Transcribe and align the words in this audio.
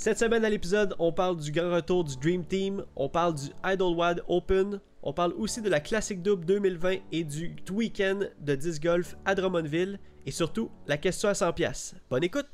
Cette 0.00 0.18
semaine 0.18 0.46
à 0.46 0.48
l'épisode, 0.48 0.94
on 0.98 1.12
parle 1.12 1.36
du 1.36 1.52
grand 1.52 1.74
retour 1.74 2.04
du 2.04 2.16
Dream 2.16 2.42
Team, 2.42 2.86
on 2.96 3.10
parle 3.10 3.34
du 3.34 3.48
Idlewild 3.62 4.22
Open, 4.28 4.80
on 5.02 5.12
parle 5.12 5.34
aussi 5.34 5.60
de 5.60 5.68
la 5.68 5.78
Classic 5.78 6.22
Double 6.22 6.46
2020 6.46 6.96
et 7.12 7.22
du 7.22 7.54
week-end 7.70 8.20
de 8.40 8.54
disc 8.54 8.82
golf 8.82 9.18
à 9.26 9.34
Drummondville 9.34 9.98
et 10.24 10.30
surtout 10.30 10.70
la 10.86 10.96
question 10.96 11.28
à 11.28 11.34
100 11.34 11.52
pièces. 11.52 11.94
Bonne 12.08 12.24
écoute. 12.24 12.46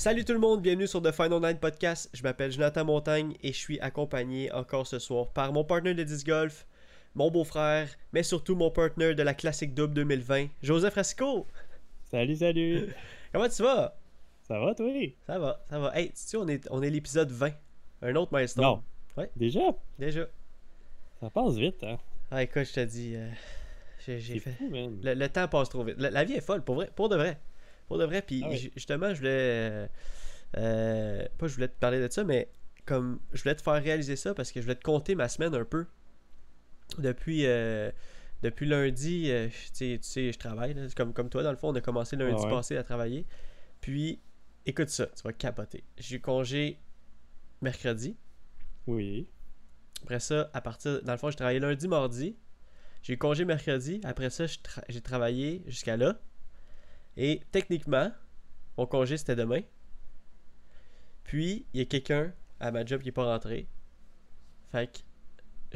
Salut 0.00 0.24
tout 0.24 0.32
le 0.32 0.38
monde, 0.38 0.62
bienvenue 0.62 0.86
sur 0.86 1.02
The 1.02 1.12
Final 1.12 1.42
Night 1.42 1.60
Podcast. 1.60 2.08
Je 2.14 2.22
m'appelle 2.22 2.50
Jonathan 2.50 2.86
Montagne 2.86 3.36
et 3.42 3.48
je 3.48 3.58
suis 3.58 3.78
accompagné 3.80 4.50
encore 4.50 4.86
ce 4.86 4.98
soir 4.98 5.28
par 5.28 5.52
mon 5.52 5.62
partenaire 5.62 5.94
de 5.94 6.04
disc 6.04 6.26
golf, 6.26 6.66
mon 7.14 7.30
beau-frère, 7.30 7.86
mais 8.14 8.22
surtout 8.22 8.56
mon 8.56 8.70
partenaire 8.70 9.14
de 9.14 9.22
la 9.22 9.34
Classic 9.34 9.74
Double 9.74 9.92
2020, 9.92 10.46
Joseph 10.62 10.94
Rasco. 10.94 11.46
Salut, 12.10 12.34
salut. 12.36 12.94
Comment 13.34 13.50
tu 13.50 13.62
vas? 13.62 13.94
Ça 14.48 14.58
va, 14.58 14.74
toi? 14.74 14.86
Ça 15.26 15.38
va, 15.38 15.60
ça 15.68 15.78
va. 15.78 15.94
Hey, 15.94 16.12
tu 16.12 16.36
on 16.38 16.48
est, 16.48 16.66
on 16.70 16.80
est 16.82 16.88
l'épisode 16.88 17.30
20. 17.30 17.50
Un 18.00 18.16
autre 18.16 18.34
milestone. 18.34 18.64
Non. 18.64 18.82
Ouais. 19.18 19.30
Déjà? 19.36 19.60
Déjà. 19.98 20.26
Ça 21.20 21.28
passe 21.28 21.56
vite, 21.56 21.84
hein? 21.84 21.98
Ah, 22.30 22.42
écoute, 22.42 22.64
je 22.64 22.72
te 22.72 22.84
dis, 22.86 23.16
euh, 23.16 23.28
j'ai 24.06 24.40
fait. 24.40 24.52
fou, 24.52 24.70
man. 24.70 24.98
Le, 25.02 25.12
le 25.12 25.28
temps 25.28 25.46
passe 25.46 25.68
trop 25.68 25.84
vite. 25.84 25.96
La, 25.98 26.08
la 26.08 26.24
vie 26.24 26.36
est 26.36 26.40
folle, 26.40 26.64
pour 26.64 26.76
vrai, 26.76 26.90
pour 26.96 27.10
de 27.10 27.16
vrai. 27.16 27.38
Pour 27.90 27.98
de 27.98 28.04
vrai. 28.04 28.22
Puis 28.22 28.40
Ah 28.44 28.48
oui. 28.50 28.70
justement, 28.76 29.12
je 29.12 29.18
voulais. 29.18 29.88
euh, 30.56 31.26
pas 31.38 31.46
je 31.48 31.54
voulais 31.54 31.66
te 31.66 31.76
parler 31.78 32.00
de 32.00 32.12
ça, 32.12 32.22
mais 32.22 32.48
comme 32.86 33.18
je 33.32 33.42
voulais 33.42 33.56
te 33.56 33.62
faire 33.62 33.82
réaliser 33.82 34.14
ça 34.14 34.32
parce 34.32 34.52
que 34.52 34.60
je 34.60 34.64
voulais 34.64 34.76
te 34.76 34.84
compter 34.84 35.16
ma 35.16 35.28
semaine 35.28 35.54
un 35.56 35.64
peu. 35.64 35.86
Depuis, 36.98 37.46
euh, 37.46 37.90
depuis 38.42 38.66
lundi, 38.66 39.30
euh, 39.30 39.48
tu 39.48 39.54
sais, 39.72 39.98
tu 40.00 40.08
sais, 40.08 40.32
je 40.32 40.38
travaille. 40.38 40.74
là. 40.74 40.86
comme, 40.96 41.12
comme 41.12 41.28
toi, 41.30 41.42
dans 41.42 41.50
le 41.50 41.56
fond, 41.56 41.70
on 41.70 41.74
a 41.74 41.80
commencé 41.80 42.14
lundi 42.14 42.36
Ah 42.38 42.44
ouais. 42.44 42.50
passé 42.50 42.76
à 42.76 42.84
travailler. 42.84 43.26
Puis, 43.80 44.20
écoute 44.66 44.88
ça, 44.88 45.06
tu 45.06 45.22
vas 45.24 45.32
capoter. 45.32 45.82
J'ai 45.98 46.16
eu 46.16 46.20
congé 46.20 46.78
mercredi. 47.60 48.16
Oui. 48.86 49.28
Après 50.04 50.20
ça, 50.20 50.48
à 50.52 50.60
partir. 50.60 51.02
Dans 51.02 51.12
le 51.12 51.18
fond, 51.18 51.30
j'ai 51.30 51.36
travaillé 51.36 51.58
lundi, 51.58 51.88
mardi. 51.88 52.36
J'ai 53.02 53.14
eu 53.14 53.18
congé 53.18 53.44
mercredi. 53.44 54.00
Après 54.04 54.30
ça, 54.30 54.44
tra- 54.46 54.84
j'ai 54.88 55.00
travaillé 55.00 55.62
jusqu'à 55.66 55.96
là. 55.96 56.20
Et 57.16 57.40
techniquement, 57.50 58.10
mon 58.78 58.86
congé 58.86 59.16
c'était 59.16 59.36
demain. 59.36 59.60
Puis, 61.24 61.66
il 61.74 61.80
y 61.80 61.82
a 61.82 61.86
quelqu'un 61.86 62.32
à 62.58 62.70
ma 62.70 62.84
job 62.84 63.02
qui 63.02 63.08
est 63.08 63.12
pas 63.12 63.24
rentré. 63.24 63.68
Fait 64.72 64.90
que 64.90 64.98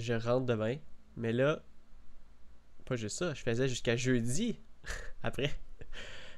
je 0.00 0.14
rentre 0.14 0.46
demain. 0.46 0.76
Mais 1.16 1.32
là, 1.32 1.62
pas 2.84 2.96
juste 2.96 3.18
ça, 3.18 3.34
je 3.34 3.42
faisais 3.42 3.68
jusqu'à 3.68 3.96
jeudi 3.96 4.58
après. 5.22 5.50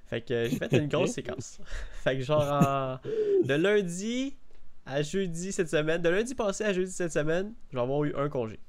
Fait 0.07 0.21
que 0.23 0.49
j'ai 0.49 0.57
fait 0.59 0.73
une 0.73 0.89
grosse 0.89 1.13
séquence. 1.15 1.61
Fait 2.03 2.17
que 2.17 2.23
genre 2.23 2.43
en- 2.43 3.01
de 3.47 3.55
lundi 3.55 4.37
à 4.85 5.03
jeudi 5.03 5.51
cette 5.53 5.69
semaine, 5.69 6.01
de 6.03 6.09
lundi 6.09 6.35
passé 6.35 6.65
à 6.65 6.73
jeudi 6.73 6.93
cette 6.93 7.13
semaine, 7.13 7.55
je 7.71 7.77
vais 7.77 7.83
avoir 7.83 8.05
eu 8.05 8.15
un 8.15 8.29
congé. 8.29 8.61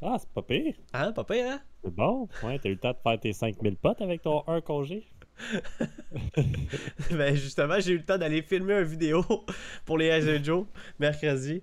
Ah, 0.00 0.16
c'est 0.18 0.28
pas 0.30 0.42
pire. 0.42 0.74
Hein, 0.92 1.12
pas 1.12 1.24
pire, 1.24 1.46
hein? 1.46 1.60
C'est 1.84 1.94
bon. 1.94 2.28
Ouais, 2.42 2.58
t'as 2.58 2.68
eu 2.68 2.72
le 2.72 2.78
temps 2.78 2.92
de 2.92 2.98
faire 3.02 3.20
tes 3.20 3.32
5000 3.32 3.76
potes 3.76 4.00
avec 4.00 4.22
ton 4.22 4.42
un 4.48 4.60
congé? 4.60 5.06
ben 7.10 7.34
justement, 7.34 7.78
j'ai 7.80 7.92
eu 7.92 7.98
le 7.98 8.04
temps 8.04 8.18
d'aller 8.18 8.42
filmer 8.42 8.74
une 8.78 8.84
vidéo 8.84 9.24
pour 9.84 9.98
les 9.98 10.10
Hazel 10.10 10.44
Joe 10.44 10.66
mercredi. 10.98 11.62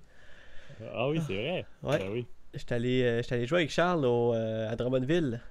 Ah 0.93 1.09
oui, 1.09 1.19
c'est 1.25 1.33
vrai. 1.35 1.65
Ouais. 1.83 1.99
Ben 1.99 2.09
oui. 2.11 2.27
J'étais 2.53 2.75
allé, 2.75 3.03
euh, 3.03 3.21
j'étais 3.21 3.35
allé 3.35 3.45
jouer 3.47 3.59
avec 3.59 3.69
Charles 3.71 4.05
au, 4.05 4.33
euh, 4.33 4.69
à 4.69 4.75
Drummondville. 4.75 5.41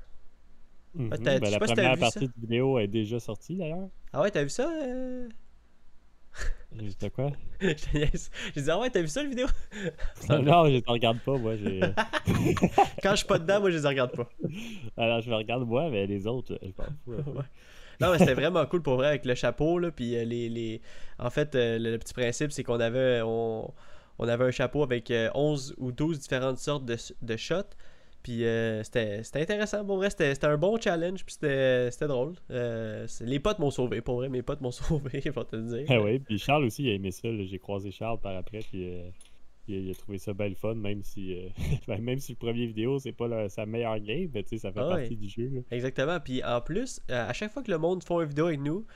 Mhm. 0.95 1.11
t'as- 1.11 1.39
Ben, 1.39 1.51
la 1.51 1.51
si 1.51 1.59
première 1.59 1.99
partie 1.99 2.27
de 2.29 2.33
vidéo 2.41 2.79
est 2.79 2.87
déjà 2.87 3.19
sortie 3.21 3.57
d'ailleurs. 3.57 3.89
Ah 4.13 4.23
ouais, 4.23 4.31
t'as 4.31 4.43
vu 4.43 4.49
ça? 4.51 4.71
euh? 4.71 5.29
Quoi? 7.15 7.31
Je 7.61 7.73
te 7.75 7.97
niaise. 7.97 8.31
J'ai 8.55 8.63
dit, 8.63 8.71
ah 8.71 8.79
ouais, 8.81 8.91
t'as 8.91 9.01
vu 9.01 9.07
ça 9.07 9.23
la 9.23 9.29
vidéo? 9.29 9.47
non, 10.29 10.67
je 10.69 10.79
te 10.81 10.91
regarde 10.91 11.21
pas, 11.21 11.37
moi. 11.39 11.55
Quand 13.03 13.11
je 13.13 13.17
suis 13.17 13.27
pas 13.27 13.39
dedans, 13.39 13.61
moi 13.61 13.71
je 13.71 13.79
les 13.79 13.87
regarde 13.89 14.11
pas. 14.17 14.29
Alors, 14.97 15.21
je 15.21 15.31
me 15.31 15.37
regarde 15.37 15.65
moi, 15.67 15.89
mais 15.91 16.07
les 16.07 16.27
autres, 16.27 16.59
je 16.63 16.73
pense 16.73 16.87
pas. 17.07 17.13
Ouais. 17.31 17.45
Non, 18.01 18.13
mais 18.13 18.19
c'était 18.19 18.35
vraiment 18.43 18.65
cool 18.67 18.83
pour 18.83 18.97
vrai 18.97 19.09
avec 19.09 19.25
le 19.25 19.35
chapeau. 19.35 19.79
Là, 19.79 19.91
puis 19.91 20.17
euh, 20.17 20.25
les, 20.25 20.49
les... 20.49 20.81
En 21.19 21.31
fait, 21.31 21.55
euh, 21.55 21.79
le, 21.79 21.99
petit 21.99 22.15
principe, 22.15 22.53
c'est 22.53 22.65
qu'on 22.65 22.81
avait, 22.81 23.21
on, 23.23 23.73
on 24.19 24.29
avait 24.29 24.45
un 24.45 24.51
chapeau 24.51 24.83
avec 24.83 25.11
euh, 25.11 25.31
11 25.35 25.75
ou 25.79 25.93
12 25.93 26.19
différentes 26.19 26.59
sortes 26.59 26.85
de, 26.85 26.97
de 27.23 27.37
shots. 27.37 27.75
Puis 28.25 28.47
euh, 28.47 28.83
c'était 28.83 29.21
intéressant. 29.35 29.85
Pour 29.85 29.99
vrai, 29.99 30.09
c'était 30.09 30.47
un 30.47 30.57
bon 30.57 30.81
challenge. 30.81 31.25
Puis 31.27 31.35
c'était 31.35 32.09
drôle. 32.09 32.33
Euh, 32.51 33.07
les 33.21 33.39
potes 33.39 33.59
m'ont 33.59 33.71
sauvé. 33.71 34.01
Pour 34.01 34.17
vrai, 34.17 34.31
mes 34.31 34.41
potes 34.41 34.63
m'ont 34.63 34.71
sauvé, 34.73 35.21
je 35.23 35.29
vais 35.31 35.45
te 35.45 35.57
le 35.57 35.63
dire. 35.63 35.87
Ah 35.91 36.01
oui, 36.01 36.19
puis 36.19 36.39
Charles 36.39 36.65
aussi, 36.65 36.85
il 36.85 36.91
a 36.91 36.93
aimé 36.95 37.11
ça. 37.11 37.29
J'ai 37.31 37.59
croisé 37.59 37.91
Charles 37.91 38.19
par 38.19 38.35
après, 38.35 38.61
puis 38.61 38.95
euh, 38.95 39.03
il, 39.69 39.75
a, 39.77 39.79
il 39.79 39.91
a 39.91 39.95
trouvé 39.95 40.19
ça 40.19 40.33
belle 40.35 40.55
fun, 40.55 40.75
même 40.75 41.03
si, 41.03 41.35
euh, 41.35 41.49
ben, 41.89 42.01
même 42.03 42.19
si 42.19 42.33
le 42.33 42.39
premier 42.39 42.67
vidéo, 42.67 42.99
c'est 42.99 43.13
pas 43.13 43.29
la- 43.29 43.49
sa 43.49 43.67
meilleure 43.67 43.99
game, 44.01 44.29
mais 44.33 44.45
ça 44.59 44.73
fait 44.73 44.81
Ah 44.81 44.89
partie 44.89 45.11
ouais. 45.11 45.17
du 45.17 45.29
jeu. 45.29 45.51
là. 45.55 45.61
Exactement. 45.71 46.21
Puis 46.21 46.43
en 46.45 46.61
plus, 46.61 47.01
euh, 47.11 47.29
à 47.29 47.33
chaque 47.33 47.53
fois 47.53 47.63
que 47.63 47.71
le 47.71 47.79
monde 47.79 48.03
fait 48.05 48.15
une 48.15 48.25
vidéo 48.25 48.47
avec 48.47 48.61
nous, 48.61 48.87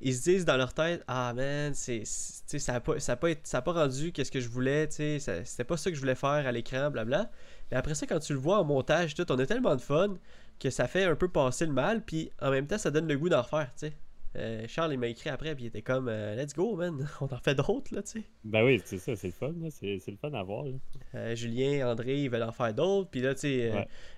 ils 0.00 0.14
se 0.14 0.24
disent 0.24 0.44
dans 0.44 0.56
leur 0.56 0.74
tête 0.74 1.02
Ah 1.06 1.32
man, 1.34 1.72
c'est, 1.74 2.02
ça 2.04 2.72
n'a 2.72 2.80
pas, 2.80 2.98
ça 3.00 3.12
a 3.12 3.16
pas, 3.16 3.28
ça 3.44 3.58
a 3.58 3.62
pas 3.62 3.72
rendu 3.72 4.12
qu'est-ce 4.12 4.32
que 4.32 4.40
je 4.40 4.48
voulais, 4.48 4.88
c'était 4.90 5.64
pas 5.64 5.76
ça 5.76 5.90
que 5.90 5.94
je 5.96 6.00
voulais 6.00 6.14
faire 6.16 6.28
à 6.46 6.52
l'écran, 6.52 6.90
blabla. 6.90 7.30
Mais 7.70 7.76
après 7.76 7.94
ça, 7.94 8.06
quand 8.06 8.18
tu 8.18 8.32
le 8.34 8.38
vois 8.38 8.58
en 8.58 8.64
montage, 8.64 9.14
tout, 9.14 9.30
on 9.30 9.38
a 9.38 9.46
tellement 9.46 9.76
de 9.76 9.80
fun 9.80 10.16
que 10.60 10.68
ça 10.70 10.86
fait 10.88 11.04
un 11.04 11.16
peu 11.16 11.28
passer 11.28 11.64
le 11.66 11.72
mal, 11.72 12.04
puis 12.04 12.30
en 12.42 12.50
même 12.50 12.66
temps, 12.66 12.78
ça 12.78 12.90
donne 12.90 13.08
le 13.08 13.16
goût 13.16 13.28
d'en 13.28 13.42
refaire, 13.42 13.70
tu 13.78 13.86
sais. 13.86 13.92
Euh, 14.36 14.64
Charles, 14.66 14.92
il 14.94 14.98
m'a 14.98 15.06
écrit 15.06 15.30
après, 15.30 15.54
puis 15.54 15.64
il 15.64 15.66
était 15.68 15.82
comme 15.82 16.08
euh, 16.08 16.34
Let's 16.34 16.54
go, 16.54 16.74
man, 16.74 17.08
on 17.20 17.26
en 17.26 17.38
fait 17.38 17.54
d'autres, 17.54 17.94
là, 17.94 18.02
tu 18.02 18.18
sais. 18.20 18.24
Ben 18.42 18.64
oui, 18.64 18.80
c'est 18.84 18.98
ça, 18.98 19.14
c'est 19.14 19.28
le 19.28 19.32
fun, 19.32 19.52
là. 19.60 19.68
c'est 19.70 19.98
c'est 20.00 20.10
le 20.10 20.16
fun 20.16 20.32
à 20.32 20.42
voir. 20.42 20.64
là. 20.64 20.72
Euh, 21.14 21.34
Julien, 21.36 21.88
André, 21.88 22.22
ils 22.22 22.28
veulent 22.30 22.42
en 22.42 22.50
faire 22.52 22.74
d'autres, 22.74 23.10
puis 23.10 23.20
là, 23.20 23.34
tu 23.34 23.40
sais. 23.42 23.70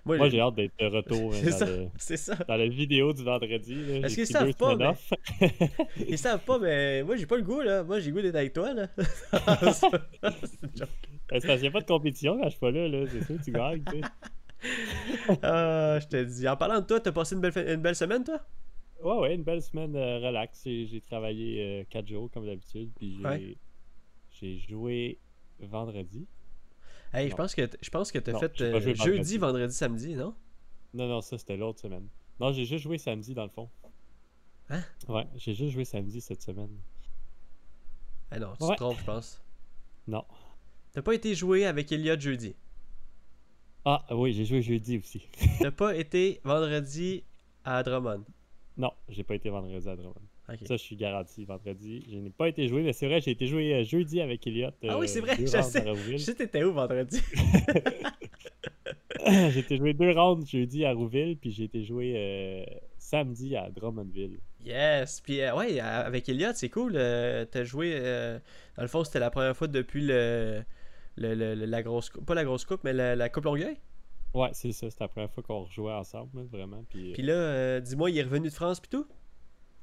Ouais. 0.06 0.16
moi, 0.16 0.28
j'ai 0.30 0.40
hâte 0.40 0.54
d'être 0.54 0.72
de 0.78 0.86
retour 0.86 1.34
hein, 1.34 1.38
C'est 1.42 1.50
dans, 1.50 1.56
ça. 1.58 1.66
le- 1.66 1.86
c'est 1.98 2.16
ça. 2.16 2.34
dans 2.48 2.56
la 2.56 2.66
vidéo 2.68 3.12
du 3.12 3.22
vendredi. 3.24 3.74
là. 3.74 4.06
Est-ce 4.06 4.08
J'ai 4.08 4.14
qu'ils 4.14 4.26
savent 4.26 4.54
pas, 4.54 4.74
mais-. 4.76 5.50
Ils 6.08 6.18
savent 6.18 6.44
pas, 6.44 6.58
mais 6.58 7.02
moi 7.02 7.16
j'ai 7.16 7.26
pas 7.26 7.36
le 7.36 7.42
goût 7.42 7.60
là. 7.60 7.84
Moi 7.84 8.00
j'ai 8.00 8.10
le 8.10 8.16
goût 8.16 8.22
d'être 8.22 8.36
avec 8.36 8.52
toi 8.54 8.72
là. 8.72 8.88
c'est 8.96 9.86
une 10.62 10.76
joke. 10.76 10.88
C'est 11.28 11.28
parce 11.28 11.44
qu'il 11.44 11.60
n'y 11.62 11.66
a 11.68 11.70
pas 11.72 11.80
de 11.80 11.86
compétition 11.86 12.36
quand 12.38 12.44
je 12.44 12.50
suis 12.50 12.60
pas 12.60 12.70
là, 12.70 12.88
là. 12.88 13.04
c'est 13.10 13.24
sûr, 13.26 13.36
tu 13.44 13.50
gagnes. 13.52 13.82
tu 13.84 14.00
sais. 14.00 15.38
Ah, 15.42 15.98
je 16.00 16.06
te 16.06 16.22
dis. 16.24 16.48
En 16.48 16.56
parlant 16.56 16.80
de 16.80 16.86
toi, 16.86 17.00
t'as 17.00 17.12
passé 17.12 17.34
une 17.34 17.40
belle, 17.40 17.52
une 17.68 17.82
belle 17.82 17.94
semaine 17.96 18.24
toi? 18.24 18.40
Ouais, 19.02 19.18
ouais, 19.18 19.34
une 19.34 19.42
belle 19.42 19.62
semaine 19.62 19.94
euh, 19.96 20.18
relax. 20.18 20.62
J'ai 20.64 21.00
travaillé 21.00 21.86
4 21.90 22.06
jours 22.08 22.30
comme 22.30 22.46
d'habitude, 22.46 22.90
puis 22.96 23.16
j'ai 23.18 23.22
Ouais. 23.24 23.56
j'ai 24.30 24.58
joué 24.58 25.18
vendredi. 25.60 26.26
Hey, 27.12 27.30
je 27.30 27.34
pense 27.36 27.54
que 27.54 27.62
je 27.80 27.90
pense 27.90 28.10
que 28.12 28.18
t'as 28.18 28.38
fait 28.38 28.60
euh, 28.60 28.80
jeudi, 28.80 28.94
vendredi. 28.98 29.38
vendredi, 29.38 29.74
samedi, 29.74 30.14
non? 30.14 30.34
Non, 30.94 31.08
non, 31.08 31.20
ça 31.20 31.38
c'était 31.38 31.56
l'autre 31.56 31.80
semaine. 31.80 32.08
Non, 32.40 32.52
j'ai 32.52 32.64
juste 32.64 32.82
joué 32.84 32.98
samedi 32.98 33.32
dans 33.34 33.44
le 33.44 33.50
fond. 33.50 33.70
Hein? 34.68 34.82
Ouais, 35.08 35.26
j'ai 35.36 35.54
juste 35.54 35.72
joué 35.72 35.84
samedi 35.84 36.20
cette 36.20 36.42
semaine. 36.42 36.76
Ah 38.30 38.38
non, 38.38 38.54
tu 38.58 38.64
Ouais. 38.64 38.74
te 38.74 38.76
trompes, 38.76 38.98
je 38.98 39.04
pense. 39.04 39.42
Non. 40.08 40.24
T'as 40.92 41.02
pas 41.02 41.14
été 41.14 41.34
joué 41.34 41.64
avec 41.66 41.92
Elliot 41.92 42.18
jeudi? 42.18 42.56
Ah 43.84 44.04
oui, 44.10 44.32
j'ai 44.32 44.44
joué 44.44 44.62
jeudi 44.62 44.98
aussi. 44.98 45.28
T'as 45.60 45.70
pas 45.70 45.94
été 45.94 46.40
vendredi 46.44 47.22
à 47.64 47.82
Drummond? 47.82 48.24
Non, 48.78 48.90
j'ai 49.08 49.22
pas 49.22 49.34
été 49.34 49.48
vendredi 49.48 49.88
à 49.88 49.96
Drummond. 49.96 50.14
Ça, 50.64 50.76
je 50.76 50.82
suis 50.82 50.96
garanti. 50.96 51.44
Vendredi, 51.44 52.06
je 52.10 52.18
n'ai 52.18 52.30
pas 52.30 52.48
été 52.48 52.68
joué, 52.68 52.82
mais 52.82 52.92
c'est 52.92 53.06
vrai, 53.06 53.20
j'ai 53.20 53.32
été 53.32 53.46
joué 53.46 53.74
euh, 53.74 53.84
jeudi 53.84 54.20
avec 54.20 54.46
Elliot. 54.46 54.68
Ah 54.88 54.96
oui, 54.98 55.06
euh, 55.06 55.08
c'est 55.08 55.20
vrai, 55.20 55.36
deux 55.36 55.46
je 55.46 55.60
sais. 55.62 55.84
Je 56.12 56.16
sais 56.18 56.34
t'étais 56.34 56.62
où 56.62 56.72
vendredi. 56.72 57.20
j'ai 59.26 59.58
été 59.58 59.76
joué 59.76 59.92
deux 59.92 60.12
rounds 60.12 60.48
jeudi 60.48 60.84
à 60.84 60.92
Rouville, 60.92 61.36
puis 61.36 61.50
j'ai 61.50 61.64
été 61.64 61.82
joué 61.84 62.14
euh, 62.16 62.64
samedi 62.98 63.56
à 63.56 63.70
Drummondville. 63.70 64.38
Yes. 64.64 65.20
Puis 65.20 65.40
euh, 65.40 65.54
ouais, 65.56 65.80
euh, 65.80 65.82
avec 66.06 66.28
Elliot, 66.28 66.50
c'est 66.54 66.68
cool. 66.68 66.92
euh, 66.96 67.44
T'as 67.44 67.64
joué. 67.64 67.92
euh, 67.96 68.38
dans 68.76 68.82
le 68.82 68.88
fond, 68.88 69.04
c'était 69.04 69.18
la 69.20 69.30
première 69.30 69.56
fois 69.56 69.68
depuis 69.68 70.02
le, 70.06 70.62
le, 71.16 71.34
le- 71.34 71.54
le- 71.54 71.66
la 71.66 71.82
grosse 71.82 72.10
coupe. 72.10 72.26
Pas 72.26 72.34
la 72.34 72.44
grosse 72.44 72.64
coupe, 72.64 72.80
mais 72.84 72.92
la, 72.92 73.16
la 73.16 73.28
coupe 73.28 73.44
Longueuil? 73.44 73.76
Ouais, 74.36 74.50
c'est 74.52 74.72
ça, 74.72 74.90
c'est 74.90 75.00
la 75.00 75.08
première 75.08 75.30
fois 75.30 75.42
qu'on 75.42 75.62
rejouait 75.62 75.92
ensemble, 75.92 76.30
là, 76.40 76.42
vraiment. 76.50 76.84
Puis, 76.88 77.10
euh, 77.10 77.14
Puis 77.14 77.22
là, 77.22 77.32
euh, 77.32 77.80
dis-moi, 77.80 78.10
il 78.10 78.18
est 78.18 78.22
revenu 78.22 78.48
de 78.48 78.54
France 78.54 78.80
pis 78.80 78.88
tout? 78.90 79.06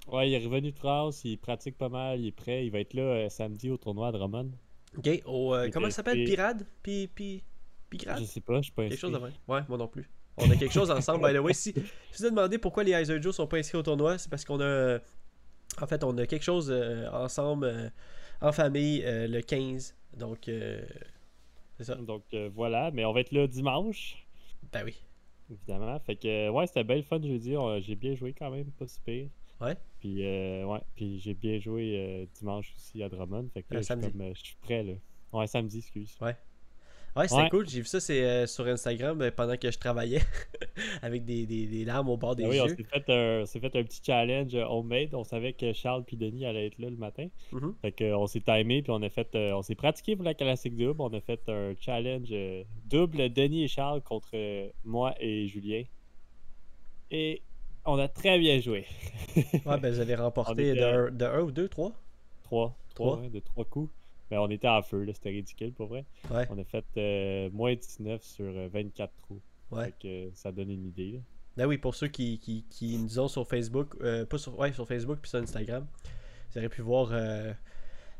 ouais, 0.09 0.29
il 0.29 0.33
est 0.33 0.45
revenu 0.45 0.71
de 0.71 0.77
France, 0.77 1.23
il 1.25 1.37
pratique 1.37 1.77
pas 1.77 1.89
mal, 1.89 2.19
il 2.19 2.27
est 2.27 2.31
prêt, 2.31 2.65
il 2.65 2.69
va 2.71 2.79
être 2.79 2.93
là 2.93 3.01
euh, 3.01 3.29
samedi 3.29 3.69
au 3.69 3.77
tournoi 3.77 4.09
à 4.09 4.11
Drummond. 4.11 4.51
Ok, 4.97 5.09
au, 5.25 5.55
euh, 5.55 5.69
comment 5.73 5.87
ça 5.87 5.97
s'appelle? 5.97 6.23
Pirade? 6.23 6.67
Pi, 6.83 7.09
pi, 7.13 7.43
Picrade? 7.89 8.19
Je 8.19 8.25
sais 8.25 8.41
pas, 8.41 8.57
je 8.57 8.63
suis 8.63 8.71
pas 8.71 8.87
Quelque 8.87 8.99
chose 8.99 9.11
de 9.11 9.17
vrai. 9.17 9.31
Ouais, 9.47 9.61
moi 9.67 9.77
non 9.77 9.87
plus. 9.87 10.07
On 10.37 10.49
a 10.49 10.55
quelque 10.55 10.73
chose 10.73 10.91
ensemble, 10.91 11.27
by 11.27 11.33
the 11.33 11.39
way. 11.41 11.53
Si, 11.53 11.73
si 11.73 11.79
vous 11.79 11.85
vous 12.19 12.29
demandez 12.29 12.57
pourquoi 12.57 12.83
les 12.83 12.91
Heiser 12.91 13.21
Joe 13.21 13.35
sont 13.35 13.47
pas 13.47 13.57
inscrits 13.57 13.77
au 13.77 13.83
tournoi, 13.83 14.17
c'est 14.17 14.29
parce 14.29 14.45
qu'on 14.45 14.59
a. 14.61 14.99
En 15.81 15.87
fait, 15.87 16.03
on 16.03 16.15
a 16.17 16.25
quelque 16.27 16.43
chose 16.43 16.71
ensemble 17.11 17.91
en 18.41 18.51
famille 18.51 19.03
le 19.05 19.41
15. 19.41 19.95
Donc, 20.17 20.47
euh, 20.47 20.81
C'est 21.77 21.85
ça. 21.85 21.95
Donc 21.95 22.23
voilà, 22.53 22.91
mais 22.91 23.05
on 23.05 23.13
va 23.13 23.21
être 23.21 23.31
là 23.31 23.47
dimanche, 23.47 24.25
Ben 24.71 24.83
oui. 24.85 24.95
évidemment. 25.51 25.99
Fait 25.99 26.15
que 26.15 26.27
euh, 26.27 26.51
ouais, 26.51 26.67
c'était 26.67 26.83
belle 26.83 27.03
fun 27.03 27.21
jeudi. 27.21 27.55
On- 27.57 27.79
J'ai 27.79 27.95
bien 27.95 28.15
joué 28.15 28.33
quand 28.33 28.49
même, 28.49 28.71
pas 28.71 28.87
si 28.87 28.99
pire. 29.01 29.29
Ouais. 29.61 29.75
Puis 29.99 30.25
euh, 30.25 30.65
ouais, 30.65 30.81
puis 30.95 31.19
j'ai 31.19 31.33
bien 31.33 31.59
joué 31.59 31.95
euh, 31.97 32.25
dimanche 32.33 32.73
aussi 32.75 33.01
à 33.03 33.09
Drummond. 33.09 33.49
Fait 33.53 33.63
que 33.63 33.75
Euh, 33.75 33.81
là, 33.81 33.95
euh, 34.25 34.33
je 34.35 34.43
suis 34.43 34.55
prêt 34.61 34.83
là. 34.83 34.93
Ouais, 35.31 35.47
samedi, 35.47 35.79
excuse. 35.79 36.15
Ouais, 36.21 36.35
c'était 37.27 37.41
Ouais. 37.43 37.49
cool. 37.49 37.69
J'ai 37.69 37.79
vu 37.81 37.85
ça 37.85 37.99
c'est, 37.99 38.23
euh, 38.23 38.47
sur 38.47 38.65
Instagram 38.65 39.21
euh, 39.21 39.29
pendant 39.29 39.55
que 39.55 39.69
je 39.69 39.77
travaillais 39.77 40.21
avec 41.03 41.25
des, 41.25 41.45
des, 41.45 41.67
des 41.67 41.85
larmes 41.85 42.09
au 42.09 42.17
bord 42.17 42.35
des 42.35 42.43
Ah 42.45 42.49
oui, 42.49 42.59
on 42.59 42.65
yeux. 42.67 42.75
s'est 42.75 42.83
fait, 42.83 43.09
un, 43.13 43.45
s'est 43.45 43.59
fait 43.59 43.75
un 43.75 43.83
petit 43.83 44.01
challenge 44.03 44.55
euh, 44.55 44.65
homemade. 44.65 45.13
On 45.13 45.23
savait 45.23 45.53
que 45.53 45.73
Charles 45.73 46.03
puis 46.03 46.17
Denis 46.17 46.45
allaient 46.45 46.67
être 46.67 46.79
là 46.79 46.89
le 46.89 46.95
matin. 46.97 47.27
Mhm. 47.51 47.75
Fait 47.81 47.91
que, 47.91 48.03
euh, 48.05 48.17
on 48.17 48.25
s'est 48.25 48.41
timé 48.41 48.81
puis 48.81 48.91
on 48.91 49.01
a 49.03 49.09
fait, 49.09 49.27
euh, 49.35 49.53
on 49.53 49.61
s'est 49.61 49.75
pratiqué 49.75 50.15
pour 50.15 50.25
la 50.25 50.33
classique 50.33 50.75
double. 50.75 51.01
On 51.01 51.13
a 51.13 51.21
fait 51.21 51.41
un 51.49 51.73
challenge 51.79 52.33
double 52.89 53.31
Denis 53.31 53.63
et 53.65 53.67
Charles 53.67 54.01
contre 54.01 54.31
moi 54.83 55.13
et 55.19 55.47
Julien. 55.47 55.83
Et 57.11 57.41
on 57.85 57.99
a 57.99 58.07
très 58.07 58.39
bien 58.39 58.59
joué. 58.59 58.85
Ouais, 59.35 59.77
ben 59.79 59.91
vous 59.91 59.99
avez 59.99 60.15
remporté 60.25 60.69
était- 60.69 60.79
de, 60.79 60.83
un, 60.85 61.11
de 61.11 61.25
un 61.25 61.41
ou 61.41 61.51
deux, 61.51 61.67
trois? 61.67 61.91
Trois, 62.43 62.75
Trois? 62.95 63.13
trois, 63.13 63.21
ouais, 63.23 63.29
de 63.29 63.39
trois 63.39 63.65
coups. 63.65 63.91
Mais 64.33 64.39
on 64.39 64.49
était 64.49 64.67
en 64.67 64.81
feu, 64.81 65.05
c'était 65.13 65.29
ridicule 65.29 65.73
pour 65.73 65.87
vrai. 65.89 66.05
Ouais. 66.31 66.47
On 66.49 66.57
a 66.57 66.63
fait 66.63 66.83
euh, 66.97 67.49
moins 67.53 67.75
19 67.75 68.23
sur 68.23 68.45
euh, 68.45 68.67
24 68.73 69.13
trous. 69.17 69.39
Ouais. 69.69 69.85
Fait 69.85 69.93
que 70.01 70.07
euh, 70.07 70.29
ça 70.33 70.51
donne 70.51 70.71
une 70.71 70.85
idée. 70.87 71.11
là. 71.11 71.19
Ben 71.55 71.67
oui, 71.67 71.77
pour 71.77 71.93
ceux 71.93 72.07
qui, 72.07 72.39
qui, 72.39 72.65
qui 72.67 72.97
nous 72.97 73.19
ont 73.19 73.27
sur 73.27 73.47
Facebook, 73.47 73.93
euh, 74.01 74.25
pas 74.25 74.39
sur, 74.39 74.57
ouais, 74.57 74.71
sur 74.73 74.87
Facebook 74.87 75.19
puis 75.21 75.29
sur 75.29 75.37
Instagram, 75.37 75.85
vous 76.51 76.57
aurez 76.57 76.67
pu 76.69 76.81
voir 76.81 77.09
euh, 77.11 77.53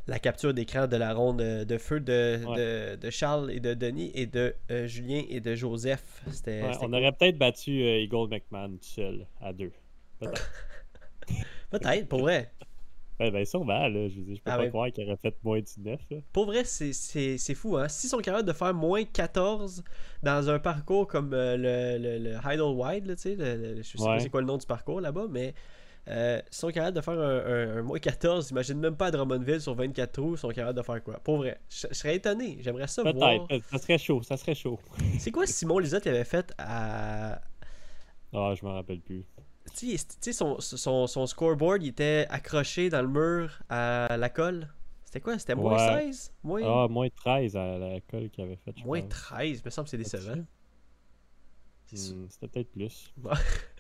la 0.06 0.20
capture 0.20 0.54
d'écran 0.54 0.86
de 0.86 0.98
la 0.98 1.16
ronde 1.16 1.38
de, 1.42 1.78
feu 1.80 2.00
de, 2.00 2.40
de, 2.56 2.96
de 2.96 3.10
Charles 3.10 3.50
et 3.52 3.60
de 3.60 3.74
Denis 3.74 4.12
et 4.14 4.28
de 4.28 4.54
euh, 4.70 4.86
Julien 4.86 5.24
et 5.30 5.40
de 5.40 5.56
Joseph. 5.56 6.22
C'était 6.30 6.62
Ouais, 6.62 6.74
c'était 6.74 6.86
on 6.86 6.90
cool. 6.90 6.96
aurait 6.96 7.12
peut-être 7.12 7.40
battu 7.40 7.82
euh, 7.82 8.02
Eagle 8.04 8.28
McMahon 8.30 8.74
tout 8.74 8.84
seul, 8.84 9.26
à 9.42 9.52
deux. 9.52 9.72
Peut-être. 10.20 10.52
Peut-être, 11.72 12.08
pour 12.08 12.20
vrai. 12.20 12.52
Ben, 13.20 13.32
ben, 13.32 13.46
sûrement, 13.46 13.88
là. 13.88 14.08
Je 14.10 14.16
je 14.16 14.34
peux 14.36 14.42
Ah 14.46 14.58
pas 14.58 14.64
ouais. 14.64 14.70
croire 14.70 14.92
qu'il 14.92 15.06
aurait 15.06 15.18
fait 15.18 15.36
moins 15.44 15.60
19. 15.62 16.00
Là. 16.10 16.18
Pour 16.32 16.46
vrai, 16.46 16.64
c'est- 16.64 17.54
fou, 17.56 17.78
hein. 17.78 17.88
S'ils 17.88 18.10
sont 18.10 18.18
capables 18.20 18.48
de 18.48 18.54
faire 18.54 18.74
moins 18.74 19.04
14 19.04 19.84
dans 20.24 20.50
un 20.50 20.60
parcours 20.60 21.08
comme 21.08 21.34
euh, 21.34 21.56
le, 21.58 21.98
le, 22.20 22.32
le 22.32 22.38
Idlewild, 22.54 23.06
là, 23.06 23.16
tu 23.16 23.22
sais, 23.22 23.36
le- 23.36 23.78
je 23.78 23.82
sais 23.84 23.98
pas 23.98 24.16
Ouais. 24.16 24.20
c'est 24.20 24.30
quoi 24.30 24.42
le 24.42 24.48
nom 24.48 24.58
du 24.58 24.66
parcours 24.66 25.00
là-bas, 25.02 25.28
mais 25.30 25.54
euh, 26.10 26.42
s'ils 26.50 26.60
sont 26.60 26.70
capables 26.72 26.96
de 26.98 27.02
faire 27.02 27.14
un, 27.14 27.38
un- 27.46 27.78
un 27.78 27.82
moins 27.82 28.00
14, 28.00 28.50
imagine 28.52 28.78
même 28.80 28.96
pas 28.98 29.06
à 29.08 29.12
Drummondville 29.12 29.62
sur 29.62 29.74
24 29.74 30.12
trous, 30.12 30.34
ils 30.34 30.38
sont 30.38 30.50
capables 30.50 30.78
de 30.78 30.84
faire 30.84 31.02
quoi? 31.04 31.20
Pour 31.24 31.38
vrai, 31.38 31.60
je, 31.70 31.88
je 31.90 31.94
serais 31.96 32.16
étonné, 32.18 32.58
j'aimerais 32.62 32.88
ça 32.88 33.04
voir. 33.04 33.14
Peut-être, 33.14 33.48
peut- 33.48 33.62
ça 33.72 33.78
serait 33.78 33.98
chaud, 33.98 34.22
ça 34.24 34.36
serait 34.36 34.56
chaud. 34.56 34.80
C'est 35.20 35.32
quoi 35.32 35.46
Simon 35.46 35.80
Lisotte 35.80 36.08
avait 36.08 36.26
fait 36.26 36.52
à. 36.58 37.40
Ah, 38.36 38.54
je 38.60 38.66
m'en 38.66 38.74
rappelle 38.74 39.00
plus. 39.00 39.24
Tu 39.76 39.98
sais, 39.98 40.34
son, 40.34 40.60
son, 40.60 41.08
son 41.08 41.26
scoreboard, 41.26 41.82
il 41.84 41.90
était 41.90 42.28
accroché 42.30 42.90
dans 42.90 43.02
le 43.02 43.08
mur 43.08 43.60
à 43.70 44.18
la 44.18 44.30
colle. 44.30 44.68
C'était 45.06 45.20
quoi? 45.22 45.38
C'était 45.40 45.56
moins 45.56 45.74
Ouais. 45.96 46.12
16 46.12 46.34
Moins, 46.44 46.62
Ah, 46.66 46.88
moins 46.88 47.08
13 47.10 47.56
à 47.56 47.78
la 47.78 48.00
colle 48.02 48.30
qu'il 48.30 48.44
avait 48.44 48.58
fait. 48.64 48.74
moins 48.86 49.02
pense. 49.02 49.10
13, 49.10 49.60
il 49.60 49.66
me 49.66 49.70
semble 49.72 49.86
que 49.86 49.92
c'est 49.92 49.98
décevant. 49.98 50.44
Hmm, 51.92 52.26
C'était 52.28 52.48
peut-être 52.48 52.72
plus. 52.72 53.14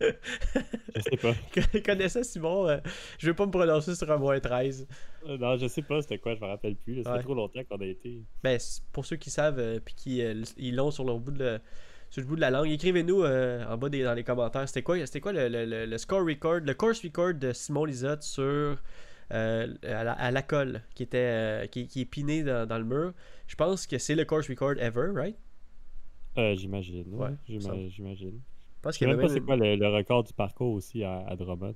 Je 0.95 1.01
sais 1.01 1.17
pas. 1.17 1.33
Connaissant 1.85 2.21
Simon, 2.23 2.67
euh, 2.67 2.77
je 3.17 3.25
vais 3.27 3.33
pas 3.33 3.45
me 3.47 3.51
prononcer 3.51 3.95
sur 3.95 4.11
un 4.11 4.17
moins 4.17 4.39
13. 4.39 4.87
Euh, 5.25 5.37
Non, 5.37 5.57
je 5.57 5.67
sais 5.67 5.81
pas 5.81 5.99
c'était 6.03 6.19
quoi, 6.19 6.35
je 6.35 6.41
me 6.41 6.45
rappelle 6.45 6.75
plus. 6.75 7.01
Ça 7.03 7.11
Ouais. 7.11 7.17
fait 7.17 7.23
trop 7.23 7.33
longtemps 7.33 7.61
qu'on 7.67 7.77
a 7.81 7.85
été. 7.85 8.21
Ben, 8.43 8.59
pour 8.91 9.05
ceux 9.05 9.15
qui 9.15 9.31
savent 9.31 9.57
euh, 9.57 9.79
puis 9.83 9.95
qui 9.95 10.21
euh, 10.21 10.43
ils 10.57 10.75
l'ont 10.75 10.91
sur, 10.91 11.05
leur 11.05 11.19
bout 11.19 11.31
de 11.31 11.39
le- 11.43 11.59
sur 12.13 12.21
le 12.21 12.27
bout 12.27 12.35
de 12.35 12.41
la 12.41 12.51
langue, 12.51 12.69
écrivez-nous 12.69 13.23
euh, 13.23 13.65
en 13.67 13.75
bas 13.75 13.89
des, 13.89 14.03
dans 14.03 14.13
les 14.13 14.23
commentaires. 14.23 14.67
C'était 14.67 14.83
quoi, 14.83 15.03
c'était 15.03 15.19
quoi 15.19 15.33
le, 15.33 15.47
le- 15.49 15.85
le- 15.87 15.97
score 15.97 16.23
record, 16.23 16.59
le 16.59 16.73
course 16.75 17.01
record 17.03 17.33
de 17.33 17.51
Simon 17.53 17.85
Lisotte 17.85 18.21
sur 18.21 18.43
euh, 19.31 19.73
à, 19.81 20.03
la, 20.03 20.11
à 20.11 20.29
la 20.29 20.41
colle 20.43 20.83
qui 20.93 21.01
était 21.01 21.17
euh, 21.17 21.65
qui, 21.65 21.87
qui 21.87 22.01
est 22.01 22.05
piné 22.05 22.43
dans, 22.43 22.67
dans 22.67 22.77
le 22.77 22.83
mur. 22.83 23.13
Je 23.47 23.55
pense 23.55 23.87
que 23.87 23.97
c'est 23.97 24.13
le 24.13 24.25
course 24.25 24.47
record 24.47 24.73
ever, 24.77 25.09
right? 25.15 25.35
Euh, 26.37 26.55
j'imagine. 26.55 27.15
Ouais, 27.15 27.29
Ouais, 27.29 27.35
j'ima- 27.47 27.63
ça. 27.69 27.75
j'imagine. 27.87 28.41
Je 28.85 28.91
sais 28.91 29.05
même 29.07 29.15
pas 29.19 29.29
c'est 29.29 29.41
quoi 29.41 29.55
le, 29.55 29.75
le 29.75 29.87
record 29.87 30.23
du 30.23 30.33
parcours 30.33 30.73
aussi 30.73 31.03
à, 31.03 31.25
à 31.27 31.35
Drummond. 31.35 31.73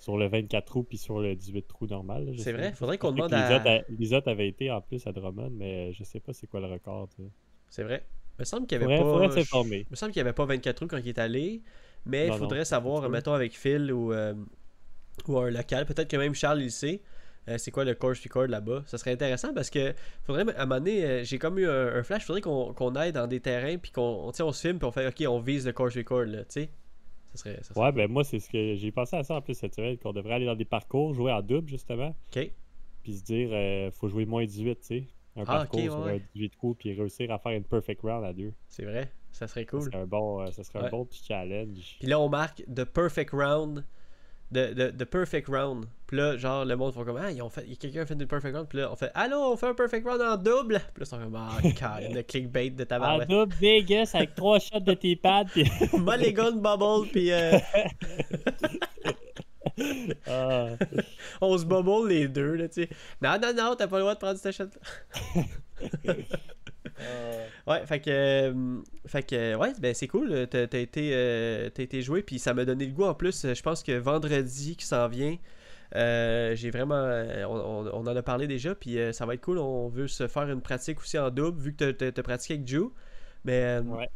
Sur 0.00 0.18
le 0.18 0.26
24 0.26 0.64
trous 0.64 0.82
puis 0.82 0.98
sur 0.98 1.20
le 1.20 1.36
18 1.36 1.68
trous 1.68 1.86
normal. 1.86 2.32
C'est 2.38 2.52
vrai, 2.52 2.72
faudrait 2.72 2.98
qu'on 2.98 3.12
demande 3.12 3.32
à- 3.32 3.82
Les 3.88 4.12
autres 4.12 4.28
avaient 4.28 4.48
été 4.48 4.72
en 4.72 4.80
plus 4.80 5.06
à 5.06 5.12
Drummond, 5.12 5.50
mais 5.52 5.92
je 5.92 6.02
sais 6.02 6.18
pas 6.20 6.32
c'est 6.32 6.48
quoi 6.48 6.58
le 6.58 6.66
record. 6.66 7.08
tu 7.10 7.22
sais. 7.22 7.28
C'est 7.70 7.82
vrai. 7.84 8.04
Il 8.38 8.42
me 8.42 8.44
semble 8.44 8.66
qu'il 8.66 8.80
y 8.80 8.84
avait 8.84 8.98
pas. 8.98 10.08
n'y 10.14 10.20
avait 10.20 10.32
pas 10.32 10.44
24 10.44 10.76
trous 10.76 10.86
quand 10.86 10.98
il 10.98 11.08
est 11.08 11.18
allé, 11.18 11.62
mais 12.04 12.26
il 12.26 12.30
non, 12.30 12.38
faudrait 12.38 12.64
savoir, 12.64 13.08
mettons 13.08 13.32
avec 13.32 13.56
Phil 13.56 13.92
ou, 13.92 14.12
euh, 14.12 14.34
ou 15.28 15.38
un 15.38 15.50
local, 15.50 15.86
peut-être 15.86 16.08
que 16.08 16.16
même 16.16 16.34
Charles 16.34 16.62
il 16.62 16.72
sait, 16.72 17.00
euh, 17.48 17.58
c'est 17.58 17.70
quoi 17.70 17.84
le 17.84 17.94
course 17.94 18.22
record 18.22 18.46
là-bas. 18.46 18.82
Ça 18.86 18.98
serait 18.98 19.12
intéressant 19.12 19.52
parce 19.52 19.70
que 19.70 19.94
faudrait, 20.24 20.44
à 20.56 20.62
un 20.62 20.66
moment 20.66 20.80
donné, 20.80 21.04
euh, 21.04 21.24
j'ai 21.24 21.38
comme 21.38 21.58
eu 21.58 21.68
un, 21.68 21.96
un 21.96 22.02
flash, 22.02 22.22
il 22.22 22.26
faudrait 22.26 22.40
qu'on 22.40 22.96
aille 22.96 23.12
dans 23.12 23.26
des 23.26 23.40
terrains 23.40 23.76
puis 23.76 23.92
qu'on 23.92 24.32
on 24.38 24.52
se 24.52 24.60
filme 24.60 24.78
puis 24.78 24.86
on 24.86 24.92
fait 24.92 25.06
OK, 25.06 25.22
on 25.28 25.40
vise 25.40 25.66
le 25.66 25.72
course 25.72 25.96
record 25.96 26.24
là, 26.24 26.44
tu 26.44 26.62
sais. 26.62 26.70
Ça 27.34 27.38
serait, 27.38 27.58
ça 27.62 27.74
serait 27.74 27.86
Ouais, 27.86 27.92
ben 27.92 28.10
moi, 28.10 28.24
c'est 28.24 28.38
ce 28.38 28.48
que 28.48 28.74
j'ai 28.76 28.92
pensé 28.92 29.16
à 29.16 29.24
ça 29.24 29.34
en 29.34 29.42
plus 29.42 29.54
cette 29.54 29.74
semaine, 29.74 29.98
qu'on 29.98 30.12
devrait 30.12 30.34
aller 30.34 30.46
dans 30.46 30.54
des 30.54 30.64
parcours, 30.64 31.14
jouer 31.14 31.32
en 31.32 31.42
double 31.42 31.68
justement, 31.68 32.14
OK. 32.34 32.50
puis 33.02 33.16
se 33.16 33.24
dire, 33.24 33.50
euh, 33.52 33.90
faut 33.90 34.08
jouer 34.08 34.24
moins 34.24 34.44
18, 34.44 34.74
tu 34.76 34.86
sais. 34.86 35.04
Un 35.36 35.42
Ah, 35.42 35.44
parcours 35.46 35.80
ok, 35.80 35.84
sur 35.84 35.98
ouais, 36.00 36.12
un 36.16 36.20
18 36.34 36.50
trous, 36.50 36.74
puis 36.74 36.92
réussir 36.94 37.30
à 37.32 37.38
faire 37.38 37.52
une 37.52 37.64
perfect 37.64 38.02
round 38.02 38.24
à 38.24 38.32
deux. 38.32 38.52
C'est 38.68 38.84
vrai, 38.84 39.10
ça 39.32 39.48
serait 39.48 39.62
Ça 39.64 39.70
cool. 39.70 39.82
serait 39.82 39.96
un 40.02 40.06
bon, 40.06 40.40
euh, 40.42 40.50
ça 40.52 40.62
serait 40.62 40.80
Ouais. 40.80 40.86
un 40.86 40.90
bon 40.90 41.04
petit 41.04 41.24
challenge. 41.26 41.96
Puis 41.98 42.08
là, 42.08 42.20
on 42.20 42.28
marque 42.28 42.62
The 42.72 42.84
Perfect 42.84 43.30
Round. 43.32 43.84
The, 44.52 44.72
the, 44.74 44.96
the 44.96 45.04
Perfect 45.04 45.48
Round. 45.48 45.86
Puis 46.06 46.16
là, 46.18 46.36
genre, 46.36 46.64
le 46.64 46.76
monde 46.76 46.92
font 46.92 47.04
comme 47.04 47.16
Ah, 47.16 47.32
ils 47.32 47.42
ont 47.42 47.48
fait, 47.48 47.64
quelqu'un 47.76 48.02
a 48.02 48.06
fait 48.06 48.14
une 48.14 48.26
Perfect 48.26 48.54
Round. 48.54 48.68
Puis 48.68 48.78
là, 48.78 48.92
on 48.92 48.94
fait 48.94 49.10
Allô, 49.14 49.38
on 49.38 49.56
fait 49.56 49.66
un 49.66 49.74
Perfect 49.74 50.06
Round 50.06 50.20
en 50.22 50.36
double? 50.36 50.74
Puis 50.94 51.00
là, 51.00 51.00
ils 51.00 51.06
sont 51.06 51.18
comme 51.18 51.34
Ah, 51.34 51.58
carré, 51.76 52.08
le 52.12 52.22
clickbait 52.22 52.70
de 52.70 52.82
En 52.84 52.86
tabac. 52.86 53.24
double 53.24 53.54
Vegas 53.54 54.10
avec 54.14 54.34
trois 54.36 54.60
shots 54.60 54.78
de 54.80 54.94
tes 54.94 55.16
pads, 55.16 55.46
puis... 55.46 55.64
Mulligan 55.98 56.52
Bubble. 56.52 57.08
Puis 57.10 57.32
euh, 57.32 57.58
Ah, 60.26 60.68
on 61.40 61.56
se 61.58 61.64
bubble 61.66 62.08
les 62.08 62.28
deux, 62.28 62.54
là, 62.54 62.68
tu 62.68 62.82
sais. 62.84 62.88
Non, 63.20 63.38
non, 63.40 63.52
non, 63.54 63.74
t'as 63.76 63.86
pas 63.88 63.96
le 63.96 64.02
droit 64.02 64.14
de 64.14 64.20
prendre 64.20 64.38
cette 64.38 64.54
shot 64.54 64.64
Ouais, 67.66 67.84
fait 67.86 68.00
que, 68.00 68.10
euh, 68.10 68.82
fait 69.06 69.22
que 69.22 69.56
ouais, 69.56 69.72
ben 69.80 69.94
c'est 69.94 70.06
cool. 70.08 70.46
T'as 70.48 70.62
été, 70.64 71.10
euh, 71.14 71.68
été 71.76 72.02
joué, 72.02 72.22
puis 72.22 72.38
ça 72.38 72.54
m'a 72.54 72.64
donné 72.64 72.86
le 72.86 72.92
goût 72.92 73.04
en 73.04 73.14
plus. 73.14 73.46
Je 73.52 73.62
pense 73.62 73.82
que 73.82 73.92
vendredi 73.92 74.76
qui 74.76 74.84
s'en 74.86 75.08
vient, 75.08 75.36
euh, 75.96 76.54
j'ai 76.54 76.70
vraiment, 76.70 77.02
on, 77.48 77.86
en 78.06 78.06
a 78.16 78.22
parlé 78.22 78.46
déjà, 78.46 78.74
puis 78.74 78.98
ça 79.12 79.26
va 79.26 79.34
être 79.34 79.40
cool. 79.42 79.58
On 79.58 79.88
veut 79.88 80.08
se 80.08 80.28
faire 80.28 80.48
une 80.50 80.60
pratique 80.62 81.00
aussi 81.00 81.18
en 81.18 81.30
double, 81.30 81.60
vu 81.60 81.74
que 81.74 81.90
t'as- 81.90 82.22
pratiqué 82.22 82.54
avec 82.54 82.68
Joe. 82.68 82.90
Mais 83.44 83.80
Ouais. 83.86 84.08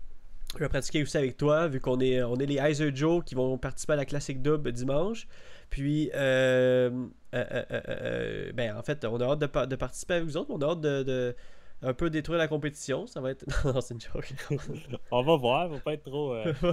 Je 0.55 0.61
vais 0.61 0.69
pratiquer 0.69 1.03
aussi 1.03 1.17
avec 1.19 1.37
toi, 1.37 1.69
vu 1.69 1.81
qu'on 1.81 2.01
est, 2.01 2.23
on 2.23 2.37
est 2.37 2.47
les 2.47 2.57
Heiser 2.59 2.91
Joe 2.95 3.23
qui 3.25 3.35
vont 3.35 3.59
participer 3.59 3.93
à 3.93 3.97
la 3.97 4.05
classique 4.07 4.41
double 4.43 4.73
dimanche. 4.73 5.27
Puis, 5.71 6.11
euh, 6.15 6.91
euh, 7.35 7.45
euh, 7.53 7.65
euh, 7.89 8.53
ben 8.55 8.75
en 8.77 8.83
fait, 8.83 9.05
on 9.05 9.21
a 9.21 9.25
hâte 9.27 9.39
de, 9.41 9.47
pa- 9.47 9.67
de 9.67 9.77
participer 9.77 10.15
avec 10.15 10.25
vous 10.27 10.37
autres. 10.39 10.51
On 10.51 10.59
a 10.63 10.71
hâte 10.71 10.81
de, 10.81 11.03
de 11.03 11.37
un 11.83 11.93
peu 11.93 12.09
détruire 12.11 12.39
la 12.39 12.49
compétition. 12.49 13.07
Ça 13.07 13.21
va 13.21 13.31
être. 13.33 13.45
Non, 13.67 13.81
c'est 13.83 13.93
une 13.95 14.01
joke. 14.01 14.33
on 15.11 15.23
va 15.23 15.37
voir, 15.37 15.69
faut 15.71 15.79
pas 15.81 15.93
être 15.93 16.05
trop... 16.05 16.33
euh. 16.33 16.53
On 16.63 16.71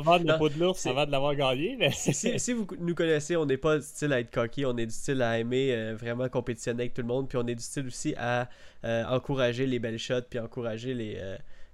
vendre 0.00 0.24
la 0.24 0.38
peau 0.38 0.48
de 0.48 0.58
l'ours 0.58 0.78
c'est- 0.78 0.88
avant 0.88 1.04
de 1.04 1.10
l'avoir 1.10 1.34
gagné, 1.34 1.74
mais... 1.76 1.90
si, 1.90 2.14
si- 2.14 2.38
si 2.38 2.52
vous 2.52 2.66
nous 2.78 2.94
connaissez, 2.94 3.36
on 3.36 3.44
n'est 3.44 3.56
pas 3.58 3.76
du 3.78 3.84
style 3.84 4.12
à 4.12 4.20
être 4.20 4.30
cocky, 4.30 4.64
on 4.64 4.76
est 4.76 4.86
du 4.86 4.94
style 4.94 5.20
à 5.20 5.38
aimer 5.38 5.74
euh, 5.74 5.94
vraiment 5.96 6.28
compétitionner 6.28 6.82
avec 6.84 6.94
tout 6.94 7.02
le 7.02 7.08
monde, 7.08 7.28
puis 7.28 7.36
on 7.36 7.46
est 7.48 7.56
du 7.56 7.62
style 7.64 7.88
aussi 7.88 8.14
à 8.16 8.48
euh, 8.84 9.04
encourager 9.06 9.66
les 9.66 9.80
belles 9.80 9.98
shots, 9.98 10.22
puis 10.30 10.38
encourager 10.38 10.94
les, 10.94 11.18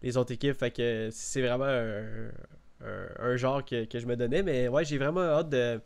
les 0.05 0.17
autres 0.17 0.33
équipes. 0.33 0.57
Fait 0.59 0.71
que 0.71 1.09
c'est 1.13 1.43
vraiment 1.43 1.65
un, 1.65 2.29
un- 2.81 3.09
un 3.19 3.37
genre 3.37 3.65
que, 3.65 3.85
que 3.87 3.99
je 3.99 4.07
me 4.07 4.17
donnais, 4.17 4.43
mais 4.43 4.69
ouais, 4.69 4.85
j'ai 4.85 4.99
vraiment 4.99 5.23
hâte 5.23 5.49
de, 5.51 5.81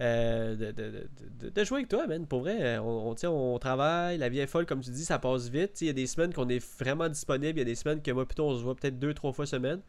euh, 0.00 0.56
de, 0.56 0.72
de- 0.72 1.08
de- 1.40 1.48
de 1.50 1.64
jouer 1.64 1.78
avec 1.78 1.88
toi, 1.88 2.06
man. 2.06 2.26
Pour 2.26 2.40
vrai, 2.40 2.78
on, 2.78 3.10
on, 3.12 3.54
on 3.54 3.58
travaille, 3.58 4.18
la 4.18 4.28
vie 4.28 4.40
est 4.40 4.46
folle, 4.46 4.66
comme 4.66 4.80
tu 4.80 4.90
dis, 4.90 5.04
ça 5.04 5.18
passe 5.18 5.48
vite. 5.48 5.80
Il 5.80 5.88
y 5.88 5.90
a 5.90 5.94
des 5.94 6.06
semaines 6.06 6.32
qu'on 6.34 6.48
est 6.48 6.64
vraiment 6.80 7.08
disponible, 7.08 7.58
il 7.58 7.60
y 7.60 7.62
a 7.62 7.64
des 7.64 7.74
semaines 7.74 8.02
que 8.02 8.10
moi, 8.12 8.26
plutôt, 8.26 8.46
on 8.48 8.56
se 8.58 8.62
voit 8.62 8.74
peut-être 8.76 8.98
deux, 8.98 9.14
trois 9.14 9.32
fois 9.32 9.46
semaine. 9.46 9.80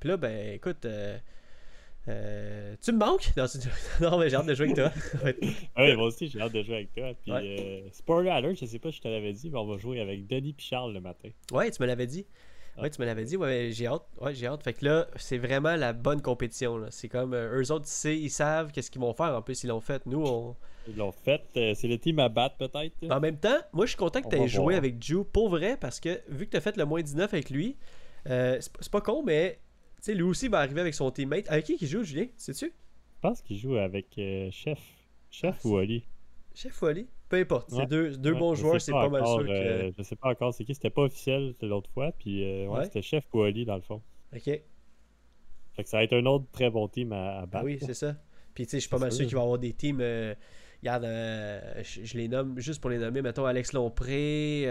Puis 0.00 0.08
là, 0.10 0.16
ben, 0.16 0.54
écoute. 0.54 0.84
euh, 0.84 1.18
euh, 2.08 2.74
tu 2.82 2.92
me 2.92 2.98
manques? 2.98 3.30
Non, 3.36 3.46
mais 4.18 4.30
j'ai 4.30 4.36
hâte 4.36 4.46
de 4.46 4.54
jouer 4.54 4.72
avec 4.72 4.76
toi. 4.76 4.90
Oui, 5.76 5.96
moi 5.96 6.06
aussi, 6.06 6.28
j'ai 6.28 6.40
hâte 6.40 6.52
de 6.52 6.62
jouer 6.62 6.76
avec 6.76 6.92
toi. 6.92 7.12
Puis, 7.22 7.32
Ouais. 7.32 7.42
euh, 7.86 7.88
spoiler 7.92 8.30
alert, 8.30 8.56
je 8.58 8.64
sais 8.66 8.78
pas 8.78 8.90
si 8.90 8.98
je 8.98 9.02
te 9.02 9.08
l'avais 9.08 9.32
dit, 9.32 9.50
mais 9.50 9.58
on 9.58 9.66
va 9.66 9.78
jouer 9.78 10.00
avec 10.00 10.26
Denis 10.26 10.50
et 10.58 10.62
Charles 10.62 10.92
le 10.94 11.00
matin. 11.00 11.28
ouais, 11.52 11.70
tu 11.70 11.82
me 11.82 11.86
l'avais 11.86 12.06
dit. 12.06 12.26
Ouais, 12.80 12.90
tu 12.90 13.00
me 13.00 13.06
l'avais 13.06 13.24
dit, 13.24 13.36
ouais, 13.36 13.70
j'ai 13.72 13.86
hâte. 13.86 14.02
Ouais, 14.20 14.34
j'ai 14.34 14.46
hâte. 14.46 14.62
Fait 14.62 14.72
que 14.72 14.84
là, 14.84 15.06
c'est 15.16 15.38
vraiment 15.38 15.76
la 15.76 15.92
bonne 15.92 16.22
compétition. 16.22 16.86
C'est 16.90 17.08
comme 17.08 17.34
euh, 17.34 17.60
eux 17.62 17.70
autres, 17.72 17.86
ils, 18.04 18.10
ils 18.24 18.30
savent 18.30 18.72
qu'est-ce 18.72 18.90
qu'ils 18.90 19.00
vont 19.00 19.12
faire. 19.14 19.34
En 19.36 19.42
plus, 19.42 19.62
ils 19.64 19.68
l'ont 19.68 19.80
fait. 19.80 20.04
Nous, 20.06 20.22
on. 20.24 20.56
Ils 20.88 20.96
l'ont 20.96 21.12
fait. 21.12 21.42
euh, 21.56 21.74
c'est 21.74 21.88
le 21.88 21.98
team 21.98 22.18
à 22.20 22.28
battre, 22.28 22.56
peut-être. 22.56 22.94
En 23.10 23.20
même 23.20 23.36
temps, 23.36 23.58
moi, 23.72 23.84
je 23.86 23.90
suis 23.90 23.98
content 23.98 24.22
que 24.22 24.28
tu 24.28 24.36
aies 24.36 24.48
joué 24.48 24.62
voir. 24.64 24.76
avec 24.76 25.02
Ju 25.02 25.24
pour 25.24 25.48
vrai 25.50 25.76
parce 25.78 26.00
que 26.00 26.20
vu 26.28 26.46
que 26.46 26.52
tu 26.52 26.56
as 26.56 26.60
fait 26.60 26.76
le 26.76 26.84
moins 26.86 27.02
19 27.02 27.32
avec 27.34 27.50
lui, 27.50 27.76
euh, 28.28 28.58
c'est 28.60 28.90
pas- 28.90 29.00
con, 29.02 29.22
mais 29.22 29.58
tu 29.96 30.04
sais, 30.04 30.14
lui 30.14 30.22
aussi 30.22 30.48
va 30.48 30.58
arriver 30.60 30.80
avec 30.80 30.94
son 30.94 31.10
teammate. 31.10 31.44
Avec 31.50 31.66
qui 31.66 31.76
qui 31.76 31.86
joue, 31.86 32.02
Julien? 32.02 32.26
Sais-tu? 32.36 32.66
Je 32.66 33.20
pense 33.20 33.42
qu'il 33.42 33.58
joue 33.58 33.76
avec 33.76 34.06
euh, 34.18 34.48
Chef. 34.50 34.78
Chef 35.30 35.60
Ah, 35.64 35.68
ou 35.68 35.76
Ali. 35.76 36.02
Chef 36.54 36.72
Folie 36.72 37.06
Peu 37.30 37.36
importe. 37.38 37.70
C'est 37.70 37.86
deux, 37.86 38.16
deux 38.18 38.32
Ouais, 38.32 38.38
bons 38.38 38.54
joueurs, 38.56 38.80
c'est 38.80 38.92
pas, 38.92 39.08
mal 39.08 39.24
sûr 39.26 39.46
que. 39.46 39.50
euh, 39.50 39.92
je 39.96 40.02
sais 40.02 40.16
pas 40.16 40.28
encore 40.30 40.52
c'est 40.52 40.64
qui. 40.64 40.74
C'était 40.74 40.90
pas 40.90 41.02
officiel 41.02 41.54
l'autre 41.62 41.88
fois. 41.90 42.12
Puis 42.12 42.44
euh, 42.44 42.66
ouais, 42.66 42.84
c'était 42.84 43.00
Chef 43.02 43.24
ou 43.32 43.42
Ali, 43.42 43.64
dans 43.64 43.76
le 43.76 43.82
fond. 43.82 44.02
Ok. 44.34 44.42
Fait 44.44 44.64
que 45.84 45.88
ça 45.88 45.98
va 45.98 46.02
être 46.04 46.12
un 46.12 46.26
autre 46.26 46.46
très 46.52 46.68
bon 46.70 46.88
team 46.88 47.12
à, 47.12 47.38
à 47.38 47.42
Ah 47.42 47.46
battre. 47.46 47.64
oui, 47.64 47.78
c'est 47.80 47.94
ça. 47.94 48.16
Puis 48.52 48.64
tu 48.66 48.72
sais, 48.72 48.76
je 48.78 48.80
suis 48.82 48.90
pas 48.90 48.98
mal 48.98 49.12
sûr 49.12 49.18
sûr. 49.18 49.28
qu'il 49.28 49.36
va 49.36 49.40
y 49.42 49.44
avoir 49.44 49.58
des 49.60 49.72
teams. 49.72 50.00
euh, 50.00 50.34
regarde, 50.82 51.04
euh, 51.04 51.82
je, 51.84 52.04
je 52.04 52.18
les 52.18 52.26
nomme 52.28 52.58
juste 52.58 52.80
pour 52.80 52.90
les 52.90 52.98
nommer. 52.98 53.22
Mettons 53.22 53.44
Alex 53.46 53.72
Lompré. 53.72 54.64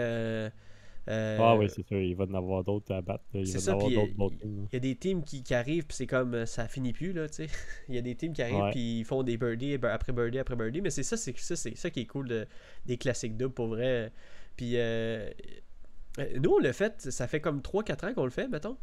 Euh, 1.08 1.38
Ah 1.40 1.56
oui, 1.56 1.68
c'est 1.68 1.86
sûr. 1.86 1.98
Il 2.00 2.14
va 2.14 2.24
en 2.24 2.34
avoir 2.34 2.62
d'autres 2.64 2.92
à 2.94 3.00
battre. 3.00 3.24
Il 3.34 3.44
va 3.46 3.72
en 3.72 3.74
avoir 3.76 3.90
d'autres. 4.16 4.36
Il 4.42 4.68
y 4.72 4.76
a 4.76 4.80
des 4.80 4.96
teams 4.96 5.22
qui, 5.24 5.42
qui 5.42 5.54
arrivent, 5.54 5.86
puis 5.86 5.96
c'est 5.96 6.06
comme 6.06 6.46
ça 6.46 6.68
finit 6.68 6.92
plus, 6.92 7.12
là, 7.12 7.28
tu 7.28 7.34
sais. 7.34 7.46
Il 7.88 7.94
y 7.94 7.98
a 7.98 8.02
des 8.02 8.14
teams 8.14 8.32
qui 8.32 8.42
arrivent, 8.42 8.58
puis 8.70 9.00
ils 9.00 9.04
font 9.04 9.22
des 9.22 9.36
birdies 9.36 9.74
après 9.82 10.12
birdie 10.12 10.38
après 10.38 10.56
birdie. 10.56 10.80
Mais 10.80 10.90
c'est 10.90 11.02
ça, 11.02 11.16
c'est 11.16 11.36
ça, 11.38 11.56
c'est 11.56 11.76
ça 11.76 11.90
qui 11.90 12.00
est 12.00 12.06
cool 12.06 12.28
de- 12.28 12.46
des 12.86 12.96
classiques 12.98 13.36
doubles 13.36 13.54
pour 13.54 13.68
vrai. 13.68 14.12
Puis 14.56 14.72
euh, 14.76 15.30
euh, 16.18 16.38
nous, 16.42 16.50
on 16.50 16.58
l'a 16.58 16.72
fait, 16.72 17.00
ça 17.10 17.26
fait 17.26 17.40
comme 17.40 17.60
3-4 17.62 18.04
ans 18.10 18.14
qu'on 18.14 18.24
le 18.24 18.30
fait, 18.30 18.48
mettons. 18.48 18.76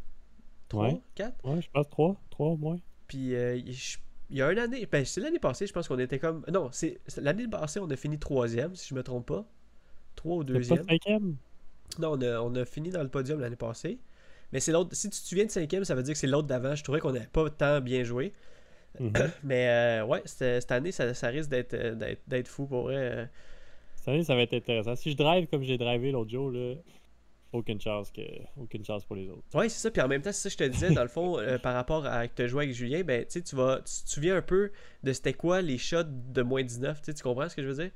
3, 0.70 0.88
Ouais. 0.88 1.02
4. 1.16 1.46
Ouais, 1.46 1.62
je 1.62 1.70
pense 1.72 1.90
3. 1.90 2.20
3 2.30 2.48
au 2.48 2.58
moins. 2.58 2.78
Puis 3.08 3.36
euh, 3.36 3.60
je- 3.68 3.98
il 4.30 4.38
y 4.38 4.42
a 4.42 4.52
une 4.52 4.60
année, 4.60 4.86
ben, 4.86 5.06
c'est 5.06 5.22
l'année 5.22 5.40
passée, 5.40 5.68
je 5.68 5.72
pense 5.74 5.88
qu'on 5.88 6.00
était 6.00 6.20
comme. 6.20 6.44
Non, 6.52 6.70
c'est 6.74 7.00
l'année 7.22 7.48
passée, 7.48 7.80
on 7.80 7.90
a 7.90 7.96
fini 7.96 8.20
troisième, 8.20 8.76
si 8.76 8.90
je 8.90 8.96
me 8.96 9.04
trompe 9.04 9.28
pas. 9.28 9.46
3 10.16 10.36
ou 10.38 10.40
pas 10.40 10.46
deuxième. 10.46 10.84
cinquième? 10.84 11.38
Non, 12.00 12.14
on 12.14 12.22
a, 12.22 12.40
on 12.42 12.56
a 12.56 12.66
fini 12.66 12.90
dans 12.90 13.04
le 13.04 13.10
podium 13.10 13.40
l'année 13.40 13.56
passée. 13.56 14.00
Mais 14.52 14.60
c'est 14.60 14.72
l'autre. 14.72 14.96
Si 14.96 15.10
tu 15.10 15.20
te 15.20 15.26
souviens 15.26 15.46
de 15.46 15.52
cinquième, 15.52 15.84
ça 15.84 15.96
veut 15.96 16.04
dire 16.04 16.14
que 16.14 16.20
c'est 16.20 16.28
l'autre 16.28 16.48
d'avant. 16.48 16.76
Je 16.76 16.84
trouvais 16.84 17.00
qu'on 17.00 17.12
n'avait 17.12 17.28
pas 17.28 17.50
tant 17.50 17.82
bien 17.82 18.04
joué. 18.04 18.34
Mhm. 19.00 19.14
Mais 19.44 19.68
euh, 19.68 20.06
ouais, 20.06 20.22
cette 20.26 20.72
année, 20.72 20.92
ça, 20.92 21.14
ça 21.14 21.28
risque 21.28 21.50
d'être, 21.50 21.74
euh, 21.74 22.16
d'être, 22.28 22.48
fou 22.48 22.66
pour 22.66 22.84
vrai. 22.84 22.96
euh. 22.96 23.26
Cette 23.96 24.08
année, 24.10 24.24
ça 24.24 24.36
va 24.36 24.42
être 24.42 24.54
intéressant. 24.54 24.96
Si 24.96 25.12
je 25.12 25.18
drive 25.18 25.48
comme 25.48 25.64
j'ai 25.64 25.78
drivé 25.78 26.12
l'autre 26.12 26.32
jour, 26.32 26.52
là, 26.52 26.76
aucune 27.54 27.80
chance 27.80 28.12
que 28.12 28.22
aucune 28.58 28.84
chance 28.84 29.06
pour 29.06 29.16
les 29.16 29.30
autres. 29.30 29.44
Ouais, 29.54 29.70
c'est 29.70 29.80
ça. 29.80 29.92
Puis 29.92 30.02
en 30.02 30.08
même 30.08 30.22
temps, 30.22 30.32
c'est 30.32 30.50
ça 30.50 30.56
que 30.56 30.64
je 30.64 30.70
te 30.70 30.74
disais, 30.74 30.94
dans 30.94 31.02
le 31.02 31.08
fond, 31.08 31.40
euh, 31.40 31.58
par 31.58 31.74
rapport 31.74 32.06
à 32.06 32.28
que 32.28 32.42
tu 32.42 32.48
joué 32.48 32.66
avec 32.66 32.76
Julien, 32.76 33.02
ben, 33.04 33.26
tu 33.26 33.56
vas. 33.56 33.78
Tu 33.78 34.04
te 34.06 34.10
souviens 34.10 34.38
un 34.38 34.42
peu 34.42 34.72
de 35.04 35.14
c'était 35.14 35.34
quoi 35.34 35.62
les 35.62 35.78
shots 35.78 36.04
de 36.04 36.42
moins 36.42 36.64
19. 36.64 37.00
Tu 37.00 37.06
sais, 37.06 37.14
tu 37.14 37.24
comprends 37.24 37.50
ce 37.50 37.56
que 37.56 37.64
je 37.64 37.68
veux 37.68 37.84
dire? 37.84 37.92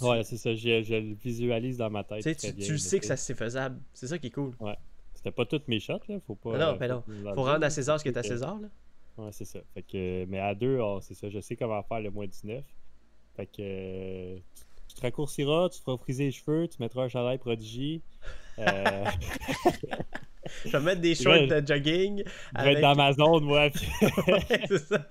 Ouais, 0.00 0.22
c'est 0.22 0.36
ça. 0.36 0.54
Je, 0.54 0.82
je 0.82 0.94
le 0.94 1.14
visualise 1.14 1.78
dans 1.78 1.90
ma 1.90 2.04
tête. 2.04 2.22
tu 2.22 2.34
très 2.34 2.34
tu, 2.34 2.52
bien, 2.56 2.66
tu 2.66 2.72
là, 2.72 2.78
sais 2.78 3.00
que 3.00 3.06
ça 3.06 3.16
c'est 3.16 3.34
faisable. 3.34 3.80
C'est 3.92 4.06
ça 4.06 4.18
qui 4.18 4.28
est 4.28 4.30
cool. 4.30 4.52
C'était 5.14 5.32
pas 5.32 5.44
toutes 5.44 5.68
mes 5.68 5.80
shots, 5.80 6.00
là. 6.08 6.16
Faut 6.26 6.34
pas. 6.34 6.56
Non, 6.56 6.66
euh, 6.68 6.74
ben 6.74 6.88
non. 6.88 7.02
Faut 7.02 7.12
dire, 7.12 7.34
rendre 7.34 7.64
à. 7.64 7.70
César 7.70 7.98
ce 7.98 8.04
qui 8.04 8.08
est 8.08 8.16
à 8.16 8.22
César, 8.22 8.58
là. 8.60 8.68
Ouais, 9.18 9.30
c'est 9.32 9.44
ça. 9.44 9.58
Fait 9.74 9.82
que, 9.82 10.24
mais 10.26 10.38
à 10.38 10.54
deux, 10.54 10.78
oh, 10.80 11.00
c'est 11.02 11.14
ça. 11.14 11.28
Je 11.28 11.40
sais 11.40 11.56
comment 11.56 11.82
faire 11.82 12.00
le 12.00 12.10
moins 12.10 12.26
19. 12.26 12.64
Fait 13.36 13.46
que 13.46 14.36
tu, 14.36 14.42
tu 14.88 14.94
te 14.94 15.00
raccourciras, 15.02 15.68
tu 15.68 15.78
te 15.78 15.84
feras 15.84 15.98
friser 15.98 16.24
les 16.24 16.30
cheveux, 16.32 16.68
tu 16.68 16.76
mettras 16.80 17.02
un 17.02 17.08
chandail 17.08 17.38
prodigy. 17.38 18.00
Euh, 18.58 19.04
Je 20.64 20.70
vais 20.70 20.80
mettre 20.80 21.00
des 21.00 21.14
shorts 21.14 21.46
de 21.48 21.62
jogging. 21.66 22.18
je 22.18 22.22
vais 22.24 22.30
Avec... 22.54 22.76
être 22.76 22.80
dans 22.82 22.94
ma 22.94 23.12
zone, 23.12 23.44
moi, 23.44 23.60
Ouais, 24.26 24.40
c'est 24.68 24.78
ça. 24.78 25.06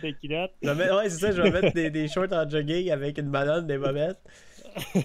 des 0.00 0.14
culottes. 0.14 0.52
Je 0.62 0.68
vais 0.68 0.74
mettre- 0.74 0.96
Ouais, 0.96 1.10
c'est 1.10 1.18
ça, 1.18 1.32
je 1.32 1.42
vais 1.42 1.50
mettre 1.50 1.72
des, 1.74 1.90
des 1.90 2.08
shorts 2.08 2.32
en 2.32 2.48
jogging 2.48 2.90
avec 2.90 3.18
une 3.18 3.30
banane, 3.30 3.66
des 3.66 3.78
bobettes. 3.78 4.20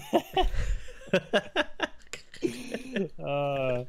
Ah, 3.24 3.82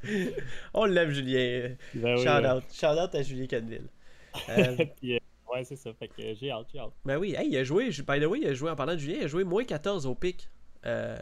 On 0.73 0.85
l'aime, 0.85 1.11
Julien. 1.11 1.75
ben 1.93 2.15
oui, 2.15 2.23
Shout 2.23 2.29
ouais. 2.29 2.49
out. 2.49 2.63
Shout 2.73 2.85
out 2.99 3.15
à 3.15 3.21
Julien 3.21 3.47
Canville. 3.47 3.87
Euh, 4.49 4.75
Puis, 4.99 5.15
euh, 5.15 5.19
ouais, 5.51 5.63
c'est 5.63 5.75
ça. 5.75 5.89
Fait 5.97 6.07
que 6.07 6.13
j'ai 6.35 6.51
hâte, 6.51 6.67
j'ai 6.71 6.79
hâte. 6.79 6.91
ben 7.03 7.17
oui, 7.17 7.33
hey, 7.37 7.47
il 7.49 7.57
a 7.57 7.63
joué, 7.63 7.89
by 7.89 8.19
the 8.19 8.25
way, 8.25 8.39
il 8.41 8.47
a 8.47 8.53
joué, 8.53 8.69
en 8.69 8.75
parlant 8.75 8.93
de 8.93 8.99
Julien, 8.99 9.17
il 9.19 9.23
a 9.23 9.27
joué 9.27 9.43
moins 9.43 9.63
14 9.63 10.05
au 10.05 10.13
pic 10.13 10.49
euh, 10.85 11.17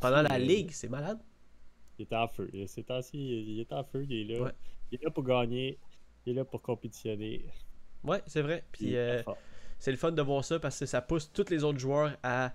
pendant 0.00 0.22
la 0.22 0.38
ligue, 0.38 0.70
c'est 0.70 0.88
malade. 0.88 1.18
Il 1.98 2.02
est 2.02 2.12
en 2.14 2.28
feu. 2.28 2.50
Ces 2.66 2.82
temps-ci, 2.84 3.18
il 3.18 3.60
est 3.60 3.72
en 3.72 3.84
feu, 3.84 4.04
il 4.08 4.30
est 4.30 4.34
là. 4.36 4.44
Ouais. 4.44 4.52
Il 4.90 4.98
est 5.00 5.04
là 5.04 5.10
pour 5.10 5.24
gagner. 5.24 5.78
Il 6.26 6.32
est 6.32 6.34
là 6.36 6.44
pour 6.44 6.62
compétitionner. 6.62 7.44
Ouais, 8.02 8.22
c'est 8.26 8.42
vrai. 8.42 8.64
Puis 8.72 8.96
euh, 8.96 9.22
c'est 9.78 9.90
le 9.90 9.96
fun 9.96 10.12
de 10.12 10.22
voir 10.22 10.44
ça 10.44 10.58
parce 10.58 10.78
que 10.78 10.86
ça 10.86 11.00
pousse 11.02 11.30
tous 11.32 11.50
les 11.50 11.64
autres 11.64 11.78
joueurs 11.78 12.16
à 12.22 12.52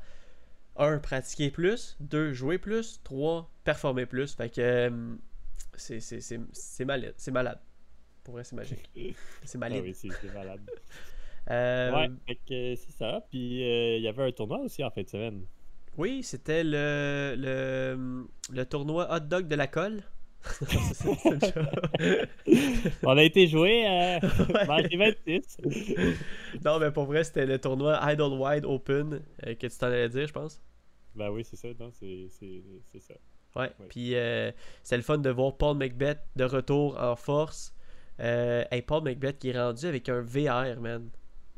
1. 0.76 1.00
pratiquer 1.00 1.50
plus, 1.52 1.98
2. 2.00 2.34
jouer 2.34 2.58
plus, 2.58 3.02
3. 3.04 3.50
performer 3.64 4.06
plus. 4.06 4.34
Fait 4.36 4.50
que 4.50 4.62
euh, 4.62 5.16
c'est- 5.76 6.86
malade. 6.86 7.14
C'est 7.18 7.32
malade. 7.32 7.60
Pour 8.24 8.34
vrai, 8.36 8.44
c'est 8.44 8.56
magique. 8.56 8.90
C'est 9.44 9.56
Ah 9.58 9.60
malade. 9.60 9.82
oui, 9.84 9.94
c'est 9.94 10.34
malade. 10.34 10.62
Euh, 11.50 11.92
Ouais, 11.92 12.38
c'est 12.76 12.92
ça. 12.92 13.26
Puis 13.32 13.64
euh, 13.64 13.98
il 13.98 14.04
y 14.04 14.08
avait 14.08 14.24
un 14.24 14.32
tournoi 14.32 14.60
aussi 14.60 14.84
en 14.84 14.92
fin 14.92 15.02
de 15.02 15.08
semaine. 15.10 15.46
Oui, 15.98 16.24
c'était 16.24 16.64
le, 16.64 17.36
le, 17.38 18.26
le 18.54 18.66
tournoi 18.66 19.08
hot 19.14 19.20
dog 19.22 19.48
de 19.48 19.56
la 19.56 19.68
colle. 19.68 20.02
C'est- 20.42 20.94
c'est- 20.94 21.40
c'est. 21.42 22.96
On 23.04 23.18
a 23.18 23.24
été 23.24 23.46
joué 23.48 23.86
à 23.86 24.20
Ouais. 24.20 24.68
Marqué 24.68 24.96
26. 24.96 25.58
non, 26.64 26.80
mais 26.80 26.92
pour 26.92 27.06
vrai, 27.06 27.26
c'était 27.26 27.46
le 27.46 27.60
tournoi 27.60 28.00
Idlewide 28.12 28.64
Open 28.66 29.22
euh, 29.46 29.56
que 29.56 29.68
tu 29.68 29.78
t'en 29.78 29.88
allais 29.88 30.08
dire, 30.08 30.28
je 30.28 30.32
pense. 30.34 30.62
Ben 31.16 31.30
oui, 31.30 31.44
c'est 31.44 31.58
ça, 31.58 31.68
c'est 31.92 32.28
c'est- 32.30 32.64
c'est 32.92 33.00
ça. 33.02 33.16
Ouais. 33.58 33.72
Puis 33.90 34.16
euh, 34.16 34.52
c'était 34.84 34.98
le 34.98 35.04
fun 35.04 35.18
de 35.18 35.30
voir 35.30 35.58
Paul 35.58 35.76
Macbeth 35.76 36.20
de 36.38 36.46
retour 36.46 36.98
en 37.02 37.16
force. 37.18 37.74
Euh, 38.22 38.64
hey, 38.72 38.82
Paul 38.82 39.04
Macbeth 39.04 39.40
qui 39.40 39.50
est 39.50 39.60
rendu 39.60 39.86
avec 39.88 40.08
un 40.08 40.22
VR, 40.22 40.80
man. 40.80 41.10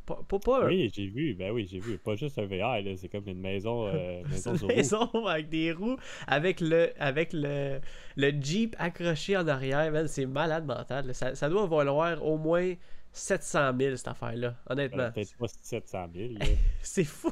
Pas, 0.05 0.19
pas, 0.27 0.39
pas 0.39 0.63
un- 0.63 0.67
Oui, 0.67 0.91
j'ai 0.93 1.07
vu, 1.07 1.33
ben 1.35 1.51
oui, 1.51 1.67
j'ai 1.69 1.79
vu. 1.79 1.97
Pas 1.97 2.15
juste 2.15 2.37
un 2.39 2.45
VR, 2.45 2.81
là, 2.81 2.95
c'est 2.97 3.07
comme 3.07 3.27
une 3.27 3.39
maison, 3.39 3.87
euh, 3.87 4.21
maison 4.29 4.55
une 4.55 4.67
maison 4.67 5.25
avec 5.27 5.49
des 5.49 5.71
roues, 5.71 5.97
avec 6.27 6.59
le, 6.59 6.91
avec 6.99 7.31
le, 7.33 7.79
le 8.17 8.31
Jeep 8.41 8.75
accroché 8.79 9.37
en 9.37 9.47
arrière. 9.47 9.91
C'est 10.07 10.25
malade 10.25 10.65
mental. 10.65 11.07
là. 11.07 11.13
Ça, 11.13 11.35
ça 11.35 11.49
doit 11.49 11.67
valoir 11.67 12.25
au 12.25 12.37
moins 12.37 12.73
700 13.13 13.73
000 13.77 13.95
cette 13.97 14.07
affaire-là, 14.07 14.55
honnêtement. 14.69 14.97
Ben, 15.03 15.11
Peut-être 15.11 15.37
pas 15.37 15.47
700 15.47 16.07
000. 16.15 16.33
là. 16.39 16.45
C'est 16.81 17.03
fou. 17.03 17.31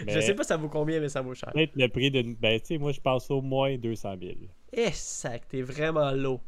Je 0.00 0.04
Mais- 0.06 0.20
sais 0.20 0.34
pas 0.34 0.44
ça 0.44 0.56
vaut 0.56 0.68
combien, 0.68 1.00
mais 1.00 1.08
ça 1.08 1.20
vaut 1.22 1.34
cher. 1.34 1.50
Peut-être 1.52 1.74
le 1.76 1.88
prix 1.88 2.10
d'une. 2.10 2.34
Ben, 2.36 2.60
tu 2.60 2.66
sais, 2.66 2.78
moi, 2.78 2.92
je 2.92 3.00
pense 3.00 3.30
au 3.30 3.40
moins 3.40 3.76
200 3.76 4.16
000. 4.20 4.34
Eh, 4.72 4.90
sac, 4.92 5.48
t'es 5.48 5.62
vraiment 5.62 6.10
low. 6.12 6.40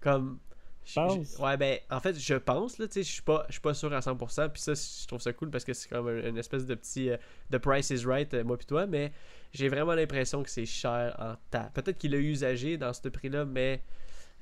Comme. 0.00 0.38
Je- 0.84 0.92
je- 1.36 1.42
Ouais, 1.42 1.56
ben, 1.56 1.78
en 1.90 2.00
fait, 2.00 2.18
je 2.18 2.34
pense, 2.34 2.78
là, 2.78 2.86
tu 2.86 2.94
sais, 2.94 3.02
je 3.02 3.10
suis 3.12 3.22
pas, 3.22 3.46
pas 3.62 3.74
sûr 3.74 3.92
à 3.92 4.00
100%, 4.00 4.48
puis 4.48 4.60
ça, 4.60 4.72
je 4.74 5.06
trouve 5.06 5.20
ça 5.20 5.32
cool 5.32 5.50
parce 5.50 5.64
que 5.64 5.72
c'est 5.72 5.88
comme 5.88 6.08
un- 6.08 6.28
une 6.28 6.38
espèce 6.38 6.66
de 6.66 6.74
petit. 6.74 7.10
euh, 7.10 7.16
The 7.50 7.58
price 7.58 7.90
is 7.90 8.04
right, 8.06 8.32
euh, 8.34 8.44
moi 8.44 8.56
pis 8.58 8.66
toi, 8.66 8.86
mais 8.86 9.12
j'ai 9.52 9.68
vraiment 9.68 9.94
l'impression 9.94 10.42
que 10.42 10.50
c'est 10.50 10.66
cher 10.66 11.14
en 11.18 11.34
temps. 11.50 11.70
Peut-être 11.74 11.98
qu'il 11.98 12.14
a 12.14 12.18
usagé 12.18 12.76
dans 12.78 12.92
ce 12.92 13.08
prix-là, 13.08 13.44
mais 13.44 13.82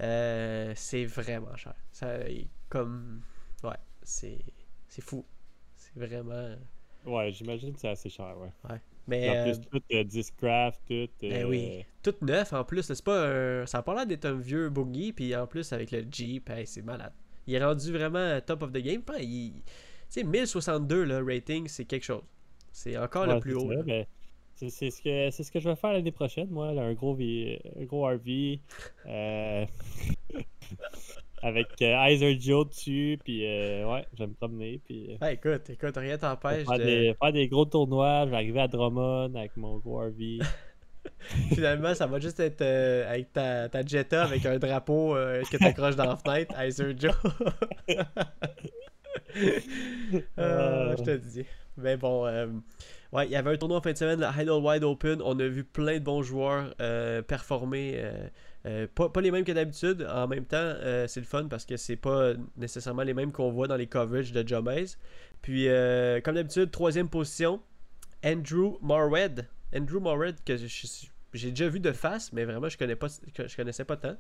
euh, 0.01 0.73
c'est 0.77 1.05
vraiment 1.05 1.55
cher. 1.57 1.75
Ça, 1.93 2.19
comme. 2.69 3.23
Ouais, 3.63 3.77
c'est. 4.03 4.39
C'est 4.89 5.03
fou. 5.03 5.25
C'est 5.77 5.95
vraiment. 5.99 6.57
Ouais, 7.05 7.31
j'imagine 7.33 7.73
que 7.75 7.81
c'est 7.81 7.89
assez 7.89 8.09
cher, 8.11 8.35
ouais. 8.39 8.77
Mais. 9.11 9.29
en 9.29 9.35
euh, 9.35 9.45
plus, 9.45 9.61
tout 9.61 9.83
euh, 9.93 10.05
Discraft, 10.05 10.81
tout. 10.87 11.09
Ben 11.21 11.45
euh, 11.45 11.49
oui. 11.49 11.85
tout 12.03 12.15
neuf 12.23 12.53
en 12.53 12.65
plus. 12.65 12.83
C'est 12.83 13.05
pas 13.05 13.27
un... 13.27 13.67
Ça 13.67 13.79
a 13.79 13.83
pas 13.83 13.95
l'air 13.95 14.07
d'être 14.07 14.25
un 14.25 14.39
vieux 14.39 14.71
boogie. 14.71 15.13
Puis 15.13 15.35
en 15.37 15.47
plus, 15.47 15.73
avec 15.73 15.91
le 15.91 16.05
Jeep, 16.11 16.49
hey, 16.49 16.67
c'est 16.67 16.83
malade. 16.83 17.13
Il 17.47 17.55
est 17.55 17.65
rendu 17.65 17.93
vraiment 17.93 18.41
top 18.41 18.63
of 18.63 18.73
the 18.73 18.79
game. 18.79 19.03
Il... 19.21 19.53
Tu 19.53 20.21
sais, 20.21 20.25
1062 20.25 21.05
le 21.05 21.23
rating, 21.23 21.69
c'est 21.69 21.85
quelque 21.85 22.05
chose. 22.05 22.23
C'est 22.73 22.97
encore 22.97 23.27
ouais, 23.27 23.35
le 23.35 23.41
plus 23.41 23.55
haut. 23.55 23.69
ben, 23.85 24.07
c'est 24.55 24.91
ce 24.91 25.01
que 25.01 25.31
ce 25.31 25.51
que 25.51 25.59
je 25.59 25.69
vais 25.69 25.77
faire 25.77 25.93
l'année 25.93 26.13
prochaine, 26.13 26.49
moi, 26.51 26.73
là, 26.73 26.83
un 26.83 26.93
gros 26.93 27.17
un 27.17 27.85
gros 27.85 28.07
RV 28.07 28.61
euh, 29.07 29.67
avec 31.43 31.69
euh, 31.83 32.37
Joe 32.39 32.69
dessus, 32.69 33.19
puis 33.25 33.47
euh, 33.47 33.87
ouais, 33.87 34.05
je 34.15 34.19
vais 34.25 34.27
me 34.27 34.35
promener, 34.35 34.81
puis 34.85 35.13
euh, 35.13 35.17
Ah, 35.21 35.33
écoute, 35.33 35.71
écoute, 35.71 35.97
rien 35.97 36.19
t'empêche 36.19 36.67
faire, 36.67 36.79
de... 36.79 36.85
des, 36.85 37.17
faire 37.21 37.33
des 37.33 37.49
gros 37.49 37.65
tournois. 37.65 38.25
Je 38.27 38.31
vais 38.31 38.37
arriver 38.37 38.61
à 38.61 38.69
Drummond 38.69 39.35
avec 39.35 39.57
mon 39.57 39.79
gros 39.79 40.01
RV. 40.01 40.41
Finalement, 41.55 41.95
ça 41.95 42.07
va 42.07 42.19
juste 42.21 42.41
être 42.41 42.61
euh, 42.61 43.11
avec 43.11 43.33
ta, 43.33 43.69
ta 43.69 43.83
Jetta 43.83 44.25
avec 44.25 44.45
un 44.45 44.59
drapeau 44.59 45.15
que 45.15 45.57
t'accroches 45.57 45.97
dans 45.97 46.05
la 46.05 46.17
fenêtre, 46.17 46.55
Iser 46.63 46.95
Joe. 46.97 47.15
Euh, 50.39 50.97
je 50.99 51.03
te 51.03 51.17
dis. 51.17 51.45
Mais 51.77 51.97
bon, 51.97 52.27
Ouais, 53.13 53.27
il 53.27 53.33
y 53.33 53.37
avait 53.37 53.51
un 53.51 53.57
tournoi 53.57 53.79
en 53.79 53.81
fin 53.81 53.93
de 53.93 53.97
semaine, 53.99 54.21
le 54.21 54.43
Idle 54.43 54.65
Wide 54.65 54.85
Open. 54.85 55.21
On 55.25 55.39
a 55.41 55.49
vu 55.49 55.65
plein 55.65 55.95
de 55.95 56.05
bons 56.05 56.23
joueurs 56.23 56.75
euh, 56.81 57.23
performer. 57.23 57.95
euh, 57.97 58.29
euh, 58.67 58.87
pas, 58.95 59.21
les 59.21 59.31
mêmes 59.31 59.45
que 59.45 59.53
d'habitude. 59.53 60.07
En 60.09 60.29
même 60.29 60.45
temps, 60.45 60.75
c'est 61.09 61.21
le 61.21 61.27
fun 61.27 61.47
parce 61.49 61.65
que 61.65 61.77
c'est 61.77 61.97
pas 61.97 62.35
nécessairement 62.57 63.03
les 63.03 63.15
mêmes 63.15 63.33
qu'on 63.33 63.51
voit 63.51 63.67
dans 63.67 63.77
les 63.77 63.87
coverages 63.87 64.33
de 64.33 64.47
Jomez. 64.47 64.87
Puis, 65.43 65.67
comme 66.25 66.35
d'habitude, 66.35 66.71
troisième 66.71 67.09
position, 67.09 67.61
Andrew 68.25 68.79
Morwed. 68.81 69.47
Andrew 69.75 69.99
Morwed, 70.01 70.37
que 70.45 70.57
j'ai 71.33 71.51
déjà 71.51 71.69
vu 71.69 71.81
de 71.81 71.93
face, 71.93 72.33
mais 72.33 72.45
vraiment, 72.45 72.69
je 72.69 72.77
connais 72.77 72.97
pas, 72.97 73.09
je 73.09 73.57
connaissais 73.57 73.85
pas 73.85 73.97
tant. 73.97 74.17